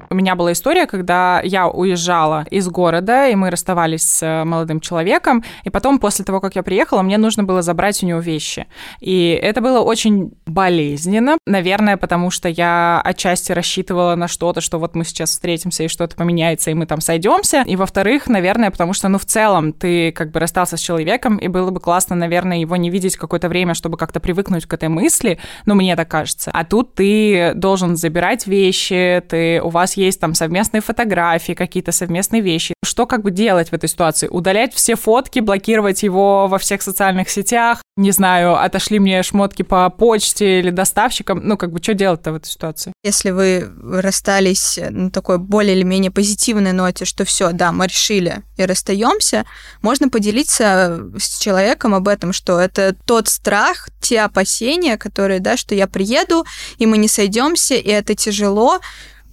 У 0.08 0.14
меня 0.14 0.36
была 0.36 0.52
история, 0.52 0.86
когда 0.86 1.40
я 1.42 1.68
уезжала 1.68 2.46
из 2.50 2.68
города, 2.68 3.28
и 3.28 3.34
мы 3.34 3.50
расставались 3.50 4.02
с 4.02 4.22
э, 4.22 4.44
молодым 4.44 4.80
человеком, 4.80 5.42
и 5.64 5.70
потом, 5.70 5.98
после 5.98 6.24
того, 6.24 6.40
как 6.40 6.54
я 6.54 6.62
приехала, 6.62 7.02
мне 7.02 7.18
нужно 7.18 7.42
было 7.44 7.62
забрать 7.62 8.02
у 8.02 8.06
него 8.06 8.20
вещи. 8.20 8.66
И 9.00 9.38
это 9.42 9.60
было 9.60 9.80
очень 9.80 10.32
болезненно, 10.46 11.38
наверное, 11.46 11.96
потому 11.96 12.30
что 12.30 12.48
я 12.48 13.00
отчасти 13.04 13.52
рассчитывала 13.52 14.14
на 14.14 14.28
что-то, 14.28 14.60
что 14.60 14.78
вот 14.78 14.94
мы 14.94 15.04
сейчас 15.04 15.30
встретимся, 15.30 15.84
и 15.84 15.88
что-то 15.88 16.14
поменяется, 16.14 16.70
и 16.70 16.74
мы 16.74 16.86
там 16.86 17.00
сойдемся. 17.00 17.62
И 17.66 17.74
во-вторых, 17.74 18.28
наверное, 18.28 18.70
потому 18.70 18.92
что, 18.92 19.08
ну, 19.08 19.18
в 19.18 19.24
целом, 19.24 19.72
ты 19.72 20.12
как 20.12 20.30
бы 20.30 20.38
расстался 20.38 20.76
с 20.76 20.80
человеком, 20.80 21.36
и 21.36 21.48
было 21.48 21.70
бы 21.70 21.80
классно, 21.80 22.14
наверное, 22.14 22.58
его 22.58 22.76
не 22.76 22.90
видеть 22.90 23.16
какое-то 23.16 23.48
время, 23.48 23.74
чтобы 23.74 23.96
как-то 23.96 24.20
привыкнуть 24.20 24.66
к 24.66 24.72
этой 24.72 24.88
мысли, 24.88 25.38
ну, 25.64 25.74
мне 25.74 25.96
так 25.96 26.08
кажется. 26.08 26.50
А 26.52 26.64
тут 26.64 26.94
ты 26.94 27.52
должен 27.54 27.96
забирать 27.96 28.46
вещи, 28.46 29.22
ты, 29.28 29.60
у 29.60 29.68
вас 29.68 29.95
есть 29.96 30.20
там 30.20 30.34
совместные 30.34 30.80
фотографии, 30.80 31.52
какие-то 31.52 31.92
совместные 31.92 32.42
вещи. 32.42 32.74
Что 32.84 33.06
как 33.06 33.22
бы 33.22 33.30
делать 33.30 33.70
в 33.70 33.72
этой 33.72 33.88
ситуации? 33.88 34.28
Удалять 34.28 34.74
все 34.74 34.96
фотки, 34.96 35.40
блокировать 35.40 36.02
его 36.02 36.46
во 36.46 36.58
всех 36.58 36.82
социальных 36.82 37.28
сетях? 37.30 37.82
Не 37.96 38.10
знаю, 38.10 38.62
отошли 38.62 38.98
мне 38.98 39.22
шмотки 39.22 39.62
по 39.62 39.88
почте 39.90 40.60
или 40.60 40.70
доставщикам? 40.70 41.40
Ну, 41.42 41.56
как 41.56 41.72
бы, 41.72 41.82
что 41.82 41.94
делать-то 41.94 42.32
в 42.32 42.36
этой 42.36 42.48
ситуации? 42.48 42.92
Если 43.02 43.30
вы 43.30 43.70
расстались 43.82 44.78
на 44.90 45.10
такой 45.10 45.38
более 45.38 45.74
или 45.74 45.82
менее 45.82 46.10
позитивной 46.10 46.72
ноте, 46.72 47.04
что 47.04 47.24
все, 47.24 47.52
да, 47.52 47.72
мы 47.72 47.86
решили 47.86 48.42
и 48.56 48.64
расстаемся, 48.64 49.44
можно 49.82 50.08
поделиться 50.08 51.10
с 51.18 51.38
человеком 51.38 51.94
об 51.94 52.08
этом, 52.08 52.32
что 52.32 52.60
это 52.60 52.94
тот 53.04 53.28
страх, 53.28 53.88
те 54.00 54.20
опасения, 54.20 54.96
которые, 54.96 55.40
да, 55.40 55.56
что 55.56 55.74
я 55.74 55.86
приеду, 55.86 56.44
и 56.78 56.86
мы 56.86 56.98
не 56.98 57.08
сойдемся, 57.08 57.74
и 57.74 57.88
это 57.88 58.14
тяжело, 58.14 58.80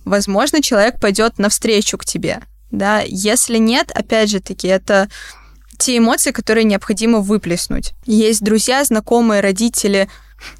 возможно, 0.05 0.61
человек 0.61 0.99
пойдет 0.99 1.37
навстречу 1.37 1.97
к 1.97 2.05
тебе. 2.05 2.41
Да, 2.71 3.01
если 3.05 3.57
нет, 3.57 3.91
опять 3.93 4.29
же 4.29 4.39
таки, 4.39 4.67
это 4.67 5.09
те 5.77 5.97
эмоции, 5.97 6.31
которые 6.31 6.63
необходимо 6.63 7.19
выплеснуть. 7.19 7.93
Есть 8.05 8.43
друзья, 8.43 8.83
знакомые, 8.83 9.41
родители, 9.41 10.09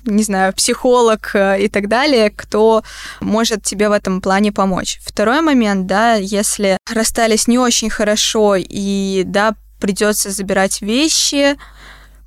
не 0.06 0.24
знаю, 0.24 0.54
психолог 0.54 1.32
э, 1.34 1.64
и 1.64 1.70
так 1.70 1.88
далее, 1.88 2.30
кто 2.30 2.84
может 3.20 3.64
тебе 3.64 3.90
в 3.90 3.92
этом 3.94 4.22
плане 4.22 4.52
помочь. 4.52 5.00
Второй 5.04 5.42
момент, 5.42 5.88
да, 5.88 6.16
если 6.16 6.78
расстались 6.92 7.48
не 7.48 7.58
очень 7.58 7.90
хорошо 7.90 8.56
и, 8.58 9.24
да, 9.26 9.56
придется 9.80 10.30
забирать 10.30 10.82
вещи, 10.82 11.58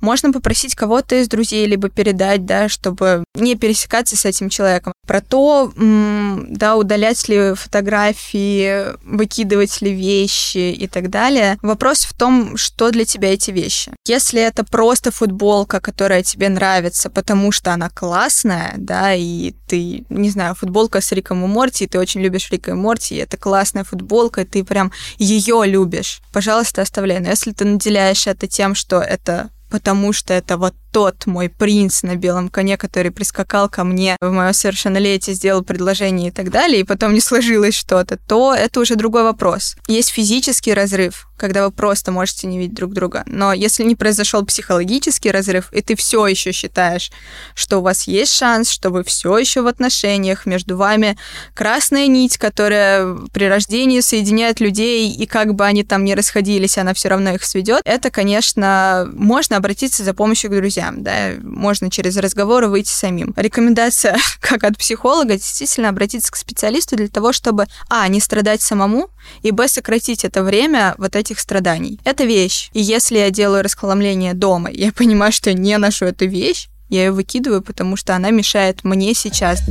можно 0.01 0.31
попросить 0.31 0.75
кого-то 0.75 1.15
из 1.15 1.27
друзей, 1.27 1.65
либо 1.65 1.89
передать, 1.89 2.45
да, 2.45 2.69
чтобы 2.69 3.23
не 3.35 3.55
пересекаться 3.55 4.15
с 4.15 4.25
этим 4.25 4.49
человеком. 4.49 4.93
Про 5.05 5.21
то, 5.21 5.71
да, 5.75 6.75
удалять 6.75 7.27
ли 7.29 7.53
фотографии, 7.55 8.95
выкидывать 9.03 9.81
ли 9.81 9.93
вещи 9.93 10.71
и 10.71 10.87
так 10.87 11.09
далее. 11.09 11.57
Вопрос 11.61 12.03
в 12.03 12.13
том, 12.13 12.57
что 12.57 12.91
для 12.91 13.05
тебя 13.05 13.33
эти 13.33 13.51
вещи. 13.51 13.91
Если 14.05 14.41
это 14.41 14.63
просто 14.63 15.11
футболка, 15.11 15.79
которая 15.79 16.23
тебе 16.23 16.49
нравится, 16.49 17.09
потому 17.09 17.51
что 17.51 17.71
она 17.71 17.89
классная, 17.89 18.73
да, 18.77 19.13
и 19.13 19.53
ты, 19.67 20.05
не 20.09 20.29
знаю, 20.29 20.55
футболка 20.55 21.01
с 21.01 21.11
Риком 21.11 21.43
и 21.43 21.47
Морти, 21.47 21.85
и 21.85 21.87
ты 21.87 21.99
очень 21.99 22.21
любишь 22.21 22.49
Рика 22.51 22.71
и 22.71 22.73
Морти, 22.73 23.15
и 23.15 23.19
это 23.19 23.37
классная 23.37 23.83
футболка, 23.83 24.41
и 24.41 24.45
ты 24.45 24.63
прям 24.63 24.91
ее 25.17 25.63
любишь, 25.65 26.21
пожалуйста, 26.33 26.81
оставляй. 26.81 27.19
Но 27.19 27.29
если 27.29 27.51
ты 27.51 27.65
наделяешь 27.65 28.27
это 28.27 28.47
тем, 28.47 28.75
что 28.75 28.99
это 28.99 29.49
потому 29.69 30.13
что 30.13 30.33
это 30.33 30.57
вот 30.57 30.73
тот 30.91 31.27
мой 31.27 31.47
принц 31.49 32.01
на 32.01 32.15
белом 32.15 32.49
коне, 32.49 32.75
который 32.75 33.11
прискакал 33.11 33.69
ко 33.69 33.83
мне 33.83 34.15
в 34.19 34.31
мое 34.31 34.51
совершеннолетие, 34.53 35.35
сделал 35.35 35.61
предложение 35.61 36.29
и 36.29 36.31
так 36.31 36.49
далее, 36.49 36.79
и 36.79 36.83
потом 36.83 37.13
не 37.13 37.21
сложилось 37.21 37.75
что-то, 37.75 38.17
то 38.17 38.53
это 38.53 38.79
уже 38.79 38.95
другой 38.95 39.21
вопрос. 39.21 39.75
Есть 39.87 40.09
физический 40.09 40.73
разрыв, 40.73 41.27
когда 41.37 41.65
вы 41.65 41.71
просто 41.71 42.11
можете 42.11 42.47
не 42.47 42.57
видеть 42.57 42.73
друг 42.73 42.93
друга. 42.93 43.23
Но 43.27 43.53
если 43.53 43.83
не 43.83 43.95
произошел 43.95 44.43
психологический 44.43 45.29
разрыв, 45.29 45.71
и 45.71 45.81
ты 45.81 45.95
все 45.95 46.25
еще 46.25 46.51
считаешь, 46.51 47.11
что 47.53 47.77
у 47.77 47.81
вас 47.81 48.07
есть 48.07 48.33
шанс, 48.33 48.69
что 48.69 48.89
вы 48.89 49.03
все 49.03 49.37
еще 49.37 49.61
в 49.61 49.67
отношениях, 49.67 50.47
между 50.47 50.77
вами 50.77 51.15
красная 51.53 52.07
нить, 52.07 52.39
которая 52.39 53.15
при 53.31 53.45
рождении 53.45 53.99
соединяет 53.99 54.59
людей, 54.59 55.11
и 55.11 55.25
как 55.27 55.53
бы 55.53 55.65
они 55.65 55.83
там 55.83 56.03
не 56.05 56.15
расходились, 56.15 56.79
она 56.79 56.95
все 56.95 57.09
равно 57.09 57.35
их 57.35 57.43
сведет, 57.43 57.81
это, 57.85 58.09
конечно, 58.09 59.07
можно 59.13 59.56
обратиться 59.57 60.03
за 60.03 60.13
помощью 60.13 60.51
к 60.51 60.55
друзьям 60.55 61.03
да, 61.03 61.33
можно 61.41 61.89
через 61.89 62.17
разговоры 62.17 62.67
выйти 62.67 62.89
самим. 62.89 63.33
Рекомендация, 63.35 64.17
как 64.39 64.63
от 64.63 64.77
психолога, 64.77 65.33
действительно 65.33 65.89
обратиться 65.89 66.31
к 66.31 66.35
специалисту 66.35 66.95
для 66.95 67.07
того, 67.07 67.33
чтобы, 67.33 67.67
а, 67.89 68.07
не 68.07 68.19
страдать 68.19 68.61
самому, 68.61 69.09
и, 69.41 69.51
б, 69.51 69.67
сократить 69.67 70.23
это 70.23 70.43
время 70.43 70.95
вот 70.97 71.15
этих 71.15 71.39
страданий. 71.39 71.99
Это 72.03 72.23
вещь. 72.23 72.69
И 72.73 72.81
если 72.81 73.17
я 73.17 73.29
делаю 73.29 73.63
расхламление 73.63 74.33
дома, 74.33 74.69
я 74.71 74.91
понимаю, 74.95 75.31
что 75.31 75.53
не 75.53 75.77
ношу 75.77 76.05
эту 76.05 76.27
вещь, 76.27 76.69
я 76.89 77.05
ее 77.05 77.11
выкидываю, 77.11 77.61
потому 77.61 77.97
что 77.97 78.15
она 78.15 78.31
мешает 78.31 78.83
мне 78.83 79.13
сейчас. 79.13 79.61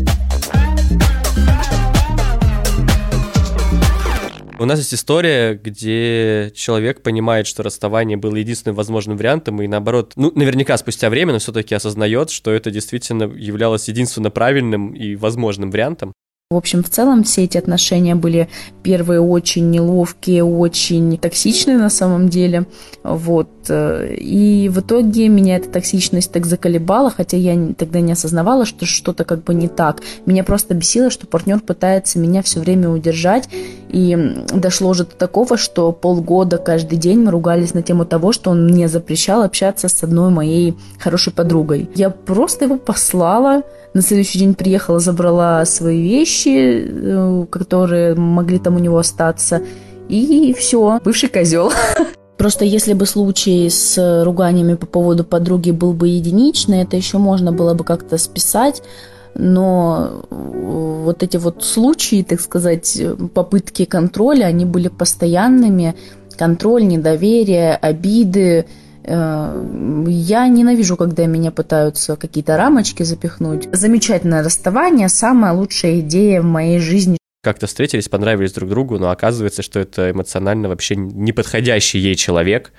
У 4.59 4.65
нас 4.65 4.79
есть 4.79 4.95
история, 4.95 5.55
где 5.55 6.51
человек 6.55 7.03
понимает, 7.03 7.47
что 7.47 7.63
расставание 7.63 8.17
было 8.17 8.37
единственным 8.37 8.75
возможным 8.75 9.19
вариантом, 9.19 9.61
и 9.61 9.67
наоборот, 9.67 10.15
ну, 10.17 10.33
наверняка 10.35 10.79
спустя 10.79 11.11
время, 11.11 11.35
но 11.35 11.39
все-таки 11.39 11.75
осознает, 11.75 12.31
что 12.31 12.53
это 12.53 12.71
действительно 12.71 13.25
являлось 13.25 13.87
единственно 13.89 14.31
правильным 14.31 14.95
и 14.95 15.15
возможным 15.15 15.71
вариантом. 15.71 16.15
В 16.49 16.55
общем, 16.55 16.85
в 16.85 16.89
целом 16.89 17.25
все 17.25 17.43
эти 17.43 17.59
отношения 17.59 18.15
были 18.15 18.49
первые 18.85 19.21
очень 19.21 19.69
неловкие, 19.69 20.45
очень 20.45 21.19
токсичные 21.19 21.77
на 21.77 21.91
самом 21.91 22.29
деле. 22.29 22.67
Вот. 23.03 23.49
И 23.69 24.71
в 24.73 24.79
итоге 24.79 25.27
меня 25.27 25.57
эта 25.57 25.69
токсичность 25.69 26.31
так 26.31 26.47
заколебала, 26.47 27.11
хотя 27.11 27.37
я 27.37 27.75
тогда 27.77 27.99
не 27.99 28.13
осознавала, 28.13 28.65
что 28.65 28.87
что-то 28.87 29.25
как 29.25 29.43
бы 29.43 29.55
не 29.55 29.67
так. 29.67 30.03
Меня 30.25 30.45
просто 30.45 30.75
бесило, 30.75 31.11
что 31.11 31.27
партнер 31.27 31.59
пытается 31.59 32.21
меня 32.21 32.43
все 32.43 32.61
время 32.61 32.91
удержать. 32.91 33.49
И 33.89 34.17
дошло 34.55 34.95
же 34.95 35.05
до 35.05 35.17
такого, 35.17 35.57
что 35.57 35.91
полгода 35.91 36.59
каждый 36.59 36.97
день 36.97 37.25
мы 37.25 37.33
ругались 37.33 37.75
на 37.75 37.83
тему 37.83 38.05
того, 38.05 38.31
что 38.31 38.53
он 38.53 38.67
мне 38.67 38.87
запрещал 38.87 39.43
общаться 39.43 39.89
с 39.89 40.05
одной 40.05 40.31
моей 40.31 40.77
хорошей 41.01 41.33
подругой. 41.33 41.91
Я 41.97 42.11
просто 42.11 42.67
его 42.67 42.77
послала 42.77 43.65
на 43.95 44.03
следующий 44.03 44.39
день 44.41 44.55
приехала, 44.55 45.01
забрала 45.01 45.65
свои 45.65 46.03
вещи, 46.03 46.36
э, 46.45 47.47
которые 47.51 48.15
могли 48.15 48.59
там 48.59 48.77
у 48.77 48.79
него 48.79 48.99
остаться. 48.99 49.63
И 50.09 50.55
все, 50.59 51.01
бывший 51.05 51.29
козел. 51.29 51.73
Просто 52.37 52.65
если 52.65 52.93
бы 52.93 53.07
случай 53.07 53.69
с 53.71 54.23
руганиями 54.25 54.75
по 54.75 54.87
поводу 54.87 55.25
подруги 55.25 55.71
был 55.71 55.95
бы 55.95 56.09
единичный, 56.09 56.83
это 56.83 56.97
еще 56.97 57.19
можно 57.19 57.51
было 57.51 57.75
бы 57.75 57.83
как-то 57.83 58.19
списать. 58.19 58.83
Но 59.35 60.23
вот 60.31 61.23
эти 61.23 61.37
вот 61.39 61.65
случаи, 61.65 62.23
так 62.23 62.41
сказать, 62.41 63.01
попытки 63.35 63.85
контроля, 63.85 64.45
они 64.47 64.65
были 64.65 64.89
постоянными. 64.89 65.95
Контроль, 66.37 66.87
недоверие, 66.87 67.75
обиды, 67.75 68.61
Э, 68.61 68.86
я 69.07 70.49
ненавижу, 70.49 70.97
когда 70.97 71.27
меня 71.27 71.51
пытаются 71.53 72.17
какие-то 72.17 72.57
рамочки 72.57 73.05
запихнуть. 73.05 73.69
Замечательное 73.73 74.43
расставание, 74.43 75.09
самая 75.09 75.53
лучшая 75.53 76.01
идея 76.01 76.43
в 76.43 76.45
моей 76.45 76.81
жизни. 76.81 77.17
Как-то 77.43 77.69
встретились, 77.69 78.09
понравились 78.09 78.53
друг 78.53 78.69
другу, 78.69 78.99
но 78.99 79.11
оказывается, 79.11 79.63
что 79.63 79.79
это 79.79 80.11
эмоционально 80.11 80.69
вообще 80.69 80.97
неподходящий 80.97 81.99
ей 81.99 82.17
человек, 82.17 82.73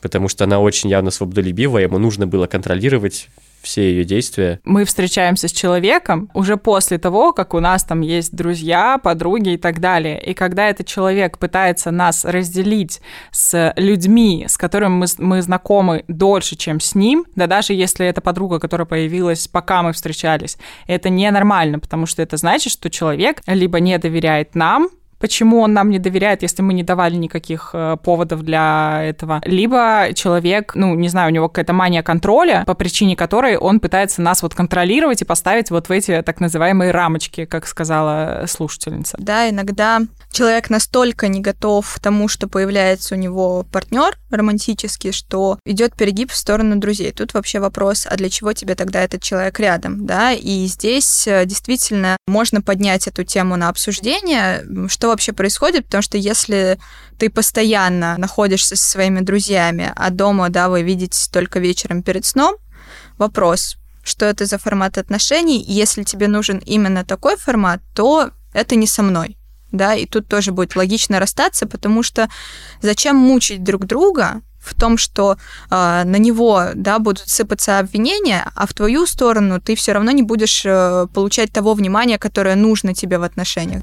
потому 0.00 0.28
что 0.28 0.44
она 0.44 0.58
очень 0.58 0.90
явно 0.90 1.12
свободолюбивая, 1.12 1.84
ему 1.84 1.98
нужно 1.98 2.26
было 2.26 2.48
контролировать 2.48 3.28
все 3.62 3.90
ее 3.90 4.04
действия. 4.04 4.60
Мы 4.64 4.84
встречаемся 4.84 5.48
с 5.48 5.52
человеком 5.52 6.30
уже 6.34 6.56
после 6.56 6.98
того, 6.98 7.32
как 7.32 7.54
у 7.54 7.60
нас 7.60 7.84
там 7.84 8.00
есть 8.00 8.34
друзья, 8.34 8.98
подруги 8.98 9.54
и 9.54 9.56
так 9.56 9.80
далее. 9.80 10.22
И 10.22 10.34
когда 10.34 10.68
этот 10.68 10.86
человек 10.86 11.38
пытается 11.38 11.90
нас 11.90 12.24
разделить 12.24 13.00
с 13.30 13.72
людьми, 13.76 14.46
с 14.48 14.56
которыми 14.56 14.94
мы, 14.94 15.06
мы 15.18 15.42
знакомы 15.42 16.04
дольше, 16.08 16.56
чем 16.56 16.80
с 16.80 16.94
ним, 16.94 17.24
да 17.36 17.46
даже 17.46 17.72
если 17.72 18.06
это 18.06 18.20
подруга, 18.20 18.58
которая 18.58 18.86
появилась, 18.86 19.48
пока 19.48 19.82
мы 19.82 19.92
встречались, 19.92 20.58
это 20.86 21.08
ненормально, 21.08 21.78
потому 21.78 22.06
что 22.06 22.22
это 22.22 22.36
значит, 22.36 22.72
что 22.72 22.90
человек 22.90 23.42
либо 23.46 23.80
не 23.80 23.96
доверяет 23.98 24.54
нам, 24.54 24.88
почему 25.22 25.60
он 25.60 25.72
нам 25.72 25.88
не 25.90 26.00
доверяет, 26.00 26.42
если 26.42 26.62
мы 26.62 26.74
не 26.74 26.82
давали 26.82 27.14
никаких 27.14 27.70
э, 27.74 27.96
поводов 28.02 28.42
для 28.42 29.00
этого. 29.04 29.40
Либо 29.44 30.08
человек, 30.14 30.72
ну, 30.74 30.96
не 30.96 31.08
знаю, 31.08 31.30
у 31.30 31.32
него 31.32 31.48
какая-то 31.48 31.72
мания 31.72 32.02
контроля, 32.02 32.64
по 32.66 32.74
причине 32.74 33.14
которой 33.14 33.56
он 33.56 33.78
пытается 33.78 34.20
нас 34.20 34.42
вот 34.42 34.52
контролировать 34.56 35.22
и 35.22 35.24
поставить 35.24 35.70
вот 35.70 35.88
в 35.88 35.92
эти 35.92 36.22
так 36.22 36.40
называемые 36.40 36.90
рамочки, 36.90 37.44
как 37.44 37.68
сказала 37.68 38.46
слушательница. 38.48 39.16
Да, 39.20 39.48
иногда 39.48 40.00
человек 40.32 40.70
настолько 40.70 41.28
не 41.28 41.40
готов 41.40 41.94
к 41.94 42.00
тому, 42.00 42.26
что 42.26 42.48
появляется 42.48 43.14
у 43.14 43.18
него 43.18 43.64
партнер 43.70 44.18
романтический, 44.30 45.12
что 45.12 45.60
идет 45.64 45.94
перегиб 45.94 46.32
в 46.32 46.36
сторону 46.36 46.80
друзей. 46.80 47.12
Тут 47.12 47.34
вообще 47.34 47.60
вопрос, 47.60 48.08
а 48.10 48.16
для 48.16 48.28
чего 48.28 48.54
тебе 48.54 48.74
тогда 48.74 49.04
этот 49.04 49.22
человек 49.22 49.60
рядом, 49.60 50.04
да? 50.04 50.32
И 50.32 50.66
здесь 50.66 51.28
э, 51.28 51.44
действительно 51.46 52.16
можно 52.26 52.60
поднять 52.60 53.06
эту 53.06 53.22
тему 53.22 53.54
на 53.54 53.68
обсуждение, 53.68 54.64
что 54.88 55.11
вообще 55.12 55.32
происходит, 55.32 55.84
потому 55.86 56.02
что 56.02 56.18
если 56.18 56.78
ты 57.18 57.30
постоянно 57.30 58.16
находишься 58.18 58.76
со 58.76 58.90
своими 58.90 59.20
друзьями, 59.20 59.92
а 59.94 60.10
дома, 60.10 60.48
да, 60.48 60.68
вы 60.68 60.82
видитесь 60.82 61.28
только 61.28 61.60
вечером 61.60 62.02
перед 62.02 62.24
сном, 62.24 62.56
вопрос, 63.18 63.76
что 64.02 64.26
это 64.26 64.46
за 64.46 64.58
формат 64.58 64.98
отношений, 64.98 65.62
и 65.62 65.72
если 65.72 66.02
тебе 66.02 66.28
нужен 66.28 66.58
именно 66.58 67.04
такой 67.04 67.36
формат, 67.36 67.80
то 67.94 68.30
это 68.52 68.74
не 68.74 68.86
со 68.86 69.02
мной, 69.02 69.36
да, 69.70 69.94
и 69.94 70.06
тут 70.06 70.28
тоже 70.28 70.52
будет 70.52 70.76
логично 70.76 71.20
расстаться, 71.20 71.66
потому 71.66 72.02
что 72.02 72.28
зачем 72.80 73.16
мучить 73.16 73.62
друг 73.62 73.86
друга, 73.86 74.42
в 74.62 74.74
том, 74.78 74.96
что 74.96 75.36
э, 75.70 76.02
на 76.04 76.16
него 76.16 76.66
да, 76.74 76.98
будут 76.98 77.28
сыпаться 77.28 77.78
обвинения, 77.78 78.48
а 78.54 78.66
в 78.66 78.72
твою 78.72 79.06
сторону 79.06 79.60
ты 79.60 79.74
все 79.74 79.92
равно 79.92 80.12
не 80.12 80.22
будешь 80.22 80.62
э, 80.64 81.06
получать 81.12 81.52
того 81.52 81.74
внимания, 81.74 82.18
которое 82.18 82.54
нужно 82.54 82.94
тебе 82.94 83.18
в 83.18 83.24
отношениях. 83.24 83.82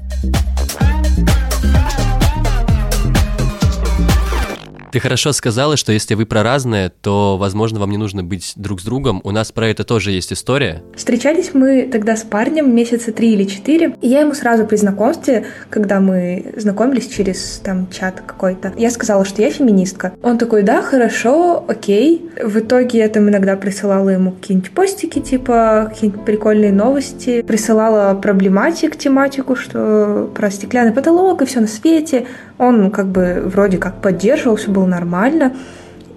Ты 4.92 4.98
хорошо 4.98 5.32
сказала, 5.32 5.76
что 5.76 5.92
если 5.92 6.14
вы 6.14 6.26
про 6.26 6.42
разное, 6.42 6.90
то, 6.90 7.36
возможно, 7.38 7.78
вам 7.78 7.90
не 7.90 7.96
нужно 7.96 8.24
быть 8.24 8.54
друг 8.56 8.80
с 8.80 8.84
другом. 8.84 9.20
У 9.22 9.30
нас 9.30 9.52
про 9.52 9.68
это 9.68 9.84
тоже 9.84 10.10
есть 10.10 10.32
история. 10.32 10.82
Встречались 10.96 11.50
мы 11.54 11.88
тогда 11.90 12.16
с 12.16 12.22
парнем 12.22 12.74
месяца 12.74 13.12
три 13.12 13.34
или 13.34 13.44
четыре. 13.44 13.94
И 14.00 14.08
я 14.08 14.20
ему 14.20 14.34
сразу 14.34 14.66
при 14.66 14.76
знакомстве, 14.76 15.46
когда 15.68 16.00
мы 16.00 16.52
знакомились 16.56 17.06
через 17.06 17.60
там 17.62 17.88
чат 17.90 18.20
какой-то, 18.26 18.72
я 18.76 18.90
сказала, 18.90 19.24
что 19.24 19.42
я 19.42 19.50
феминистка. 19.50 20.12
Он 20.22 20.38
такой, 20.38 20.62
да, 20.62 20.82
хорошо, 20.82 21.64
окей. 21.68 22.28
В 22.42 22.58
итоге 22.58 22.98
я 22.98 23.08
там 23.08 23.28
иногда 23.28 23.56
присылала 23.56 24.08
ему 24.08 24.32
какие-нибудь 24.32 24.72
постики, 24.72 25.20
типа 25.20 25.90
какие-нибудь 25.92 26.24
прикольные 26.24 26.72
новости, 26.72 27.42
присылала 27.42 28.14
проблематик, 28.14 28.96
тематику, 28.96 29.54
что 29.54 30.30
про 30.34 30.50
стеклянный 30.50 30.92
потолок 30.92 31.42
и 31.42 31.46
все 31.46 31.60
на 31.60 31.68
свете. 31.68 32.26
Он 32.60 32.90
как 32.90 33.06
бы 33.06 33.42
вроде 33.46 33.78
как 33.78 34.02
поддерживал, 34.02 34.56
все 34.56 34.70
было 34.70 34.84
нормально. 34.84 35.56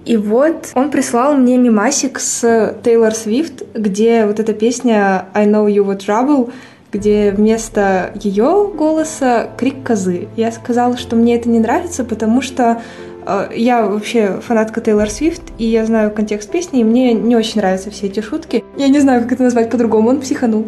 И 0.03 0.17
вот 0.17 0.71
он 0.75 0.91
прислал 0.91 1.35
мне 1.35 1.57
мимасик 1.57 2.19
с 2.19 2.75
Тейлор 2.83 3.15
Свифт, 3.15 3.63
где 3.73 4.25
вот 4.25 4.41
эта 4.41 4.51
песня 4.53 5.27
I 5.33 5.47
Know 5.47 5.67
You 5.67 5.85
Were 5.85 5.97
Trouble, 5.97 6.51
где 6.91 7.31
вместо 7.31 8.11
ее 8.21 8.69
голоса 8.75 9.51
крик 9.57 9.83
козы. 9.83 10.27
Я 10.35 10.51
сказала, 10.51 10.97
что 10.97 11.15
мне 11.15 11.37
это 11.37 11.47
не 11.47 11.59
нравится, 11.59 12.03
потому 12.03 12.41
что 12.41 12.81
э, 13.25 13.49
я 13.55 13.85
вообще 13.85 14.41
фанатка 14.45 14.81
Тейлор 14.81 15.09
Свифт, 15.09 15.43
и 15.57 15.65
я 15.65 15.85
знаю 15.85 16.11
контекст 16.11 16.51
песни, 16.51 16.81
и 16.81 16.83
мне 16.83 17.13
не 17.13 17.37
очень 17.37 17.61
нравятся 17.61 17.89
все 17.89 18.07
эти 18.07 18.19
шутки. 18.19 18.65
Я 18.75 18.89
не 18.89 18.99
знаю, 18.99 19.21
как 19.21 19.31
это 19.31 19.43
назвать 19.43 19.69
по-другому, 19.69 20.09
он 20.09 20.19
психанул 20.19 20.67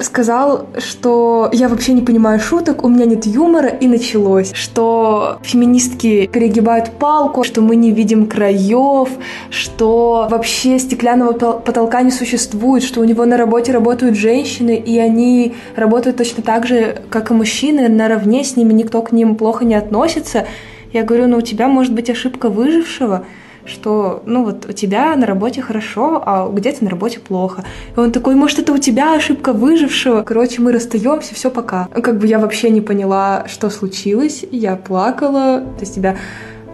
сказал, 0.00 0.66
что 0.78 1.48
я 1.52 1.68
вообще 1.68 1.92
не 1.92 2.02
понимаю 2.02 2.40
шуток, 2.40 2.84
у 2.84 2.88
меня 2.88 3.04
нет 3.04 3.26
юмора, 3.26 3.68
и 3.68 3.86
началось, 3.86 4.52
что 4.54 5.38
феминистки 5.42 6.26
перегибают 6.26 6.92
палку, 6.92 7.44
что 7.44 7.60
мы 7.60 7.76
не 7.76 7.90
видим 7.90 8.26
краев, 8.26 9.08
что 9.50 10.28
вообще 10.30 10.78
стеклянного 10.78 11.32
потолка 11.32 12.02
не 12.02 12.10
существует, 12.10 12.82
что 12.82 13.00
у 13.00 13.04
него 13.04 13.24
на 13.24 13.36
работе 13.36 13.72
работают 13.72 14.16
женщины, 14.16 14.76
и 14.76 14.98
они 14.98 15.54
работают 15.76 16.16
точно 16.16 16.42
так 16.42 16.66
же, 16.66 17.02
как 17.10 17.30
и 17.30 17.34
мужчины, 17.34 17.88
наравне 17.88 18.44
с 18.44 18.56
ними, 18.56 18.72
никто 18.72 19.02
к 19.02 19.12
ним 19.12 19.34
плохо 19.34 19.64
не 19.64 19.74
относится. 19.74 20.46
Я 20.92 21.04
говорю, 21.04 21.28
ну 21.28 21.38
у 21.38 21.42
тебя 21.42 21.68
может 21.68 21.94
быть 21.94 22.10
ошибка 22.10 22.48
выжившего, 22.48 23.24
что, 23.70 24.22
ну 24.26 24.44
вот 24.44 24.66
у 24.68 24.72
тебя 24.72 25.16
на 25.16 25.26
работе 25.26 25.62
хорошо, 25.62 26.22
а 26.24 26.48
где-то 26.50 26.84
на 26.84 26.90
работе 26.90 27.20
плохо. 27.20 27.64
И 27.96 28.00
он 28.00 28.12
такой, 28.12 28.34
может, 28.34 28.58
это 28.58 28.72
у 28.72 28.78
тебя 28.78 29.14
ошибка 29.14 29.52
выжившего. 29.52 30.22
Короче, 30.22 30.60
мы 30.60 30.72
расстаемся, 30.72 31.34
все 31.34 31.50
пока. 31.50 31.88
Как 31.92 32.18
бы 32.18 32.26
я 32.26 32.38
вообще 32.38 32.70
не 32.70 32.80
поняла, 32.80 33.44
что 33.48 33.70
случилось. 33.70 34.44
Я 34.50 34.76
плакала. 34.76 35.60
То 35.60 35.80
есть 35.80 35.94
тебя 35.94 36.16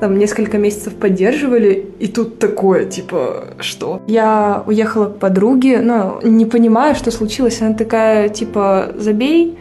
там 0.00 0.18
несколько 0.18 0.58
месяцев 0.58 0.94
поддерживали, 0.94 1.86
и 1.98 2.06
тут 2.06 2.38
такое, 2.38 2.84
типа, 2.84 3.54
что? 3.60 4.02
Я 4.06 4.62
уехала 4.66 5.06
к 5.06 5.18
подруге, 5.18 5.80
но 5.80 6.20
не 6.22 6.44
понимаю, 6.44 6.94
что 6.94 7.10
случилось. 7.10 7.62
Она 7.62 7.74
такая, 7.74 8.28
типа, 8.28 8.92
забей, 8.98 9.56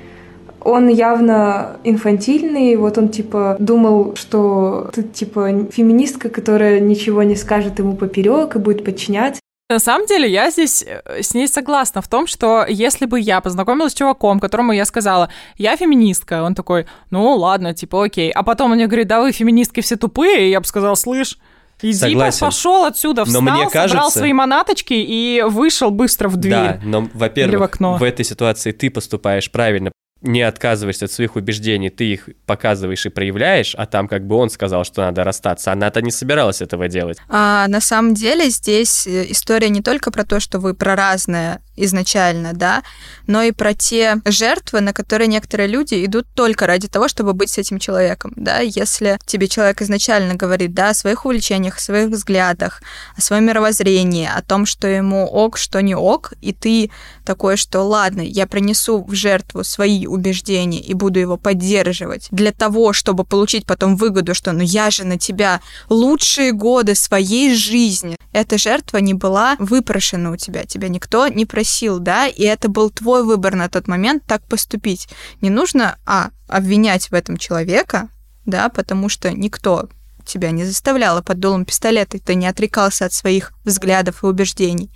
он 0.65 0.89
явно 0.89 1.77
инфантильный, 1.83 2.75
вот 2.75 2.97
он 2.97 3.09
типа 3.09 3.55
думал, 3.59 4.15
что 4.15 4.89
ты 4.93 5.03
типа 5.03 5.67
феминистка, 5.71 6.29
которая 6.29 6.79
ничего 6.79 7.23
не 7.23 7.35
скажет 7.35 7.77
ему 7.79 7.95
поперек 7.95 8.55
и 8.55 8.59
будет 8.59 8.83
подчиняться. 8.83 9.39
На 9.69 9.79
самом 9.79 10.05
деле, 10.05 10.29
я 10.29 10.51
здесь 10.51 10.83
э, 10.87 11.21
с 11.21 11.33
ней 11.33 11.47
согласна 11.47 12.01
в 12.01 12.07
том, 12.07 12.27
что 12.27 12.65
если 12.67 13.05
бы 13.05 13.19
я 13.19 13.41
познакомилась 13.41 13.93
с 13.93 13.95
чуваком, 13.95 14.39
которому 14.39 14.73
я 14.73 14.85
сказала, 14.85 15.29
я 15.57 15.75
феминистка, 15.75 16.43
он 16.43 16.53
такой, 16.55 16.87
ну 17.09 17.35
ладно, 17.35 17.73
типа 17.73 18.05
окей. 18.05 18.31
А 18.31 18.43
потом 18.43 18.71
он 18.71 18.77
мне 18.77 18.87
говорит, 18.87 19.07
да 19.07 19.21
вы 19.21 19.31
феминистки 19.31 19.81
все 19.81 19.95
тупые, 19.95 20.47
и 20.47 20.51
я 20.51 20.59
бы 20.59 20.65
сказала, 20.65 20.95
слышь, 20.95 21.37
Иди 21.81 21.93
Согласен. 21.93 22.39
пошел 22.39 22.85
отсюда, 22.85 23.25
встал, 23.25 23.41
но 23.41 23.51
мне 23.51 23.69
кажется... 23.69 23.89
собрал 23.89 24.11
свои 24.11 24.33
манаточки 24.33 24.93
и 24.93 25.43
вышел 25.45 25.91
быстро 25.91 26.29
в 26.29 26.37
дверь. 26.37 26.53
Да, 26.53 26.79
но, 26.83 27.09
во-первых, 27.13 27.75
в, 27.79 27.97
в 27.99 28.03
этой 28.03 28.23
ситуации 28.23 28.71
ты 28.71 28.89
поступаешь 28.89 29.51
правильно, 29.51 29.91
не 30.21 30.41
отказываешься 30.41 31.05
от 31.05 31.11
своих 31.11 31.35
убеждений, 31.35 31.89
ты 31.89 32.05
их 32.05 32.29
показываешь 32.45 33.05
и 33.05 33.09
проявляешь, 33.09 33.75
а 33.75 33.85
там 33.85 34.07
как 34.07 34.25
бы 34.25 34.35
он 34.35 34.49
сказал, 34.49 34.83
что 34.83 35.01
надо 35.01 35.23
расстаться. 35.23 35.71
Она-то 35.71 36.01
не 36.01 36.11
собиралась 36.11 36.61
этого 36.61 36.87
делать. 36.87 37.17
А 37.27 37.67
на 37.67 37.81
самом 37.81 38.13
деле 38.13 38.49
здесь 38.49 39.05
э, 39.05 39.29
история 39.29 39.69
не 39.69 39.81
только 39.81 40.11
про 40.11 40.23
то, 40.23 40.39
что 40.39 40.59
вы 40.59 40.73
про 40.73 40.95
разное 40.95 41.61
изначально, 41.75 42.53
да, 42.53 42.83
но 43.27 43.43
и 43.43 43.51
про 43.51 43.73
те 43.73 44.17
жертвы, 44.25 44.79
на 44.79 44.93
которые 44.93 45.27
некоторые 45.27 45.67
люди 45.67 46.05
идут 46.05 46.25
только 46.33 46.65
ради 46.65 46.87
того, 46.87 47.07
чтобы 47.07 47.33
быть 47.33 47.49
с 47.49 47.57
этим 47.57 47.79
человеком, 47.79 48.33
да, 48.37 48.59
если 48.59 49.19
тебе 49.25 49.47
человек 49.47 49.81
изначально 49.81 50.35
говорит, 50.35 50.73
да, 50.73 50.91
о 50.91 50.93
своих 50.93 51.25
увлечениях, 51.25 51.77
о 51.77 51.81
своих 51.81 52.09
взглядах, 52.09 52.81
о 53.17 53.21
своем 53.21 53.45
мировоззрении, 53.45 54.29
о 54.33 54.41
том, 54.41 54.65
что 54.65 54.87
ему 54.87 55.25
ок, 55.25 55.57
что 55.57 55.81
не 55.81 55.95
ок, 55.95 56.33
и 56.41 56.53
ты 56.53 56.91
такой, 57.25 57.57
что 57.57 57.81
ладно, 57.81 58.21
я 58.21 58.47
принесу 58.47 59.03
в 59.03 59.13
жертву 59.13 59.63
свои 59.63 60.04
убеждения 60.05 60.79
и 60.79 60.93
буду 60.93 61.19
его 61.19 61.37
поддерживать 61.37 62.27
для 62.31 62.51
того, 62.51 62.93
чтобы 62.93 63.23
получить 63.23 63.65
потом 63.65 63.95
выгоду, 63.95 64.33
что 64.33 64.51
ну 64.51 64.61
я 64.61 64.91
же 64.91 65.05
на 65.05 65.17
тебя 65.17 65.61
лучшие 65.89 66.51
годы 66.51 66.95
своей 66.95 67.53
жизни. 67.53 68.17
Эта 68.31 68.57
жертва 68.57 68.97
не 68.97 69.13
была 69.13 69.55
выпрошена 69.59 70.31
у 70.31 70.35
тебя, 70.35 70.65
тебя 70.65 70.89
никто 70.89 71.27
не 71.27 71.45
просил 71.45 71.99
да, 71.99 72.27
и 72.27 72.43
это 72.43 72.69
был 72.69 72.89
твой 72.89 73.23
выбор 73.23 73.55
на 73.55 73.69
тот 73.69 73.87
момент 73.87 74.23
так 74.25 74.45
поступить. 74.47 75.07
Не 75.41 75.49
нужно, 75.49 75.97
а, 76.05 76.29
обвинять 76.47 77.09
в 77.09 77.13
этом 77.13 77.37
человека, 77.37 78.09
да, 78.45 78.69
потому 78.69 79.09
что 79.09 79.31
никто 79.31 79.89
тебя 80.25 80.51
не 80.51 80.65
заставлял, 80.65 81.17
а 81.17 81.21
под 81.21 81.39
дулом 81.39 81.65
пистолета 81.65 82.19
ты 82.19 82.35
не 82.35 82.47
отрекался 82.47 83.05
от 83.05 83.13
своих 83.13 83.53
взглядов 83.63 84.23
и 84.23 84.27
убеждений. 84.27 84.91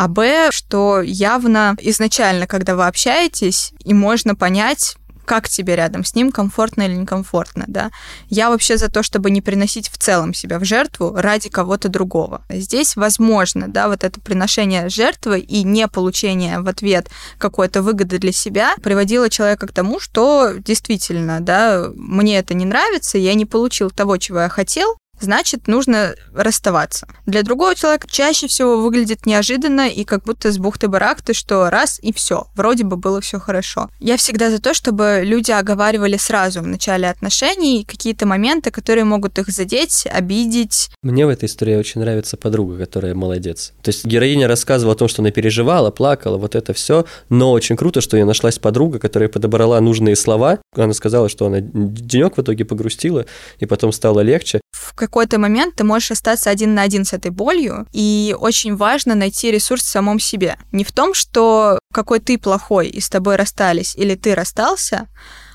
А 0.00 0.08
Б, 0.08 0.48
что 0.50 1.02
явно 1.02 1.76
изначально, 1.78 2.46
когда 2.46 2.74
вы 2.74 2.86
общаетесь, 2.86 3.74
и 3.84 3.92
можно 3.92 4.34
понять, 4.34 4.96
как 5.26 5.46
тебе 5.46 5.76
рядом 5.76 6.04
с 6.04 6.14
ним, 6.14 6.32
комфортно 6.32 6.84
или 6.84 6.94
некомфортно, 6.94 7.66
да. 7.68 7.90
Я 8.30 8.48
вообще 8.48 8.78
за 8.78 8.90
то, 8.90 9.02
чтобы 9.02 9.30
не 9.30 9.42
приносить 9.42 9.90
в 9.90 9.98
целом 9.98 10.32
себя 10.32 10.58
в 10.58 10.64
жертву 10.64 11.12
ради 11.14 11.50
кого-то 11.50 11.90
другого. 11.90 12.40
Здесь 12.48 12.96
возможно, 12.96 13.68
да, 13.68 13.88
вот 13.88 14.02
это 14.02 14.18
приношение 14.22 14.88
жертвы 14.88 15.40
и 15.40 15.64
не 15.64 15.86
получение 15.86 16.60
в 16.60 16.68
ответ 16.68 17.10
какой-то 17.36 17.82
выгоды 17.82 18.16
для 18.16 18.32
себя 18.32 18.76
приводило 18.82 19.28
человека 19.28 19.66
к 19.66 19.74
тому, 19.74 20.00
что 20.00 20.54
действительно, 20.56 21.40
да, 21.40 21.90
мне 21.94 22.38
это 22.38 22.54
не 22.54 22.64
нравится, 22.64 23.18
я 23.18 23.34
не 23.34 23.44
получил 23.44 23.90
того, 23.90 24.16
чего 24.16 24.40
я 24.40 24.48
хотел, 24.48 24.96
значит, 25.22 25.68
нужно 25.68 26.14
расставаться. 26.34 27.06
Для 27.26 27.42
другого 27.42 27.74
человека 27.74 28.08
чаще 28.10 28.46
всего 28.46 28.80
выглядит 28.80 29.26
неожиданно 29.26 29.88
и 29.88 30.04
как 30.04 30.24
будто 30.24 30.52
с 30.52 30.58
бухты-барахты, 30.58 31.34
что 31.34 31.70
раз 31.70 31.98
и 32.02 32.12
все, 32.12 32.46
вроде 32.54 32.84
бы 32.84 32.96
было 32.96 33.20
все 33.20 33.38
хорошо. 33.38 33.90
Я 33.98 34.16
всегда 34.16 34.50
за 34.50 34.60
то, 34.60 34.74
чтобы 34.74 35.22
люди 35.24 35.50
оговаривали 35.50 36.16
сразу 36.16 36.60
в 36.60 36.66
начале 36.66 37.08
отношений 37.08 37.84
какие-то 37.84 38.26
моменты, 38.26 38.70
которые 38.70 39.04
могут 39.04 39.38
их 39.38 39.48
задеть, 39.48 40.06
обидеть. 40.06 40.90
Мне 41.02 41.26
в 41.26 41.28
этой 41.28 41.46
истории 41.46 41.76
очень 41.76 42.00
нравится 42.00 42.36
подруга, 42.36 42.78
которая 42.78 43.14
молодец. 43.14 43.72
То 43.82 43.90
есть 43.90 44.04
героиня 44.04 44.48
рассказывала 44.48 44.94
о 44.94 44.98
том, 44.98 45.08
что 45.08 45.22
она 45.22 45.30
переживала, 45.30 45.90
плакала, 45.90 46.36
вот 46.36 46.54
это 46.54 46.72
все, 46.72 47.04
но 47.28 47.52
очень 47.52 47.76
круто, 47.76 48.00
что 48.00 48.16
у 48.16 48.18
нее 48.18 48.26
нашлась 48.26 48.58
подруга, 48.58 48.98
которая 48.98 49.28
подобрала 49.28 49.80
нужные 49.80 50.16
слова. 50.16 50.58
Она 50.76 50.92
сказала, 50.94 51.28
что 51.28 51.46
она 51.46 51.60
денек 51.60 52.36
в 52.36 52.42
итоге 52.42 52.64
погрустила, 52.64 53.26
и 53.58 53.66
потом 53.66 53.92
стало 53.92 54.20
легче. 54.20 54.60
В 54.90 54.94
какой-то 54.94 55.38
момент 55.38 55.76
ты 55.76 55.84
можешь 55.84 56.10
остаться 56.10 56.50
один 56.50 56.74
на 56.74 56.82
один 56.82 57.04
с 57.04 57.12
этой 57.12 57.30
болью, 57.30 57.86
и 57.92 58.34
очень 58.38 58.74
важно 58.74 59.14
найти 59.14 59.52
ресурс 59.52 59.84
в 59.84 59.88
самом 59.88 60.18
себе. 60.18 60.58
Не 60.72 60.82
в 60.82 60.90
том, 60.90 61.14
что 61.14 61.78
какой 61.94 62.18
ты 62.18 62.36
плохой 62.38 62.88
и 62.88 63.00
с 63.00 63.08
тобой 63.08 63.36
расстались, 63.36 63.94
или 63.94 64.16
ты 64.16 64.34
расстался, 64.34 65.06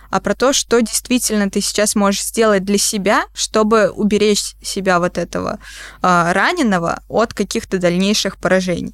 а 0.10 0.22
про 0.22 0.36
то, 0.36 0.54
что 0.54 0.80
действительно 0.80 1.50
ты 1.50 1.60
сейчас 1.60 1.96
можешь 1.96 2.24
сделать 2.24 2.64
для 2.64 2.78
себя, 2.78 3.26
чтобы 3.34 3.90
уберечь 3.90 4.56
себя 4.64 5.00
вот 5.00 5.18
этого 5.18 5.60
э, 6.02 6.32
раненого 6.32 7.04
от 7.10 7.34
каких-то 7.34 7.78
дальнейших 7.78 8.38
поражений 8.38 8.94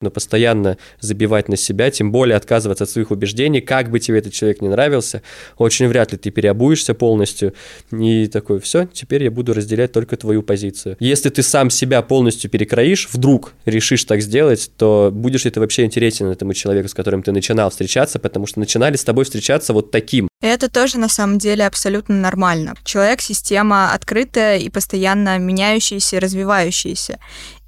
но 0.00 0.10
постоянно 0.10 0.78
забивать 1.00 1.48
на 1.50 1.56
себя, 1.56 1.90
тем 1.90 2.10
более 2.10 2.36
отказываться 2.36 2.84
от 2.84 2.90
своих 2.90 3.10
убеждений, 3.10 3.60
как 3.60 3.90
бы 3.90 4.00
тебе 4.00 4.18
этот 4.18 4.32
человек 4.32 4.62
не 4.62 4.68
нравился, 4.68 5.22
очень 5.58 5.88
вряд 5.88 6.12
ли 6.12 6.18
ты 6.18 6.30
переобуешься 6.30 6.94
полностью 6.94 7.52
и 7.92 8.26
такой, 8.26 8.60
все, 8.60 8.86
теперь 8.90 9.24
я 9.24 9.30
буду 9.30 9.52
разделять 9.52 9.92
только 9.92 10.16
твою 10.16 10.42
позицию. 10.42 10.96
Если 11.00 11.28
ты 11.28 11.42
сам 11.42 11.68
себя 11.68 12.00
полностью 12.00 12.50
перекроишь, 12.50 13.10
вдруг 13.12 13.52
решишь 13.66 14.04
так 14.04 14.22
сделать, 14.22 14.70
то 14.78 15.10
будешь 15.12 15.44
ли 15.44 15.50
ты 15.50 15.60
вообще 15.60 15.84
интересен 15.84 16.28
этому 16.28 16.54
человеку, 16.54 16.88
с 16.88 16.94
которым 16.94 17.22
ты 17.22 17.32
начинал 17.32 17.68
встречаться, 17.68 18.18
потому 18.18 18.46
что 18.46 18.58
начинали 18.58 18.96
с 18.96 19.04
тобой 19.04 19.24
встречаться 19.24 19.74
вот 19.74 19.90
таким. 19.90 20.28
Это 20.40 20.70
тоже 20.70 20.98
на 20.98 21.10
самом 21.10 21.36
деле 21.36 21.66
абсолютно 21.66 22.14
нормально. 22.14 22.74
Человек— 22.84 23.20
система 23.20 23.92
открытая 23.92 24.56
и 24.56 24.70
постоянно 24.70 25.36
меняющаяся 25.36 26.16
и 26.16 26.18
развивающаяся. 26.18 27.18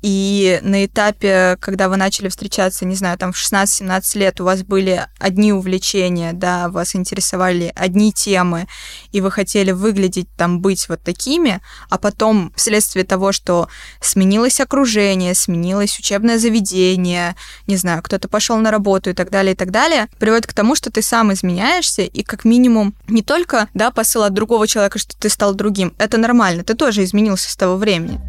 И 0.03 0.59
на 0.63 0.85
этапе, 0.85 1.57
когда 1.61 1.89
вы 1.89 1.97
начали 1.97 2.29
встречаться, 2.29 2.85
не 2.85 2.97
знаю, 2.97 3.17
там 3.19 3.33
в 3.33 3.37
16-17 3.37 4.19
лет 4.19 4.41
у 4.41 4.45
вас 4.45 4.65
были 4.65 5.07
одни 5.19 5.53
увлечения, 5.53 6.33
да, 6.33 6.69
вас 6.69 6.97
интересовали 6.97 7.73
одни 7.77 8.13
темы, 8.13 8.67
и 9.13 9.21
вы 9.21 9.31
хотели 9.31 9.71
выглядеть 9.71 10.29
там, 10.37 10.61
быть 10.61 10.89
вот 10.89 11.03
такими, 11.03 11.61
а 11.89 11.99
потом 11.99 12.53
вследствие 12.57 13.05
того, 13.05 13.31
что 13.31 13.69
сменилось 14.01 14.61
окружение, 14.61 15.35
сменилось 15.35 15.97
учебное 15.99 16.39
заведение, 16.39 17.37
не 17.69 17.77
знаю, 17.77 18.03
кто-то 18.03 18.29
пошел 18.29 18.57
на 18.57 18.73
работу 18.73 19.11
и 19.11 19.15
так 19.15 19.31
далее, 19.31 19.53
и 19.53 19.57
так 19.57 19.71
далее, 19.71 20.09
приводит 20.19 20.49
к 20.49 20.53
тому, 20.53 20.75
что 20.75 20.91
ты 20.91 21.01
сам 21.01 21.33
изменяешься, 21.33 22.03
и 22.03 22.23
как 22.25 22.45
минимум 22.45 22.95
не 23.07 23.23
только, 23.23 23.69
да, 23.73 23.93
посыл 23.93 24.25
от 24.25 24.35
другого 24.35 24.67
человека, 24.67 24.99
что 24.99 25.17
ты 25.17 25.29
стал 25.29 25.55
другим, 25.55 25.95
это 25.99 26.19
нормально, 26.19 26.65
ты 26.65 26.75
тоже 26.75 27.05
изменился 27.05 27.51
с 27.51 27.57
того 27.57 27.77
времени. 27.77 28.21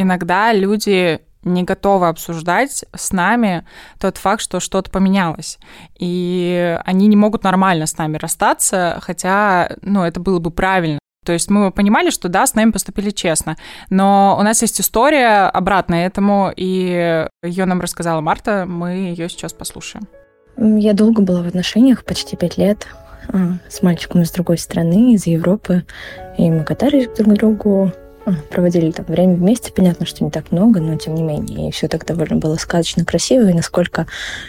Иногда 0.00 0.52
люди 0.52 1.20
не 1.42 1.64
готовы 1.64 2.08
обсуждать 2.08 2.84
с 2.94 3.12
нами 3.12 3.64
тот 3.98 4.16
факт, 4.16 4.42
что 4.42 4.60
что-то 4.60 4.90
поменялось. 4.90 5.58
И 5.98 6.78
они 6.84 7.08
не 7.08 7.16
могут 7.16 7.42
нормально 7.42 7.86
с 7.86 7.98
нами 7.98 8.16
расстаться, 8.16 8.98
хотя, 9.02 9.76
ну, 9.82 10.04
это 10.04 10.20
было 10.20 10.38
бы 10.38 10.52
правильно. 10.52 11.00
То 11.24 11.32
есть 11.32 11.50
мы 11.50 11.72
понимали, 11.72 12.10
что 12.10 12.28
да, 12.28 12.46
с 12.46 12.54
нами 12.54 12.70
поступили 12.70 13.10
честно. 13.10 13.56
Но 13.90 14.36
у 14.38 14.42
нас 14.42 14.62
есть 14.62 14.80
история 14.80 15.48
обратная 15.48 16.06
этому, 16.06 16.52
и 16.54 17.26
ее 17.42 17.64
нам 17.64 17.80
рассказала 17.80 18.20
Марта, 18.20 18.66
мы 18.66 18.90
ее 18.90 19.28
сейчас 19.28 19.52
послушаем. 19.52 20.06
Я 20.56 20.92
долго 20.92 21.22
была 21.22 21.42
в 21.42 21.46
отношениях, 21.48 22.04
почти 22.04 22.36
пять 22.36 22.56
лет, 22.56 22.86
а, 23.28 23.58
с 23.68 23.82
мальчиком 23.82 24.22
из 24.22 24.30
другой 24.30 24.58
страны, 24.58 25.14
из 25.14 25.26
Европы. 25.26 25.84
И 26.36 26.48
мы 26.50 26.62
катались 26.62 27.08
друг 27.08 27.34
к 27.34 27.38
другу, 27.38 27.92
проводили 28.50 28.90
там 28.90 29.06
время 29.06 29.34
вместе. 29.34 29.72
Понятно, 29.72 30.06
что 30.06 30.24
не 30.24 30.30
так 30.30 30.52
много, 30.52 30.80
но 30.80 30.96
тем 30.96 31.14
не 31.14 31.22
менее. 31.22 31.68
И 31.68 31.72
все 31.72 31.88
так 31.88 32.04
довольно 32.06 32.36
было 32.36 32.56
сказочно 32.56 33.04
красиво. 33.04 33.48
И 33.48 33.54
насколько 33.54 34.06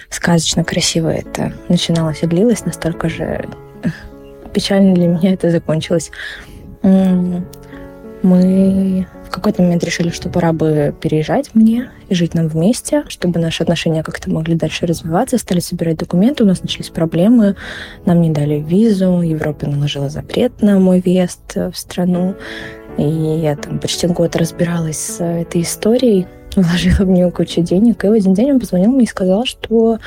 сказочно 0.09 0.63
красиво 0.63 1.09
это 1.09 1.53
начиналось 1.67 2.23
и 2.23 2.27
длилось, 2.27 2.65
настолько 2.65 3.09
же 3.09 3.47
печально 4.53 4.95
для 4.95 5.07
меня 5.07 5.33
это 5.33 5.49
закончилось. 5.51 6.11
Мы 8.21 9.07
в 9.25 9.31
какой-то 9.31 9.61
момент 9.61 9.83
решили, 9.83 10.09
что 10.09 10.27
пора 10.27 10.51
бы 10.51 10.93
переезжать 10.99 11.51
мне 11.53 11.91
и 12.09 12.15
жить 12.15 12.33
нам 12.33 12.47
вместе, 12.47 13.05
чтобы 13.07 13.39
наши 13.39 13.63
отношения 13.63 14.03
как-то 14.03 14.29
могли 14.29 14.55
дальше 14.55 14.87
развиваться. 14.87 15.37
Стали 15.37 15.59
собирать 15.59 15.97
документы, 15.97 16.43
у 16.43 16.47
нас 16.47 16.61
начались 16.61 16.89
проблемы. 16.89 17.55
Нам 18.05 18.21
не 18.21 18.31
дали 18.31 18.55
визу, 18.55 19.21
Европа 19.21 19.67
наложила 19.67 20.09
запрет 20.09 20.61
на 20.61 20.79
мой 20.79 20.99
въезд 20.99 21.55
в 21.55 21.73
страну. 21.75 22.35
И 22.99 23.39
я 23.39 23.55
там 23.55 23.79
почти 23.79 24.07
год 24.07 24.35
разбиралась 24.35 24.97
с 24.97 25.23
этой 25.23 25.61
историей, 25.61 26.27
вложила 26.55 27.05
в 27.05 27.09
нее 27.09 27.31
кучу 27.31 27.61
денег. 27.61 28.03
И 28.03 28.09
в 28.09 28.11
один 28.11 28.33
день 28.33 28.51
он 28.51 28.59
позвонил 28.59 28.91
мне 28.91 29.05
и 29.05 29.07
сказал, 29.07 29.45
что 29.45 29.99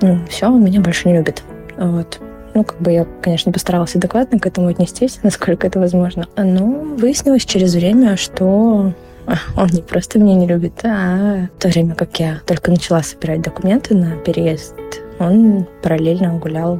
ну, 0.00 0.20
все, 0.28 0.46
он 0.46 0.62
меня 0.62 0.80
больше 0.80 1.08
не 1.08 1.16
любит. 1.16 1.42
Вот. 1.76 2.20
Ну, 2.54 2.62
как 2.62 2.80
бы 2.80 2.92
я, 2.92 3.04
конечно, 3.20 3.50
постаралась 3.50 3.96
адекватно 3.96 4.38
к 4.38 4.46
этому 4.46 4.68
отнестись, 4.68 5.18
насколько 5.24 5.66
это 5.66 5.80
возможно. 5.80 6.28
Но 6.36 6.66
выяснилось 6.96 7.44
через 7.44 7.74
время, 7.74 8.16
что 8.16 8.92
он 9.56 9.66
не 9.72 9.82
просто 9.82 10.20
меня 10.20 10.36
не 10.36 10.46
любит, 10.46 10.84
а 10.84 11.48
в 11.56 11.60
то 11.60 11.68
время, 11.68 11.96
как 11.96 12.20
я 12.20 12.40
только 12.46 12.70
начала 12.70 13.02
собирать 13.02 13.42
документы 13.42 13.96
на 13.96 14.16
переезд, 14.18 14.74
он 15.18 15.66
параллельно 15.82 16.34
гулял 16.34 16.78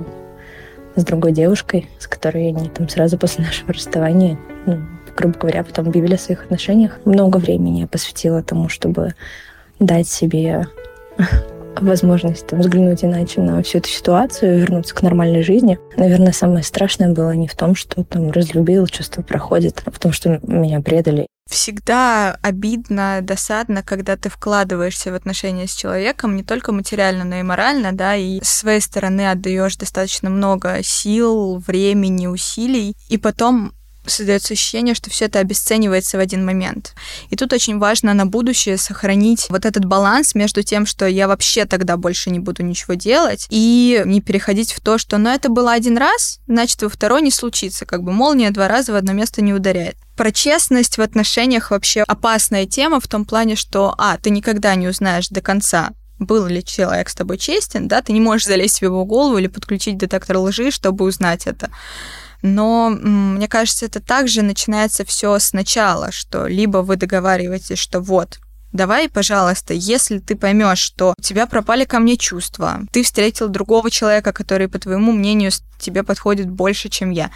с 0.94 1.04
другой 1.04 1.32
девушкой, 1.32 1.88
с 1.98 2.06
которой 2.06 2.48
они 2.48 2.68
там 2.68 2.88
сразу 2.88 3.18
после 3.18 3.44
нашего 3.44 3.72
расставания, 3.72 4.38
ну, 4.66 4.78
грубо 5.16 5.38
говоря, 5.38 5.64
потом 5.64 5.88
объявили 5.88 6.14
о 6.14 6.18
своих 6.18 6.44
отношениях. 6.44 6.98
Много 7.04 7.38
времени 7.38 7.80
я 7.80 7.86
посвятила 7.86 8.42
тому, 8.42 8.68
чтобы 8.68 9.14
дать 9.80 10.08
себе 10.08 10.66
возможность 11.80 12.46
там, 12.46 12.60
взглянуть 12.60 13.04
иначе 13.04 13.40
на 13.40 13.62
всю 13.62 13.78
эту 13.78 13.88
ситуацию, 13.88 14.60
вернуться 14.60 14.94
к 14.94 15.02
нормальной 15.02 15.42
жизни. 15.42 15.78
Наверное, 15.96 16.32
самое 16.32 16.62
страшное 16.62 17.12
было 17.12 17.32
не 17.32 17.48
в 17.48 17.54
том, 17.54 17.74
что 17.74 18.04
там 18.04 18.30
разлюбил, 18.30 18.86
чувство 18.86 19.22
проходит, 19.22 19.82
а 19.84 19.90
в 19.90 19.98
том, 19.98 20.12
что 20.12 20.40
меня 20.42 20.80
предали. 20.80 21.26
Всегда 21.48 22.38
обидно, 22.40 23.18
досадно, 23.20 23.82
когда 23.82 24.16
ты 24.16 24.30
вкладываешься 24.30 25.12
в 25.12 25.14
отношения 25.14 25.66
с 25.66 25.74
человеком 25.74 26.36
не 26.36 26.42
только 26.42 26.72
материально, 26.72 27.24
но 27.24 27.36
и 27.36 27.42
морально, 27.42 27.92
да, 27.92 28.16
и 28.16 28.40
с 28.42 28.48
своей 28.48 28.80
стороны 28.80 29.30
отдаешь 29.30 29.76
достаточно 29.76 30.30
много 30.30 30.78
сил, 30.82 31.58
времени, 31.58 32.26
усилий, 32.26 32.96
и 33.10 33.18
потом 33.18 33.74
создается 34.10 34.54
ощущение, 34.54 34.94
что 34.94 35.10
все 35.10 35.26
это 35.26 35.38
обесценивается 35.38 36.16
в 36.16 36.20
один 36.20 36.44
момент. 36.44 36.94
И 37.30 37.36
тут 37.36 37.52
очень 37.52 37.78
важно 37.78 38.14
на 38.14 38.26
будущее 38.26 38.76
сохранить 38.76 39.46
вот 39.48 39.64
этот 39.64 39.84
баланс 39.84 40.34
между 40.34 40.62
тем, 40.62 40.86
что 40.86 41.06
я 41.06 41.28
вообще 41.28 41.64
тогда 41.64 41.96
больше 41.96 42.30
не 42.30 42.38
буду 42.38 42.62
ничего 42.62 42.94
делать, 42.94 43.46
и 43.50 44.02
не 44.04 44.20
переходить 44.20 44.72
в 44.72 44.80
то, 44.80 44.98
что 44.98 45.18
ну 45.18 45.30
это 45.30 45.48
было 45.48 45.72
один 45.72 45.96
раз, 45.96 46.40
значит 46.46 46.82
во 46.82 46.88
второй 46.88 47.22
не 47.22 47.30
случится, 47.30 47.86
как 47.86 48.02
бы 48.02 48.12
молния 48.12 48.50
два 48.50 48.68
раза 48.68 48.92
в 48.92 48.96
одно 48.96 49.12
место 49.12 49.42
не 49.42 49.52
ударяет. 49.52 49.96
Про 50.16 50.30
честность 50.30 50.98
в 50.98 51.00
отношениях 51.02 51.70
вообще 51.70 52.02
опасная 52.02 52.66
тема 52.66 53.00
в 53.00 53.08
том 53.08 53.24
плане, 53.24 53.56
что, 53.56 53.94
а, 53.98 54.16
ты 54.18 54.30
никогда 54.30 54.74
не 54.76 54.86
узнаешь 54.86 55.28
до 55.28 55.40
конца, 55.40 55.90
был 56.18 56.46
ли 56.46 56.64
человек 56.64 57.08
с 57.08 57.14
тобой 57.14 57.38
честен, 57.38 57.88
да, 57.88 58.00
ты 58.00 58.12
не 58.12 58.20
можешь 58.20 58.46
залезть 58.46 58.78
в 58.78 58.82
его 58.82 59.04
голову 59.04 59.38
или 59.38 59.48
подключить 59.48 59.98
детектор 59.98 60.38
лжи, 60.38 60.70
чтобы 60.70 61.04
узнать 61.04 61.46
это. 61.46 61.70
Но 62.44 62.90
мне 62.90 63.48
кажется, 63.48 63.86
это 63.86 64.00
также 64.00 64.42
начинается 64.42 65.06
все 65.06 65.38
сначала, 65.38 66.12
что 66.12 66.46
либо 66.46 66.78
вы 66.78 66.96
договариваетесь, 66.96 67.78
что 67.78 68.00
вот, 68.00 68.38
давай, 68.70 69.08
пожалуйста, 69.08 69.72
если 69.72 70.18
ты 70.18 70.36
поймешь, 70.36 70.78
что 70.78 71.14
у 71.16 71.22
тебя 71.22 71.46
пропали 71.46 71.86
ко 71.86 72.00
мне 72.00 72.18
чувства, 72.18 72.80
ты 72.92 73.02
встретил 73.02 73.48
другого 73.48 73.90
человека, 73.90 74.34
который, 74.34 74.68
по 74.68 74.78
твоему 74.78 75.12
мнению, 75.12 75.52
тебе 75.78 76.02
подходит 76.02 76.50
больше, 76.50 76.90
чем 76.90 77.08
я, 77.08 77.30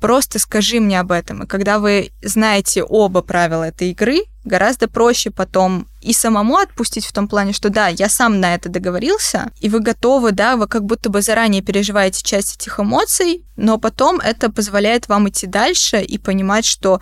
просто 0.00 0.40
скажи 0.40 0.80
мне 0.80 0.98
об 0.98 1.12
этом. 1.12 1.44
И 1.44 1.46
когда 1.46 1.78
вы 1.78 2.10
знаете 2.20 2.82
оба 2.82 3.22
правила 3.22 3.62
этой 3.62 3.92
игры, 3.92 4.24
гораздо 4.48 4.88
проще 4.88 5.30
потом 5.30 5.86
и 6.00 6.12
самому 6.12 6.56
отпустить 6.56 7.06
в 7.06 7.12
том 7.12 7.28
плане, 7.28 7.52
что 7.52 7.70
да, 7.70 7.88
я 7.88 8.08
сам 8.08 8.40
на 8.40 8.54
это 8.54 8.68
договорился, 8.68 9.52
и 9.60 9.68
вы 9.68 9.80
готовы, 9.80 10.32
да, 10.32 10.56
вы 10.56 10.66
как 10.66 10.84
будто 10.84 11.10
бы 11.10 11.22
заранее 11.22 11.62
переживаете 11.62 12.22
часть 12.22 12.56
этих 12.56 12.80
эмоций, 12.80 13.44
но 13.56 13.78
потом 13.78 14.20
это 14.20 14.50
позволяет 14.50 15.08
вам 15.08 15.28
идти 15.28 15.46
дальше 15.46 16.00
и 16.00 16.18
понимать, 16.18 16.64
что 16.64 17.00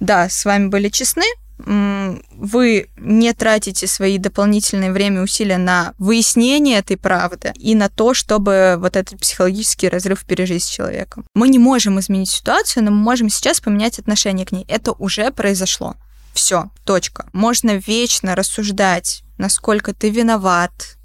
да, 0.00 0.28
с 0.28 0.44
вами 0.44 0.68
были 0.68 0.88
честны, 0.88 1.24
вы 1.58 2.88
не 2.98 3.32
тратите 3.32 3.86
свои 3.86 4.18
дополнительные 4.18 4.92
время 4.92 5.20
и 5.20 5.24
усилия 5.24 5.56
на 5.56 5.94
выяснение 5.98 6.78
этой 6.78 6.98
правды 6.98 7.52
и 7.56 7.74
на 7.74 7.88
то, 7.88 8.12
чтобы 8.12 8.76
вот 8.78 8.96
этот 8.96 9.18
психологический 9.18 9.88
разрыв 9.88 10.24
пережить 10.24 10.64
с 10.64 10.68
человеком. 10.68 11.24
Мы 11.34 11.48
не 11.48 11.58
можем 11.58 11.98
изменить 11.98 12.30
ситуацию, 12.30 12.84
но 12.84 12.90
мы 12.90 12.98
можем 12.98 13.30
сейчас 13.30 13.60
поменять 13.60 13.98
отношение 13.98 14.44
к 14.44 14.52
ней. 14.52 14.66
Это 14.68 14.92
уже 14.92 15.30
произошло. 15.30 15.96
Все, 16.36 16.70
точка. 16.84 17.24
Можно 17.32 17.76
вечно 17.76 18.36
рассуждать, 18.36 19.22
насколько 19.38 19.94
ты 19.94 20.10
виноват, 20.10 20.98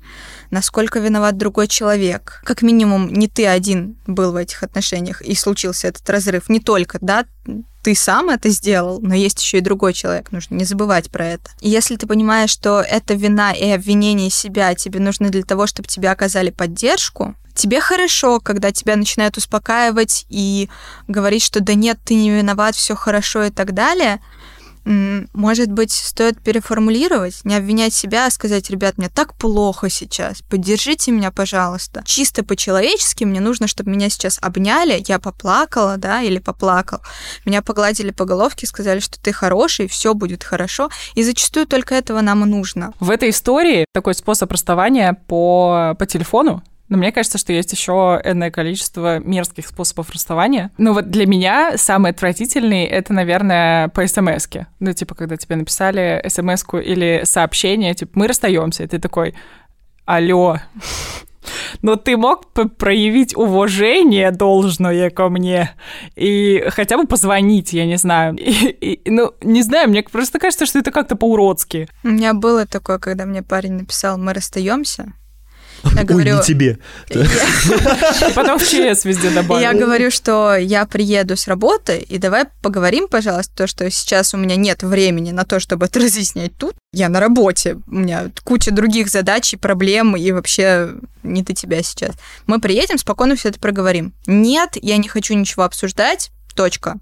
насколько 0.50 1.00
виноват 1.00 1.38
другой 1.38 1.70
человек. 1.70 2.42
Как 2.44 2.62
минимум, 2.62 3.14
не 3.14 3.30
ты 3.30 3.48
один 3.48 3.96
был 4.08 4.34
в 4.34 4.36
этих 4.36 4.62
отношениях, 4.62 5.22
и 5.22 5.34
случился 5.34 5.88
этот 5.88 6.08
разрыв. 6.10 6.50
Не 6.50 6.60
только, 6.60 6.98
да, 7.00 7.24
ты 7.82 7.96
сам 7.96 8.30
это 8.30 8.50
сделал, 8.50 9.00
но 9.00 9.16
есть 9.16 9.42
еще 9.42 9.60
и 9.60 9.62
другой 9.62 9.94
человек, 9.94 10.34
нужно 10.34 10.56
не 10.56 10.66
забывать 10.66 11.10
про 11.10 11.26
это. 11.28 11.50
И 11.62 11.70
если 11.70 11.96
ты 11.96 12.08
понимаешь, 12.08 12.50
что 12.50 12.82
это 12.82 13.14
вина 13.14 13.54
и 13.54 13.70
обвинение 13.70 14.30
себя 14.30 14.76
тебе 14.76 15.00
нужны 15.00 15.30
для 15.30 15.44
того, 15.44 15.66
чтобы 15.66 15.88
тебе 15.88 16.12
оказали 16.12 16.50
поддержку, 16.50 17.36
тебе 17.56 17.80
хорошо, 17.80 18.42
когда 18.42 18.74
тебя 18.74 18.98
начинают 18.98 19.38
успокаивать 19.38 20.26
и 20.28 20.70
говорить, 21.08 21.42
что 21.42 21.62
да 21.62 21.74
нет, 21.74 22.00
ты 22.04 22.16
не 22.16 22.32
виноват, 22.32 22.76
все 22.76 22.96
хорошо 22.96 23.46
и 23.46 23.50
так 23.50 23.74
далее– 23.74 24.20
может 24.86 25.72
быть, 25.72 25.92
стоит 25.92 26.42
переформулировать, 26.42 27.42
не 27.44 27.56
обвинять 27.56 27.94
себя, 27.94 28.26
а 28.26 28.32
сказать, 28.32 28.70
ребят, 28.70 28.98
мне 28.98 29.10
так 29.10 29.36
плохо 29.36 29.90
сейчас, 29.90 30.42
поддержите 30.42 31.12
меня, 31.12 31.32
пожалуйста. 31.32 32.04
Чисто 32.06 32.44
по-человечески 32.44 33.24
мне 33.24 33.40
нужно, 33.40 33.68
чтобы 33.68 33.92
меня 33.92 34.10
сейчас 34.10 34.40
обняли, 34.42 35.04
я 35.08 35.20
поплакала, 35.20 35.98
да, 35.98 36.22
или 36.22 36.40
поплакал. 36.40 37.00
Меня 37.46 37.62
погладили 37.62 38.12
по 38.12 38.26
головке, 38.26 38.66
сказали, 38.66 39.00
что 39.00 39.20
ты 39.20 39.32
хороший, 39.32 39.88
все 39.88 40.14
будет 40.14 40.44
хорошо. 40.44 40.90
И 41.16 41.24
зачастую 41.24 41.68
только 41.68 41.96
этого 41.96 42.22
нам 42.22 42.44
и 42.44 42.48
нужно. 42.48 42.94
В 43.00 43.10
этой 43.10 43.30
истории 43.30 43.86
такой 43.94 44.16
способ 44.16 44.52
расставания 44.52 45.18
по, 45.28 45.96
по 45.98 46.06
телефону, 46.06 46.64
но 46.92 46.98
мне 46.98 47.14
кажется, 47.14 47.38
что 47.38 47.54
есть 47.54 47.72
еще 47.72 48.20
энное 48.22 48.52
количество 48.52 49.20
мерзких 49.20 49.66
способов 49.66 50.10
расставания. 50.10 50.72
Но 50.78 50.92
вот 50.92 51.10
для 51.10 51.26
меня 51.26 51.78
самый 51.78 52.12
отвратительный— 52.12 52.84
это, 52.86 53.14
наверное, 53.14 53.88
по 53.88 54.06
смс 54.06 54.46
-ке. 54.50 54.66
Ну, 54.82 54.92
типа, 54.92 55.16
когда 55.16 55.38
тебе 55.38 55.56
написали 55.56 56.22
смс 56.28 56.66
или 56.74 57.22
сообщение, 57.24 57.94
типа, 57.94 58.12
мы 58.16 58.28
расстаемся, 58.28 58.84
и 58.84 58.88
ты 58.88 59.00
такой, 59.00 59.36
алло, 60.06 60.58
но 61.82 61.96
ты 61.96 62.18
мог 62.18 62.52
проявить 62.52 63.38
уважение 63.38 64.32
должное 64.32 65.10
ко 65.12 65.30
мне 65.30 65.72
и 66.18 66.66
хотя 66.72 66.98
бы 66.98 67.08
позвонить, 67.08 67.72
я 67.72 67.86
не 67.86 67.98
знаю. 67.98 68.36
И, 68.36 68.98
и, 69.06 69.10
ну, 69.10 69.32
не 69.42 69.62
знаю, 69.62 69.88
мне 69.88 70.04
просто 70.04 70.40
кажется, 70.40 70.66
что 70.66 70.80
это 70.80 70.92
как-то 70.92 71.16
по-уродски. 71.16 71.88
У 72.04 72.10
меня 72.10 72.34
было 72.34 72.66
такое, 72.66 73.00
когда 73.00 73.26
мне 73.26 73.44
парень 73.44 73.74
написал, 73.76 74.18
мы 74.18 74.34
расстаемся, 74.34 75.14
я 75.96 76.04
говорю, 76.04 76.34
Ой, 76.34 76.38
не 76.38 76.44
тебе. 76.44 76.80
Потом 78.36 78.60
в 78.60 78.64
ЧС 78.64 79.06
везде 79.06 79.30
добавил. 79.32 79.62
Я 79.62 79.74
говорю, 79.74 80.12
что 80.12 80.56
я 80.56 80.86
приеду 80.86 81.36
с 81.36 81.48
работы, 81.48 81.98
и 81.98 82.18
давай 82.18 82.46
поговорим, 82.62 83.08
пожалуйста, 83.08 83.54
то, 83.56 83.68
что 83.68 83.90
сейчас 83.90 84.34
у 84.34 84.38
меня 84.38 84.56
нет 84.56 84.84
времени 84.84 85.32
на 85.32 85.46
то, 85.46 85.60
чтобы 85.60 85.86
это 85.86 86.00
разъяснять 86.00 86.56
тут. 86.58 86.76
Я 86.94 87.10
на 87.10 87.20
работе, 87.20 87.78
у 87.88 87.96
меня 87.96 88.32
куча 88.44 88.72
других 88.72 89.10
задач 89.10 89.54
и 89.54 89.58
проблем, 89.58 90.16
и 90.16 90.32
вообще 90.32 90.94
не 91.24 91.42
до 91.42 91.54
тебя 91.54 91.82
сейчас. 91.84 92.16
Мы 92.48 92.60
приедем, 92.60 92.98
спокойно 92.98 93.36
все 93.36 93.50
это 93.50 93.60
проговорим. 93.60 94.14
Нет, 94.28 94.78
я 94.82 94.98
не 94.98 95.08
хочу 95.08 95.34
ничего 95.34 95.64
обсуждать, 95.64 96.32
точка. 96.56 96.98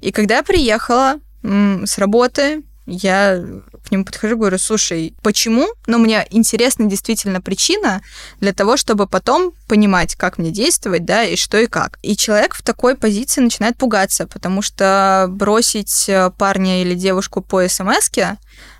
И 0.00 0.12
когда 0.12 0.36
я 0.36 0.42
приехала 0.42 1.16
с 1.42 1.98
работы, 1.98 2.62
я 2.88 3.44
к 3.86 3.90
нему 3.90 4.04
подхожу, 4.04 4.36
говорю, 4.36 4.58
слушай, 4.58 5.14
почему? 5.22 5.68
Но 5.86 5.98
мне 5.98 6.26
интересна 6.30 6.86
действительно 6.86 7.40
причина 7.40 8.02
для 8.40 8.52
того, 8.52 8.76
чтобы 8.76 9.06
потом 9.06 9.52
понимать, 9.66 10.14
как 10.14 10.38
мне 10.38 10.50
действовать, 10.50 11.04
да, 11.04 11.22
и 11.24 11.36
что 11.36 11.58
и 11.58 11.66
как. 11.66 11.98
И 12.02 12.16
человек 12.16 12.54
в 12.54 12.62
такой 12.62 12.96
позиции 12.96 13.40
начинает 13.40 13.76
пугаться, 13.76 14.26
потому 14.26 14.62
что 14.62 15.26
бросить 15.28 16.08
э, 16.08 16.30
парня 16.36 16.82
или 16.82 16.94
девушку 16.94 17.42
по 17.42 17.66
смс 17.68 18.10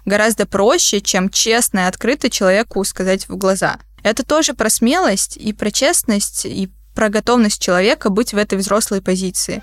гораздо 0.04 0.46
проще, 0.46 1.00
чем 1.00 1.28
честно 1.28 1.80
и 1.80 1.82
открыто 1.82 2.30
человеку 2.30 2.82
сказать 2.84 3.28
в 3.28 3.36
глаза. 3.36 3.78
Это 4.02 4.24
тоже 4.24 4.54
про 4.54 4.70
смелость 4.70 5.36
и 5.36 5.52
про 5.52 5.70
честность, 5.70 6.46
и 6.46 6.70
про 6.94 7.10
готовность 7.10 7.62
человека 7.62 8.10
быть 8.10 8.32
в 8.32 8.38
этой 8.38 8.58
взрослой 8.58 9.02
позиции. 9.02 9.62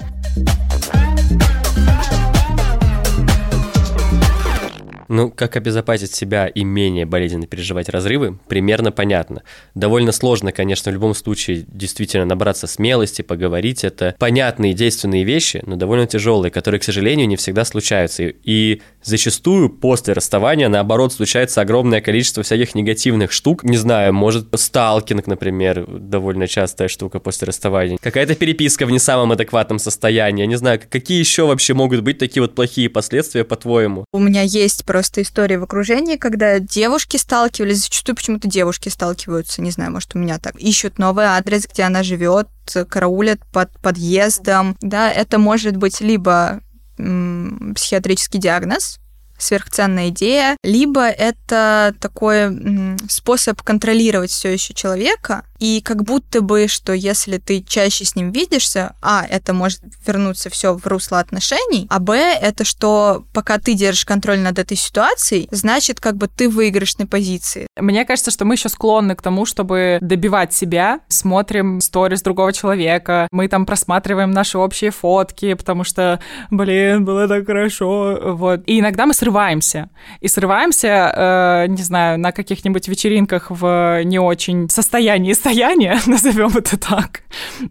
Ну, 5.08 5.30
как 5.30 5.56
обезопасить 5.56 6.14
себя 6.14 6.48
и 6.48 6.64
менее 6.64 7.06
болезненно 7.06 7.48
переживать 7.48 7.90
разрывы, 7.90 8.40
примерно 8.48 8.92
понятно. 8.92 9.44
Довольно 9.76 10.12
сложно, 10.12 10.52
конечно, 10.52 10.92
в 10.92 10.94
любом 10.94 11.14
случае 11.16 11.66
действительно 11.68 12.26
набраться 12.26 12.68
смелости, 12.68 13.22
поговорить. 13.22 13.84
Это 13.84 14.16
понятные 14.20 14.74
действенные 14.74 15.24
вещи, 15.24 15.62
но 15.66 15.76
довольно 15.76 16.08
тяжелые, 16.08 16.52
которые, 16.52 16.80
к 16.80 16.84
сожалению, 16.84 17.28
не 17.28 17.36
всегда 17.36 17.66
случаются. 17.66 18.24
И 18.24 18.82
зачастую 19.04 19.70
после 19.70 20.14
расставания, 20.14 20.70
наоборот, 20.70 21.14
случается 21.14 21.62
огромное 21.62 22.02
количество 22.02 22.44
всяких 22.44 22.76
негативных 22.76 23.32
штук. 23.32 23.64
Не 23.64 23.78
знаю, 23.78 24.14
может, 24.14 24.48
сталкинг, 24.54 25.28
например, 25.28 25.86
довольно 25.88 26.48
частая 26.48 26.88
штука 26.88 27.20
после 27.20 27.48
расставания. 27.48 27.98
Какая-то 28.02 28.36
переписка 28.36 28.86
в 28.86 28.92
не 28.92 29.00
самом 29.00 29.32
адекватном 29.32 29.80
состоянии. 29.80 30.42
Я 30.42 30.48
не 30.48 30.56
знаю, 30.56 30.82
какие 30.90 31.20
еще 31.20 31.46
вообще 31.46 31.74
могут 31.74 32.02
быть 32.02 32.18
такие 32.18 32.42
вот 32.42 32.56
плохие 32.56 32.90
последствия, 32.90 33.44
по-твоему? 33.44 34.06
У 34.12 34.20
меня 34.20 34.42
есть 34.42 34.86
просто 34.96 35.24
истории 35.24 35.58
в 35.58 35.64
окружении, 35.64 36.16
когда 36.16 36.58
девушки 36.58 37.18
сталкивались, 37.18 37.84
зачастую 37.84 38.16
почему-то 38.16 38.48
девушки 38.48 38.88
сталкиваются, 38.88 39.62
не 39.62 39.70
знаю, 39.70 39.92
может, 39.92 40.16
у 40.16 40.20
меня 40.20 40.40
так, 40.40 40.56
ищут 40.56 41.00
новый 41.00 41.26
адрес, 41.26 41.68
где 41.68 41.84
она 41.84 42.02
живет, 42.02 42.48
караулят 42.88 43.42
под 43.52 43.78
подъездом, 43.82 44.78
да, 44.80 45.12
это 45.12 45.38
может 45.38 45.76
быть 45.76 46.00
либо 46.00 46.62
м, 46.98 47.74
психиатрический 47.76 48.40
диагноз, 48.40 49.00
сверхценная 49.38 50.08
идея, 50.12 50.56
либо 50.64 51.02
это 51.10 51.94
такой 52.00 52.98
способ 53.10 53.62
контролировать 53.62 54.32
все 54.32 54.54
еще 54.54 54.74
человека, 54.74 55.44
и 55.60 55.82
как 55.82 56.04
будто 56.04 56.42
бы, 56.42 56.68
что 56.68 56.94
если 56.94 57.38
ты 57.38 57.62
чаще 57.62 58.06
с 58.06 58.16
ним 58.16 58.32
видишься, 58.32 58.96
а, 59.02 59.26
это 59.30 59.54
может 59.54 59.82
вернуться 60.06 60.50
все 60.50 60.74
в 60.74 60.86
русло 60.88 61.20
отношений, 61.20 61.88
а, 61.90 62.00
б, 62.00 62.16
это 62.16 62.64
что 62.64 63.26
пока 63.34 63.58
ты 63.58 63.74
держишь 63.74 64.06
контроль 64.06 64.40
над 64.40 64.60
этой 64.60 64.78
ситуацией, 64.78 65.48
значит, 65.52 66.00
как 66.00 66.18
бы 66.18 66.28
ты 66.28 66.50
в 66.50 66.56
выигрышной 66.56 67.06
позиции. 67.06 67.68
Мне 67.80 68.06
кажется, 68.06 68.32
что 68.32 68.46
мы 68.46 68.56
еще 68.56 68.70
склонны 68.70 69.16
к 69.16 69.22
тому, 69.22 69.46
чтобы 69.46 70.00
добивать 70.02 70.54
себя, 70.54 71.02
смотрим 71.08 71.82
сторис 71.82 72.22
другого 72.22 72.54
человека, 72.54 73.28
мы 73.32 73.48
там 73.48 73.66
просматриваем 73.66 74.32
наши 74.32 74.58
общие 74.58 74.92
фотки, 74.92 75.54
потому 75.54 75.84
что, 75.84 76.20
блин, 76.50 77.06
было 77.06 77.28
так 77.28 77.46
хорошо, 77.46 78.20
вот. 78.24 78.62
И 78.66 78.80
иногда 78.80 79.06
мы 79.06 79.14
срываемся. 79.14 79.90
И 80.22 80.28
срываемся, 80.28 80.88
э, 80.88 81.68
не 81.68 81.84
знаю, 81.84 82.20
на 82.20 82.32
каких-нибудь 82.32 82.88
вечеринках 82.88 83.48
в 83.50 84.04
не 84.04 84.20
очень 84.20 84.70
состоянии 84.70 85.34
состояния, 85.46 86.00
назовем 86.08 86.58
это 86.58 86.78
так, 86.78 87.22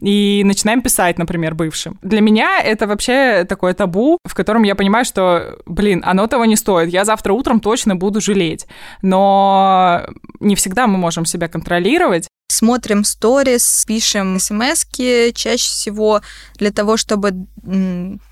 и 0.01 0.43
начинаем 0.45 0.81
писать, 0.81 1.18
например, 1.18 1.55
бывшим. 1.55 1.99
Для 2.03 2.20
меня 2.20 2.61
это 2.61 2.87
вообще 2.87 3.45
такое 3.49 3.75
табу, 3.75 4.18
в 4.25 4.35
котором 4.35 4.64
я 4.64 4.75
понимаю, 4.75 5.05
что, 5.05 5.59
блин, 5.66 6.03
оно 6.07 6.27
того 6.27 6.45
не 6.45 6.57
стоит. 6.57 6.89
Я 6.89 7.05
завтра 7.05 7.33
утром 7.33 7.61
точно 7.61 7.97
буду 7.97 8.20
жалеть. 8.20 8.66
Но 9.03 10.03
не 10.41 10.55
всегда 10.55 10.87
мы 10.87 10.99
можем 10.99 11.25
себя 11.25 11.49
контролировать 11.49 12.29
смотрим 12.55 13.05
сторис, 13.05 13.84
пишем 13.86 14.38
смс 14.38 14.84
чаще 14.90 15.70
всего 15.70 16.22
для 16.57 16.70
того, 16.70 16.97
чтобы 16.97 17.47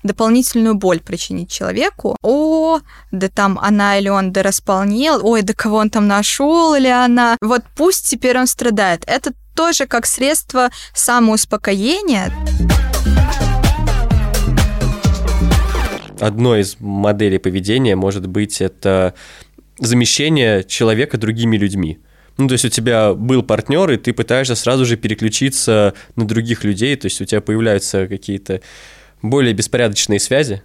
дополнительную 0.03 0.75
боль 0.75 0.99
причинить 0.99 1.51
человеку. 1.51 2.15
О, 2.21 2.79
да 3.11 3.29
там 3.29 3.59
она 3.59 3.97
или 3.97 4.09
он 4.09 4.31
да 4.31 4.41
располнел, 4.43 5.19
ой, 5.23 5.41
да 5.41 5.53
кого 5.53 5.77
он 5.77 5.89
там 5.89 6.07
нашел 6.07 6.73
или 6.75 6.87
она. 6.87 7.37
Вот 7.41 7.63
пусть 7.75 8.09
теперь 8.09 8.39
он 8.39 8.47
страдает. 8.47 9.03
Это 9.07 9.33
тоже 9.55 9.85
как 9.85 10.05
средство 10.05 10.69
самоуспокоения. 10.95 12.31
Одной 16.19 16.61
из 16.61 16.77
моделей 16.79 17.37
поведения 17.37 17.95
может 17.95 18.27
быть 18.27 18.61
это 18.61 19.13
замещение 19.79 20.63
человека 20.63 21.17
другими 21.17 21.57
людьми. 21.57 21.99
Ну, 22.37 22.47
то 22.47 22.53
есть 22.53 22.65
у 22.65 22.69
тебя 22.69 23.13
был 23.13 23.43
партнер, 23.43 23.91
и 23.91 23.97
ты 23.97 24.13
пытаешься 24.13 24.55
сразу 24.55 24.85
же 24.85 24.97
переключиться 24.97 25.93
на 26.15 26.25
других 26.25 26.63
людей, 26.63 26.95
то 26.95 27.05
есть 27.05 27.21
у 27.21 27.25
тебя 27.25 27.41
появляются 27.41 28.07
какие-то 28.07 28.61
более 29.23 29.53
беспорядочные 29.53 30.19
связи. 30.19 30.61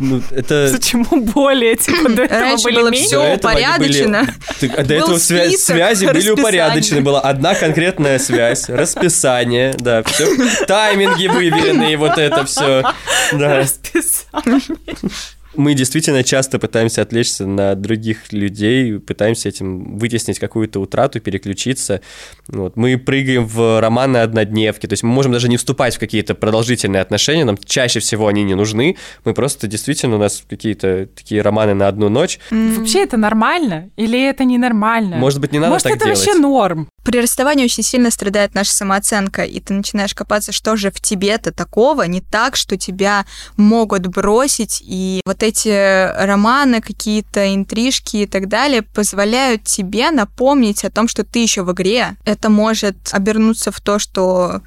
Ну, 0.00 0.22
это... 0.30 0.70
Почему 0.76 1.22
более? 1.22 1.76
Типа, 1.76 2.08
до 2.08 2.22
этого 2.22 2.40
Раньше 2.40 2.64
были 2.64 2.76
было 2.76 2.92
все 2.92 3.34
упорядочено. 3.34 4.26
Были... 4.60 4.72
Ты... 4.72 4.84
До 4.84 4.94
этого 4.94 5.18
свя... 5.18 5.50
связи 5.50 6.06
были 6.06 6.30
упорядочены. 6.30 7.02
Была 7.02 7.20
одна 7.20 7.54
конкретная 7.54 8.18
связь, 8.18 8.68
расписание, 8.68 9.74
да, 9.78 10.02
все. 10.02 10.26
Тайминги 10.66 11.26
выверены, 11.26 11.92
и 11.92 11.96
вот 11.96 12.18
это 12.18 12.44
все. 12.46 12.82
Да. 13.32 13.58
Расписание 13.58 14.60
мы 15.54 15.74
действительно 15.74 16.22
часто 16.22 16.58
пытаемся 16.58 17.02
отвлечься 17.02 17.46
на 17.46 17.74
других 17.74 18.32
людей, 18.32 18.98
пытаемся 18.98 19.48
этим 19.48 19.98
вытеснить 19.98 20.38
какую-то 20.38 20.80
утрату, 20.80 21.20
переключиться. 21.20 22.00
Вот. 22.48 22.76
Мы 22.76 22.96
прыгаем 22.98 23.46
в 23.46 23.80
романы 23.80 24.18
однодневки, 24.18 24.86
то 24.86 24.92
есть 24.92 25.02
мы 25.02 25.10
можем 25.10 25.32
даже 25.32 25.48
не 25.48 25.56
вступать 25.56 25.96
в 25.96 25.98
какие-то 25.98 26.34
продолжительные 26.34 27.02
отношения, 27.02 27.44
нам 27.44 27.58
чаще 27.64 28.00
всего 28.00 28.28
они 28.28 28.44
не 28.44 28.54
нужны, 28.54 28.96
мы 29.24 29.34
просто 29.34 29.66
действительно, 29.66 30.16
у 30.16 30.18
нас 30.18 30.44
какие-то 30.48 31.08
такие 31.14 31.42
романы 31.42 31.74
на 31.74 31.88
одну 31.88 32.08
ночь. 32.08 32.38
Вообще 32.50 33.02
это 33.02 33.16
нормально? 33.16 33.90
Или 33.96 34.22
это 34.28 34.44
ненормально? 34.44 35.16
Может 35.16 35.40
быть, 35.40 35.52
не 35.52 35.58
надо 35.58 35.72
Может, 35.72 35.84
так 35.84 35.96
это 35.96 36.04
делать? 36.06 36.18
вообще 36.18 36.38
норм? 36.38 36.88
При 37.04 37.20
расставании 37.20 37.64
очень 37.64 37.82
сильно 37.82 38.10
страдает 38.10 38.54
наша 38.54 38.72
самооценка, 38.72 39.42
и 39.42 39.58
ты 39.60 39.72
начинаешь 39.72 40.14
копаться, 40.14 40.52
что 40.52 40.76
же 40.76 40.90
в 40.90 41.00
тебе-то 41.00 41.50
такого, 41.50 42.02
не 42.02 42.20
так, 42.20 42.56
что 42.56 42.76
тебя 42.76 43.24
могут 43.56 44.06
бросить, 44.06 44.82
и 44.84 45.20
вот 45.24 45.39
эти 45.42 46.24
романы, 46.24 46.80
какие-то 46.80 47.54
интрижки 47.54 48.18
и 48.18 48.26
так 48.26 48.48
далее 48.48 48.82
позволяют 48.82 49.64
тебе 49.64 50.10
напомнить 50.10 50.84
о 50.84 50.90
том, 50.90 51.08
что 51.08 51.24
ты 51.24 51.40
еще 51.40 51.62
в 51.62 51.72
игре. 51.72 52.16
Это 52.24 52.50
может 52.50 52.96
обернуться 53.12 53.70
в 53.70 53.80
то, 53.80 53.98
что 53.98 54.62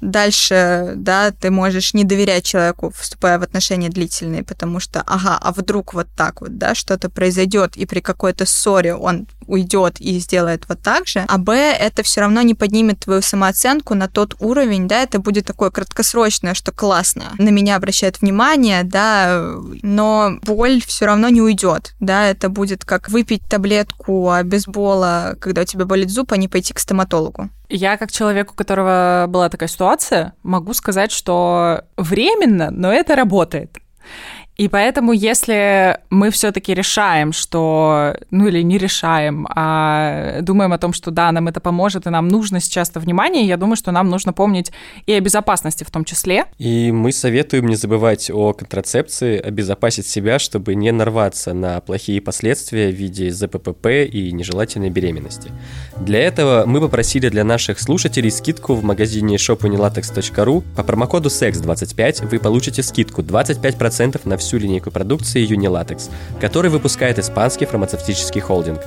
дальше, 0.00 0.92
да, 0.96 1.30
ты 1.30 1.50
можешь 1.50 1.94
не 1.94 2.04
доверять 2.04 2.44
человеку, 2.44 2.92
вступая 2.96 3.38
в 3.38 3.42
отношения 3.42 3.88
длительные, 3.88 4.42
потому 4.42 4.80
что, 4.80 5.02
ага, 5.06 5.38
а 5.40 5.52
вдруг 5.52 5.94
вот 5.94 6.06
так 6.16 6.40
вот, 6.40 6.58
да, 6.58 6.74
что-то 6.74 7.08
произойдет, 7.08 7.76
и 7.76 7.86
при 7.86 8.00
какой-то 8.00 8.46
ссоре 8.46 8.94
он 8.94 9.26
уйдет 9.46 10.00
и 10.00 10.18
сделает 10.18 10.64
вот 10.68 10.80
так 10.82 11.06
же, 11.06 11.24
а 11.28 11.38
Б, 11.38 11.54
это 11.54 12.02
все 12.02 12.20
равно 12.20 12.42
не 12.42 12.54
поднимет 12.54 13.00
твою 13.00 13.22
самооценку 13.22 13.94
на 13.94 14.08
тот 14.08 14.34
уровень, 14.40 14.88
да, 14.88 15.02
это 15.02 15.18
будет 15.18 15.46
такое 15.46 15.70
краткосрочное, 15.70 16.54
что 16.54 16.72
классно, 16.72 17.32
на 17.38 17.48
меня 17.48 17.76
обращают 17.76 18.20
внимание, 18.20 18.82
да, 18.84 19.54
но 19.82 20.38
боль 20.42 20.82
все 20.84 21.06
равно 21.06 21.28
не 21.28 21.40
уйдет, 21.40 21.94
да, 22.00 22.26
это 22.26 22.48
будет 22.48 22.84
как 22.84 23.08
выпить 23.08 23.42
таблетку 23.48 24.30
обезбола, 24.30 25.36
когда 25.40 25.62
у 25.62 25.64
тебя 25.64 25.84
болит 25.84 26.10
зуб, 26.10 26.32
а 26.32 26.36
не 26.36 26.48
пойти 26.48 26.74
к 26.74 26.78
стоматологу. 26.78 27.50
Я, 27.68 27.96
как 27.96 28.12
человек, 28.12 28.52
у 28.52 28.54
которого 28.54 29.26
была 29.28 29.48
такая 29.48 29.68
ситуация, 29.68 30.34
могу 30.42 30.72
сказать, 30.74 31.10
что 31.10 31.82
временно, 31.96 32.70
но 32.70 32.92
это 32.92 33.16
работает. 33.16 33.78
И 34.56 34.68
поэтому, 34.68 35.12
если 35.12 35.98
мы 36.08 36.30
все-таки 36.30 36.72
решаем, 36.72 37.32
что, 37.32 38.16
ну 38.30 38.48
или 38.48 38.62
не 38.62 38.78
решаем, 38.78 39.46
а 39.50 40.40
думаем 40.40 40.72
о 40.72 40.78
том, 40.78 40.94
что 40.94 41.10
да, 41.10 41.30
нам 41.30 41.48
это 41.48 41.60
поможет, 41.60 42.06
и 42.06 42.10
нам 42.10 42.28
нужно 42.28 42.60
сейчас 42.60 42.88
это 42.88 43.00
внимание, 43.00 43.46
я 43.46 43.58
думаю, 43.58 43.76
что 43.76 43.92
нам 43.92 44.08
нужно 44.08 44.32
помнить 44.32 44.72
и 45.04 45.12
о 45.12 45.20
безопасности 45.20 45.84
в 45.84 45.90
том 45.90 46.04
числе. 46.04 46.46
И 46.58 46.90
мы 46.90 47.12
советуем 47.12 47.66
не 47.66 47.76
забывать 47.76 48.30
о 48.30 48.54
контрацепции, 48.54 49.38
обезопасить 49.38 50.06
себя, 50.06 50.38
чтобы 50.38 50.74
не 50.74 50.90
нарваться 50.90 51.52
на 51.52 51.80
плохие 51.80 52.22
последствия 52.22 52.90
в 52.90 52.94
виде 52.94 53.30
ЗППП 53.30 53.86
и 54.10 54.32
нежелательной 54.32 54.88
беременности. 54.88 55.50
Для 56.00 56.20
этого 56.20 56.64
мы 56.66 56.80
попросили 56.80 57.28
для 57.28 57.44
наших 57.44 57.78
слушателей 57.78 58.30
скидку 58.30 58.74
в 58.74 58.82
магазине 58.82 59.36
shopunilatex.ru 59.36 60.64
по 60.74 60.82
промокоду 60.82 61.28
SEX25 61.28 62.26
вы 62.26 62.38
получите 62.38 62.82
скидку 62.82 63.20
25% 63.20 64.20
на 64.24 64.36
всю 64.38 64.45
всю 64.46 64.58
линейку 64.58 64.90
продукции 64.90 65.46
Unilatex, 65.46 66.08
который 66.40 66.70
выпускает 66.70 67.18
испанский 67.18 67.66
фармацевтический 67.66 68.40
холдинг. 68.40 68.80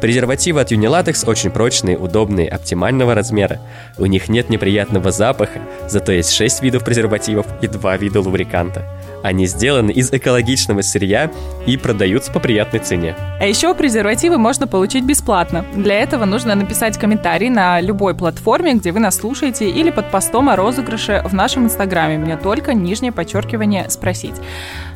Презервативы 0.00 0.60
от 0.60 0.72
Unilatex 0.72 1.28
очень 1.28 1.50
прочные, 1.50 1.98
удобные, 1.98 2.48
оптимального 2.48 3.14
размера. 3.14 3.60
У 3.98 4.06
них 4.06 4.28
нет 4.28 4.50
неприятного 4.50 5.10
запаха, 5.10 5.60
зато 5.88 6.12
есть 6.12 6.32
6 6.32 6.62
видов 6.62 6.84
презервативов 6.84 7.46
и 7.62 7.66
2 7.66 7.96
вида 7.96 8.20
лубриканта. 8.20 8.84
Они 9.26 9.46
сделаны 9.46 9.90
из 9.90 10.12
экологичного 10.12 10.82
сырья 10.82 11.32
и 11.66 11.76
продаются 11.76 12.30
по 12.30 12.38
приятной 12.38 12.78
цене. 12.78 13.16
А 13.40 13.44
еще 13.44 13.74
презервативы 13.74 14.38
можно 14.38 14.68
получить 14.68 15.02
бесплатно. 15.02 15.64
Для 15.74 15.94
этого 15.98 16.26
нужно 16.26 16.54
написать 16.54 16.96
комментарий 16.96 17.48
на 17.48 17.80
любой 17.80 18.14
платформе, 18.14 18.74
где 18.74 18.92
вы 18.92 19.00
нас 19.00 19.16
слушаете, 19.16 19.68
или 19.68 19.90
под 19.90 20.12
постом 20.12 20.48
о 20.48 20.54
розыгрыше 20.54 21.24
в 21.24 21.34
нашем 21.34 21.64
инстаграме. 21.64 22.18
Мне 22.18 22.36
только 22.36 22.72
нижнее 22.72 23.10
подчеркивание 23.10 23.90
«Спросить». 23.90 24.36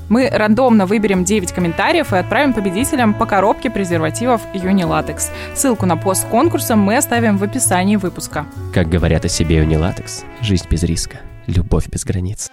Мы 0.08 0.30
рандомно 0.32 0.86
выберем 0.86 1.24
9 1.24 1.50
комментариев 1.50 2.12
и 2.12 2.16
отправим 2.16 2.52
победителям 2.52 3.14
по 3.14 3.26
коробке 3.26 3.68
презервативов 3.68 4.42
Unilatex. 4.54 5.30
Ссылку 5.56 5.86
на 5.86 5.96
пост 5.96 6.22
с 6.22 6.24
конкурсом 6.26 6.78
мы 6.78 6.96
оставим 6.96 7.36
в 7.36 7.42
описании 7.42 7.96
выпуска. 7.96 8.46
Как 8.72 8.88
говорят 8.88 9.24
о 9.24 9.28
себе 9.28 9.64
Unilatex, 9.64 10.22
жизнь 10.40 10.66
без 10.70 10.84
риска, 10.84 11.18
любовь 11.48 11.88
без 11.88 12.04
границ. 12.04 12.48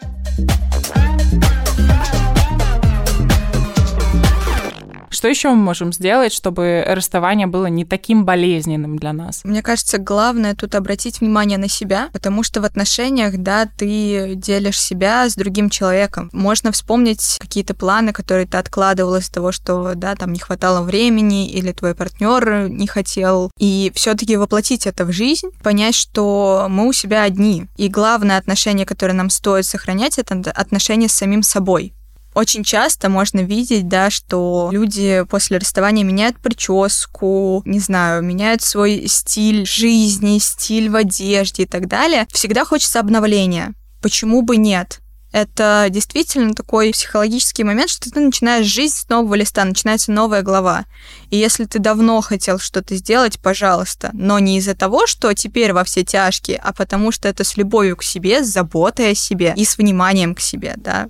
Что 5.17 5.29
еще 5.29 5.49
мы 5.49 5.55
можем 5.55 5.91
сделать, 5.93 6.31
чтобы 6.31 6.83
расставание 6.87 7.47
было 7.47 7.65
не 7.65 7.85
таким 7.85 8.23
болезненным 8.23 8.99
для 8.99 9.13
нас? 9.13 9.41
Мне 9.43 9.63
кажется, 9.63 9.97
главное 9.97 10.53
тут 10.53 10.75
обратить 10.75 11.21
внимание 11.21 11.57
на 11.57 11.67
себя, 11.67 12.09
потому 12.13 12.43
что 12.43 12.61
в 12.61 12.65
отношениях, 12.65 13.35
да, 13.37 13.65
ты 13.65 14.35
делишь 14.35 14.79
себя 14.79 15.27
с 15.27 15.33
другим 15.33 15.71
человеком. 15.71 16.29
Можно 16.33 16.71
вспомнить 16.71 17.37
какие-то 17.39 17.73
планы, 17.73 18.13
которые 18.13 18.45
ты 18.45 18.57
откладывал 18.57 19.15
из-за 19.15 19.33
того, 19.33 19.51
что, 19.51 19.95
да, 19.95 20.13
там 20.13 20.33
не 20.33 20.39
хватало 20.39 20.83
времени 20.83 21.49
или 21.49 21.71
твой 21.71 21.95
партнер 21.95 22.69
не 22.69 22.85
хотел. 22.85 23.49
И 23.57 23.91
все-таки 23.95 24.37
воплотить 24.37 24.85
это 24.85 25.03
в 25.03 25.11
жизнь, 25.11 25.49
понять, 25.63 25.95
что 25.95 26.67
мы 26.69 26.87
у 26.87 26.93
себя 26.93 27.23
одни. 27.23 27.65
И 27.75 27.87
главное 27.87 28.37
отношение, 28.37 28.85
которое 28.85 29.13
нам 29.13 29.31
стоит 29.31 29.65
сохранять, 29.65 30.19
это 30.19 30.35
отношение 30.51 31.09
с 31.09 31.13
самим 31.13 31.41
собой. 31.41 31.95
Очень 32.37 32.63
часто 32.63 33.09
можно 33.09 33.39
видеть, 33.39 33.87
да, 33.87 34.11
что 34.11 34.69
люди 34.71 35.25
после 35.27 35.57
расставания 35.57 36.03
меняют 36.03 36.37
прическу, 36.37 37.63
не 37.65 37.79
знаю, 37.79 38.21
меняют 38.21 38.61
свой 38.61 39.07
стиль 39.07 39.65
жизни, 39.65 40.37
стиль 40.37 40.87
в 40.91 40.95
одежде 40.95 41.63
и 41.63 41.65
так 41.65 41.87
далее. 41.87 42.27
Всегда 42.31 42.63
хочется 42.63 42.99
обновления. 42.99 43.73
Почему 44.03 44.43
бы 44.43 44.57
нет? 44.57 44.99
Это 45.31 45.87
действительно 45.89 46.53
такой 46.53 46.91
психологический 46.91 47.63
момент, 47.63 47.89
что 47.89 48.11
ты 48.11 48.19
начинаешь 48.19 48.67
жизнь 48.67 48.97
с 48.97 49.09
нового 49.09 49.33
листа, 49.33 49.65
начинается 49.65 50.11
новая 50.11 50.43
глава. 50.43 50.85
И 51.31 51.37
если 51.37 51.65
ты 51.65 51.79
давно 51.79 52.21
хотел 52.21 52.59
что-то 52.59 52.95
сделать, 52.97 53.39
пожалуйста, 53.39 54.11
но 54.13 54.37
не 54.37 54.59
из-за 54.59 54.75
того, 54.75 55.07
что 55.07 55.33
теперь 55.33 55.73
во 55.73 55.83
все 55.83 56.03
тяжкие, 56.03 56.61
а 56.63 56.71
потому 56.71 57.11
что 57.11 57.27
это 57.27 57.43
с 57.43 57.57
любовью 57.57 57.97
к 57.97 58.03
себе, 58.03 58.43
с 58.43 58.47
заботой 58.47 59.13
о 59.13 59.15
себе 59.15 59.55
и 59.57 59.65
с 59.65 59.79
вниманием 59.79 60.35
к 60.35 60.39
себе, 60.39 60.75
да. 60.77 61.07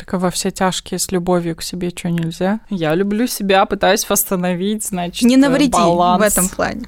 Так 0.00 0.14
а 0.14 0.18
во 0.18 0.30
все 0.30 0.50
тяжкие 0.50 0.98
с 0.98 1.12
любовью 1.12 1.54
к 1.54 1.62
себе 1.62 1.90
что 1.90 2.08
нельзя? 2.08 2.60
Я 2.70 2.94
люблю 2.94 3.26
себя, 3.26 3.66
пытаюсь 3.66 4.08
восстановить, 4.08 4.82
значит, 4.86 5.28
Не 5.28 5.36
навреди 5.36 5.72
баланс. 5.72 6.22
в 6.22 6.26
этом 6.26 6.48
плане. 6.48 6.86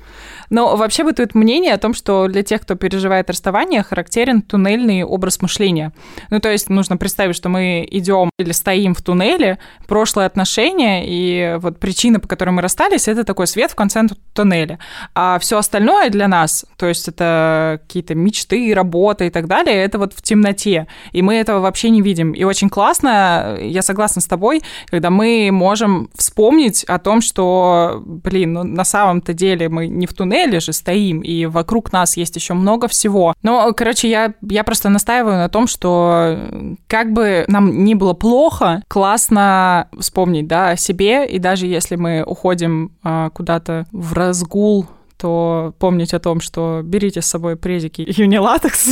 Но 0.48 0.76
вообще 0.76 1.02
бытует 1.02 1.34
мнение 1.34 1.72
о 1.72 1.78
том, 1.78 1.94
что 1.94 2.28
для 2.28 2.42
тех, 2.42 2.60
кто 2.60 2.74
переживает 2.74 3.30
расставание, 3.30 3.82
характерен 3.82 4.42
туннельный 4.42 5.02
образ 5.02 5.40
мышления. 5.40 5.92
Ну, 6.28 6.40
то 6.40 6.50
есть 6.50 6.68
нужно 6.68 6.98
представить, 6.98 7.36
что 7.36 7.48
мы 7.48 7.88
идем 7.90 8.28
или 8.38 8.52
стоим 8.52 8.94
в 8.94 9.00
туннеле, 9.00 9.58
прошлые 9.86 10.26
отношения, 10.26 11.04
и 11.06 11.56
вот 11.58 11.78
причина, 11.78 12.20
по 12.20 12.28
которой 12.28 12.50
мы 12.50 12.60
расстались, 12.60 13.08
это 13.08 13.24
такой 13.24 13.46
свет 13.46 13.70
в 13.70 13.74
конце 13.74 14.06
туннеля. 14.34 14.78
А 15.14 15.38
все 15.38 15.56
остальное 15.56 16.10
для 16.10 16.28
нас, 16.28 16.66
то 16.76 16.86
есть 16.86 17.08
это 17.08 17.80
какие-то 17.86 18.14
мечты, 18.14 18.74
работа 18.74 19.24
и 19.24 19.30
так 19.30 19.46
далее, 19.46 19.76
это 19.76 19.98
вот 19.98 20.12
в 20.12 20.20
темноте. 20.20 20.86
И 21.12 21.22
мы 21.22 21.36
этого 21.36 21.60
вообще 21.60 21.88
не 21.88 22.02
видим. 22.02 22.32
И 22.32 22.44
очень 22.44 22.68
классно, 22.68 23.01
я 23.10 23.82
согласна 23.82 24.20
с 24.20 24.26
тобой, 24.26 24.62
когда 24.86 25.10
мы 25.10 25.50
можем 25.52 26.10
вспомнить 26.14 26.84
о 26.84 26.98
том, 26.98 27.20
что, 27.20 28.02
блин, 28.04 28.52
ну 28.52 28.62
на 28.64 28.84
самом-то 28.84 29.32
деле 29.32 29.68
мы 29.68 29.86
не 29.88 30.06
в 30.06 30.14
туннеле, 30.14 30.60
же 30.60 30.72
стоим, 30.72 31.20
и 31.20 31.46
вокруг 31.46 31.92
нас 31.92 32.16
есть 32.16 32.36
еще 32.36 32.54
много 32.54 32.88
всего. 32.88 33.34
Но, 33.42 33.72
короче, 33.72 34.08
я, 34.08 34.34
я 34.42 34.64
просто 34.64 34.88
настаиваю 34.88 35.36
на 35.36 35.48
том, 35.48 35.66
что 35.66 36.38
как 36.86 37.12
бы 37.12 37.44
нам 37.48 37.84
ни 37.84 37.94
было 37.94 38.14
плохо, 38.14 38.82
классно 38.88 39.88
вспомнить, 39.98 40.46
да, 40.46 40.70
о 40.70 40.76
себе, 40.76 41.26
и 41.26 41.38
даже 41.38 41.66
если 41.66 41.96
мы 41.96 42.22
уходим 42.22 42.92
а, 43.02 43.30
куда-то 43.30 43.86
в 43.92 44.12
разгул 44.12 44.86
то 45.22 45.72
помнить 45.78 46.14
о 46.14 46.18
том, 46.18 46.40
что 46.40 46.80
берите 46.82 47.22
с 47.22 47.26
собой 47.26 47.54
презики 47.54 48.04
Юнилатекс. 48.08 48.88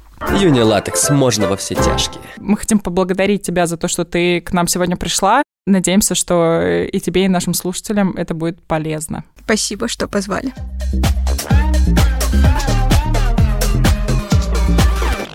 Юнилатекс 0.32 1.10
можно 1.10 1.48
во 1.48 1.56
все 1.56 1.74
тяжкие. 1.74 2.22
Мы 2.38 2.56
хотим 2.56 2.78
поблагодарить 2.78 3.42
тебя 3.42 3.66
за 3.66 3.76
то, 3.76 3.88
что 3.88 4.04
ты 4.04 4.40
к 4.40 4.52
нам 4.52 4.66
сегодня 4.68 4.96
пришла. 4.96 5.42
Надеемся, 5.66 6.14
что 6.14 6.60
и 6.62 7.00
тебе, 7.00 7.24
и 7.24 7.28
нашим 7.28 7.54
слушателям 7.54 8.12
это 8.16 8.34
будет 8.34 8.62
полезно. 8.62 9.24
Спасибо, 9.44 9.88
что 9.88 10.08
позвали. 10.08 10.52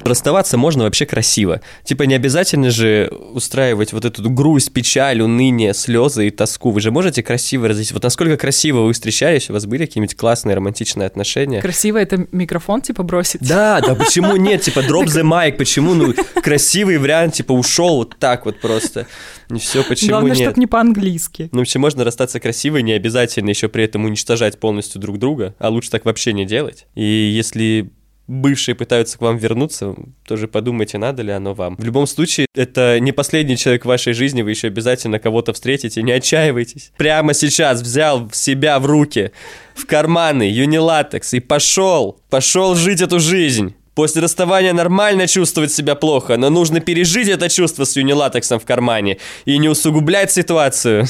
Расставаться 0.04 0.58
можно 0.58 0.84
вообще 0.84 1.06
красиво. 1.06 1.62
Типа 1.84 2.04
не 2.04 2.16
обязательно 2.16 2.72
же 2.72 3.12
устраивать 3.34 3.94
вот 3.94 4.06
эту 4.06 4.30
грусть, 4.30 4.74
печаль, 4.74 5.22
уныние, 5.22 5.74
слезы 5.74 6.28
и 6.28 6.30
тоску. 6.32 6.72
Вы 6.72 6.82
же 6.82 6.92
можете 6.92 7.24
красиво 7.24 7.68
разъяснить. 7.68 7.94
Вот 7.94 8.04
насколько 8.04 8.38
красиво 8.38 8.82
вы 8.82 8.94
встречались, 8.94 9.50
у 9.50 9.54
вас 9.54 9.66
были 9.66 9.86
какие-нибудь 9.86 10.16
классные 10.16 10.56
романтичные 10.56 11.08
отношения? 11.08 11.62
Красиво 11.62 11.98
это 11.98 12.28
микрофон 12.32 12.82
типа 12.82 13.04
бросить? 13.04 13.42
Да, 13.42 13.82
да, 13.82 13.96
почему 13.96 14.36
нет? 14.36 14.62
Типа 14.62 14.80
drop 14.80 15.06
the 15.06 15.24
mic, 15.24 15.54
почему, 15.54 15.94
ну, 15.94 16.14
красивый 16.42 16.98
вариант, 16.98 17.36
типа 17.36 17.54
ушел 17.54 17.98
вот 17.98 18.18
так 18.20 18.46
вот 18.46 18.60
просто. 18.60 19.08
Не 19.50 19.60
все, 19.60 19.84
почему 19.84 20.12
Главное, 20.12 20.36
нет? 20.36 20.42
чтобы 20.42 20.60
не 20.60 20.68
по-английски. 20.68 21.50
Ну, 21.52 21.60
вообще 21.60 21.80
можно 21.80 22.04
расстаться 22.04 22.40
красиво, 22.40 22.78
не 22.78 22.94
обязательно 22.94 23.50
еще 23.50 23.68
при 23.68 23.84
этом 23.84 24.06
уничтожать 24.06 24.60
полностью 24.60 25.02
друг 25.02 25.18
друга, 25.18 25.56
а 25.60 25.70
лучше 25.70 25.90
так 25.90 26.06
вообще 26.06 26.34
не 26.34 26.46
делать. 26.46 26.86
И 26.96 27.04
если 27.04 27.92
бывшие 28.30 28.76
пытаются 28.76 29.18
к 29.18 29.22
вам 29.22 29.38
вернуться, 29.38 29.96
тоже 30.26 30.48
подумайте, 30.48 30.98
надо 30.98 31.24
ли 31.24 31.32
оно 31.32 31.54
вам. 31.54 31.76
В 31.78 31.84
любом 31.84 32.08
случае, 32.08 32.46
это 32.56 33.00
не 33.00 33.12
последний 33.12 33.58
человек 33.58 33.84
в 33.84 33.88
вашей 33.88 34.14
жизни, 34.14 34.44
вы 34.44 34.52
еще 34.52 34.68
обязательно 34.68 35.20
кого-то 35.20 35.52
встретите, 35.52 36.04
не 36.04 36.12
отчаивайтесь. 36.12 36.92
Прямо 36.98 37.34
сейчас 37.34 37.82
взял 37.82 38.30
себя 38.32 38.80
в 38.80 38.86
руки, 38.86 39.32
в 39.76 39.86
карманы, 39.88 40.44
юнилатекс 40.44 41.34
и 41.34 41.40
пошел, 41.40 42.20
пошел 42.30 42.76
жить 42.76 43.02
эту 43.02 43.20
жизнь. 43.20 43.76
После 43.96 44.22
расставания 44.22 44.72
нормально 44.72 45.28
чувствовать 45.28 45.74
себя 45.74 45.96
плохо, 45.96 46.38
но 46.38 46.50
нужно 46.50 46.80
пережить 46.80 47.28
это 47.28 47.50
чувство 47.50 47.84
с 47.84 47.98
юнилатексом 47.98 48.60
в 48.60 48.66
кармане 48.66 49.18
и 49.44 49.58
не 49.58 49.68
усугублять 49.68 50.32
ситуацию. 50.32 51.06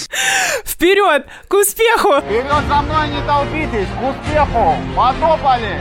Вперед! 0.65 1.28
К 1.47 1.53
успеху! 1.53 2.22
Вперед 2.22 2.63
за 2.67 2.82
мной 2.82 3.09
не 3.09 3.22
толпитесь! 3.28 3.88
К 3.99 4.09
успеху! 4.09 4.76
Потопали! 4.95 5.80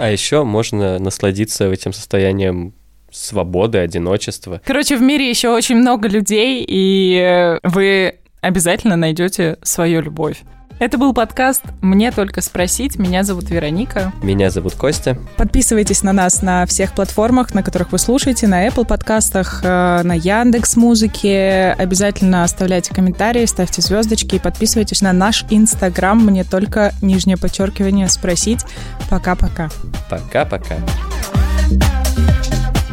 А 0.00 0.10
еще 0.10 0.44
можно 0.44 0.98
насладиться 0.98 1.70
этим 1.70 1.92
состоянием 1.92 2.72
свободы, 3.10 3.78
одиночества. 3.78 4.60
Короче, 4.64 4.96
в 4.96 5.02
мире 5.02 5.28
еще 5.28 5.50
очень 5.50 5.76
много 5.76 6.08
людей, 6.08 6.64
и 6.66 7.58
вы 7.62 8.14
обязательно 8.40 8.96
найдете 8.96 9.58
свою 9.62 10.00
любовь. 10.00 10.38
Это 10.80 10.96
был 10.96 11.12
подкаст 11.12 11.62
«Мне 11.82 12.10
только 12.10 12.40
спросить». 12.40 12.98
Меня 12.98 13.22
зовут 13.22 13.50
Вероника. 13.50 14.14
Меня 14.22 14.48
зовут 14.48 14.76
Костя. 14.76 15.18
Подписывайтесь 15.36 16.02
на 16.02 16.14
нас 16.14 16.40
на 16.40 16.64
всех 16.64 16.94
платформах, 16.94 17.52
на 17.52 17.62
которых 17.62 17.92
вы 17.92 17.98
слушаете, 17.98 18.46
на 18.46 18.66
Apple 18.66 18.86
подкастах, 18.86 19.60
э, 19.62 20.00
на 20.02 20.14
Яндекс 20.14 20.76
Музыке. 20.76 21.76
Обязательно 21.78 22.44
оставляйте 22.44 22.94
комментарии, 22.94 23.44
ставьте 23.44 23.82
звездочки 23.82 24.36
и 24.36 24.38
подписывайтесь 24.38 25.02
на 25.02 25.12
наш 25.12 25.44
Инстаграм. 25.50 26.16
Мне 26.16 26.44
только 26.44 26.94
нижнее 27.02 27.36
подчеркивание 27.36 28.08
спросить. 28.08 28.64
Пока-пока. 29.10 29.68
Пока-пока. 30.08 30.76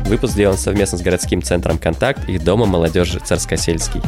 Выпуск 0.08 0.34
сделан 0.34 0.58
совместно 0.58 0.98
с 0.98 1.02
городским 1.02 1.42
центром 1.42 1.78
«Контакт» 1.78 2.28
и 2.28 2.38
Домом 2.38 2.68
молодежи 2.68 3.22
«Царскосельский». 3.24 4.02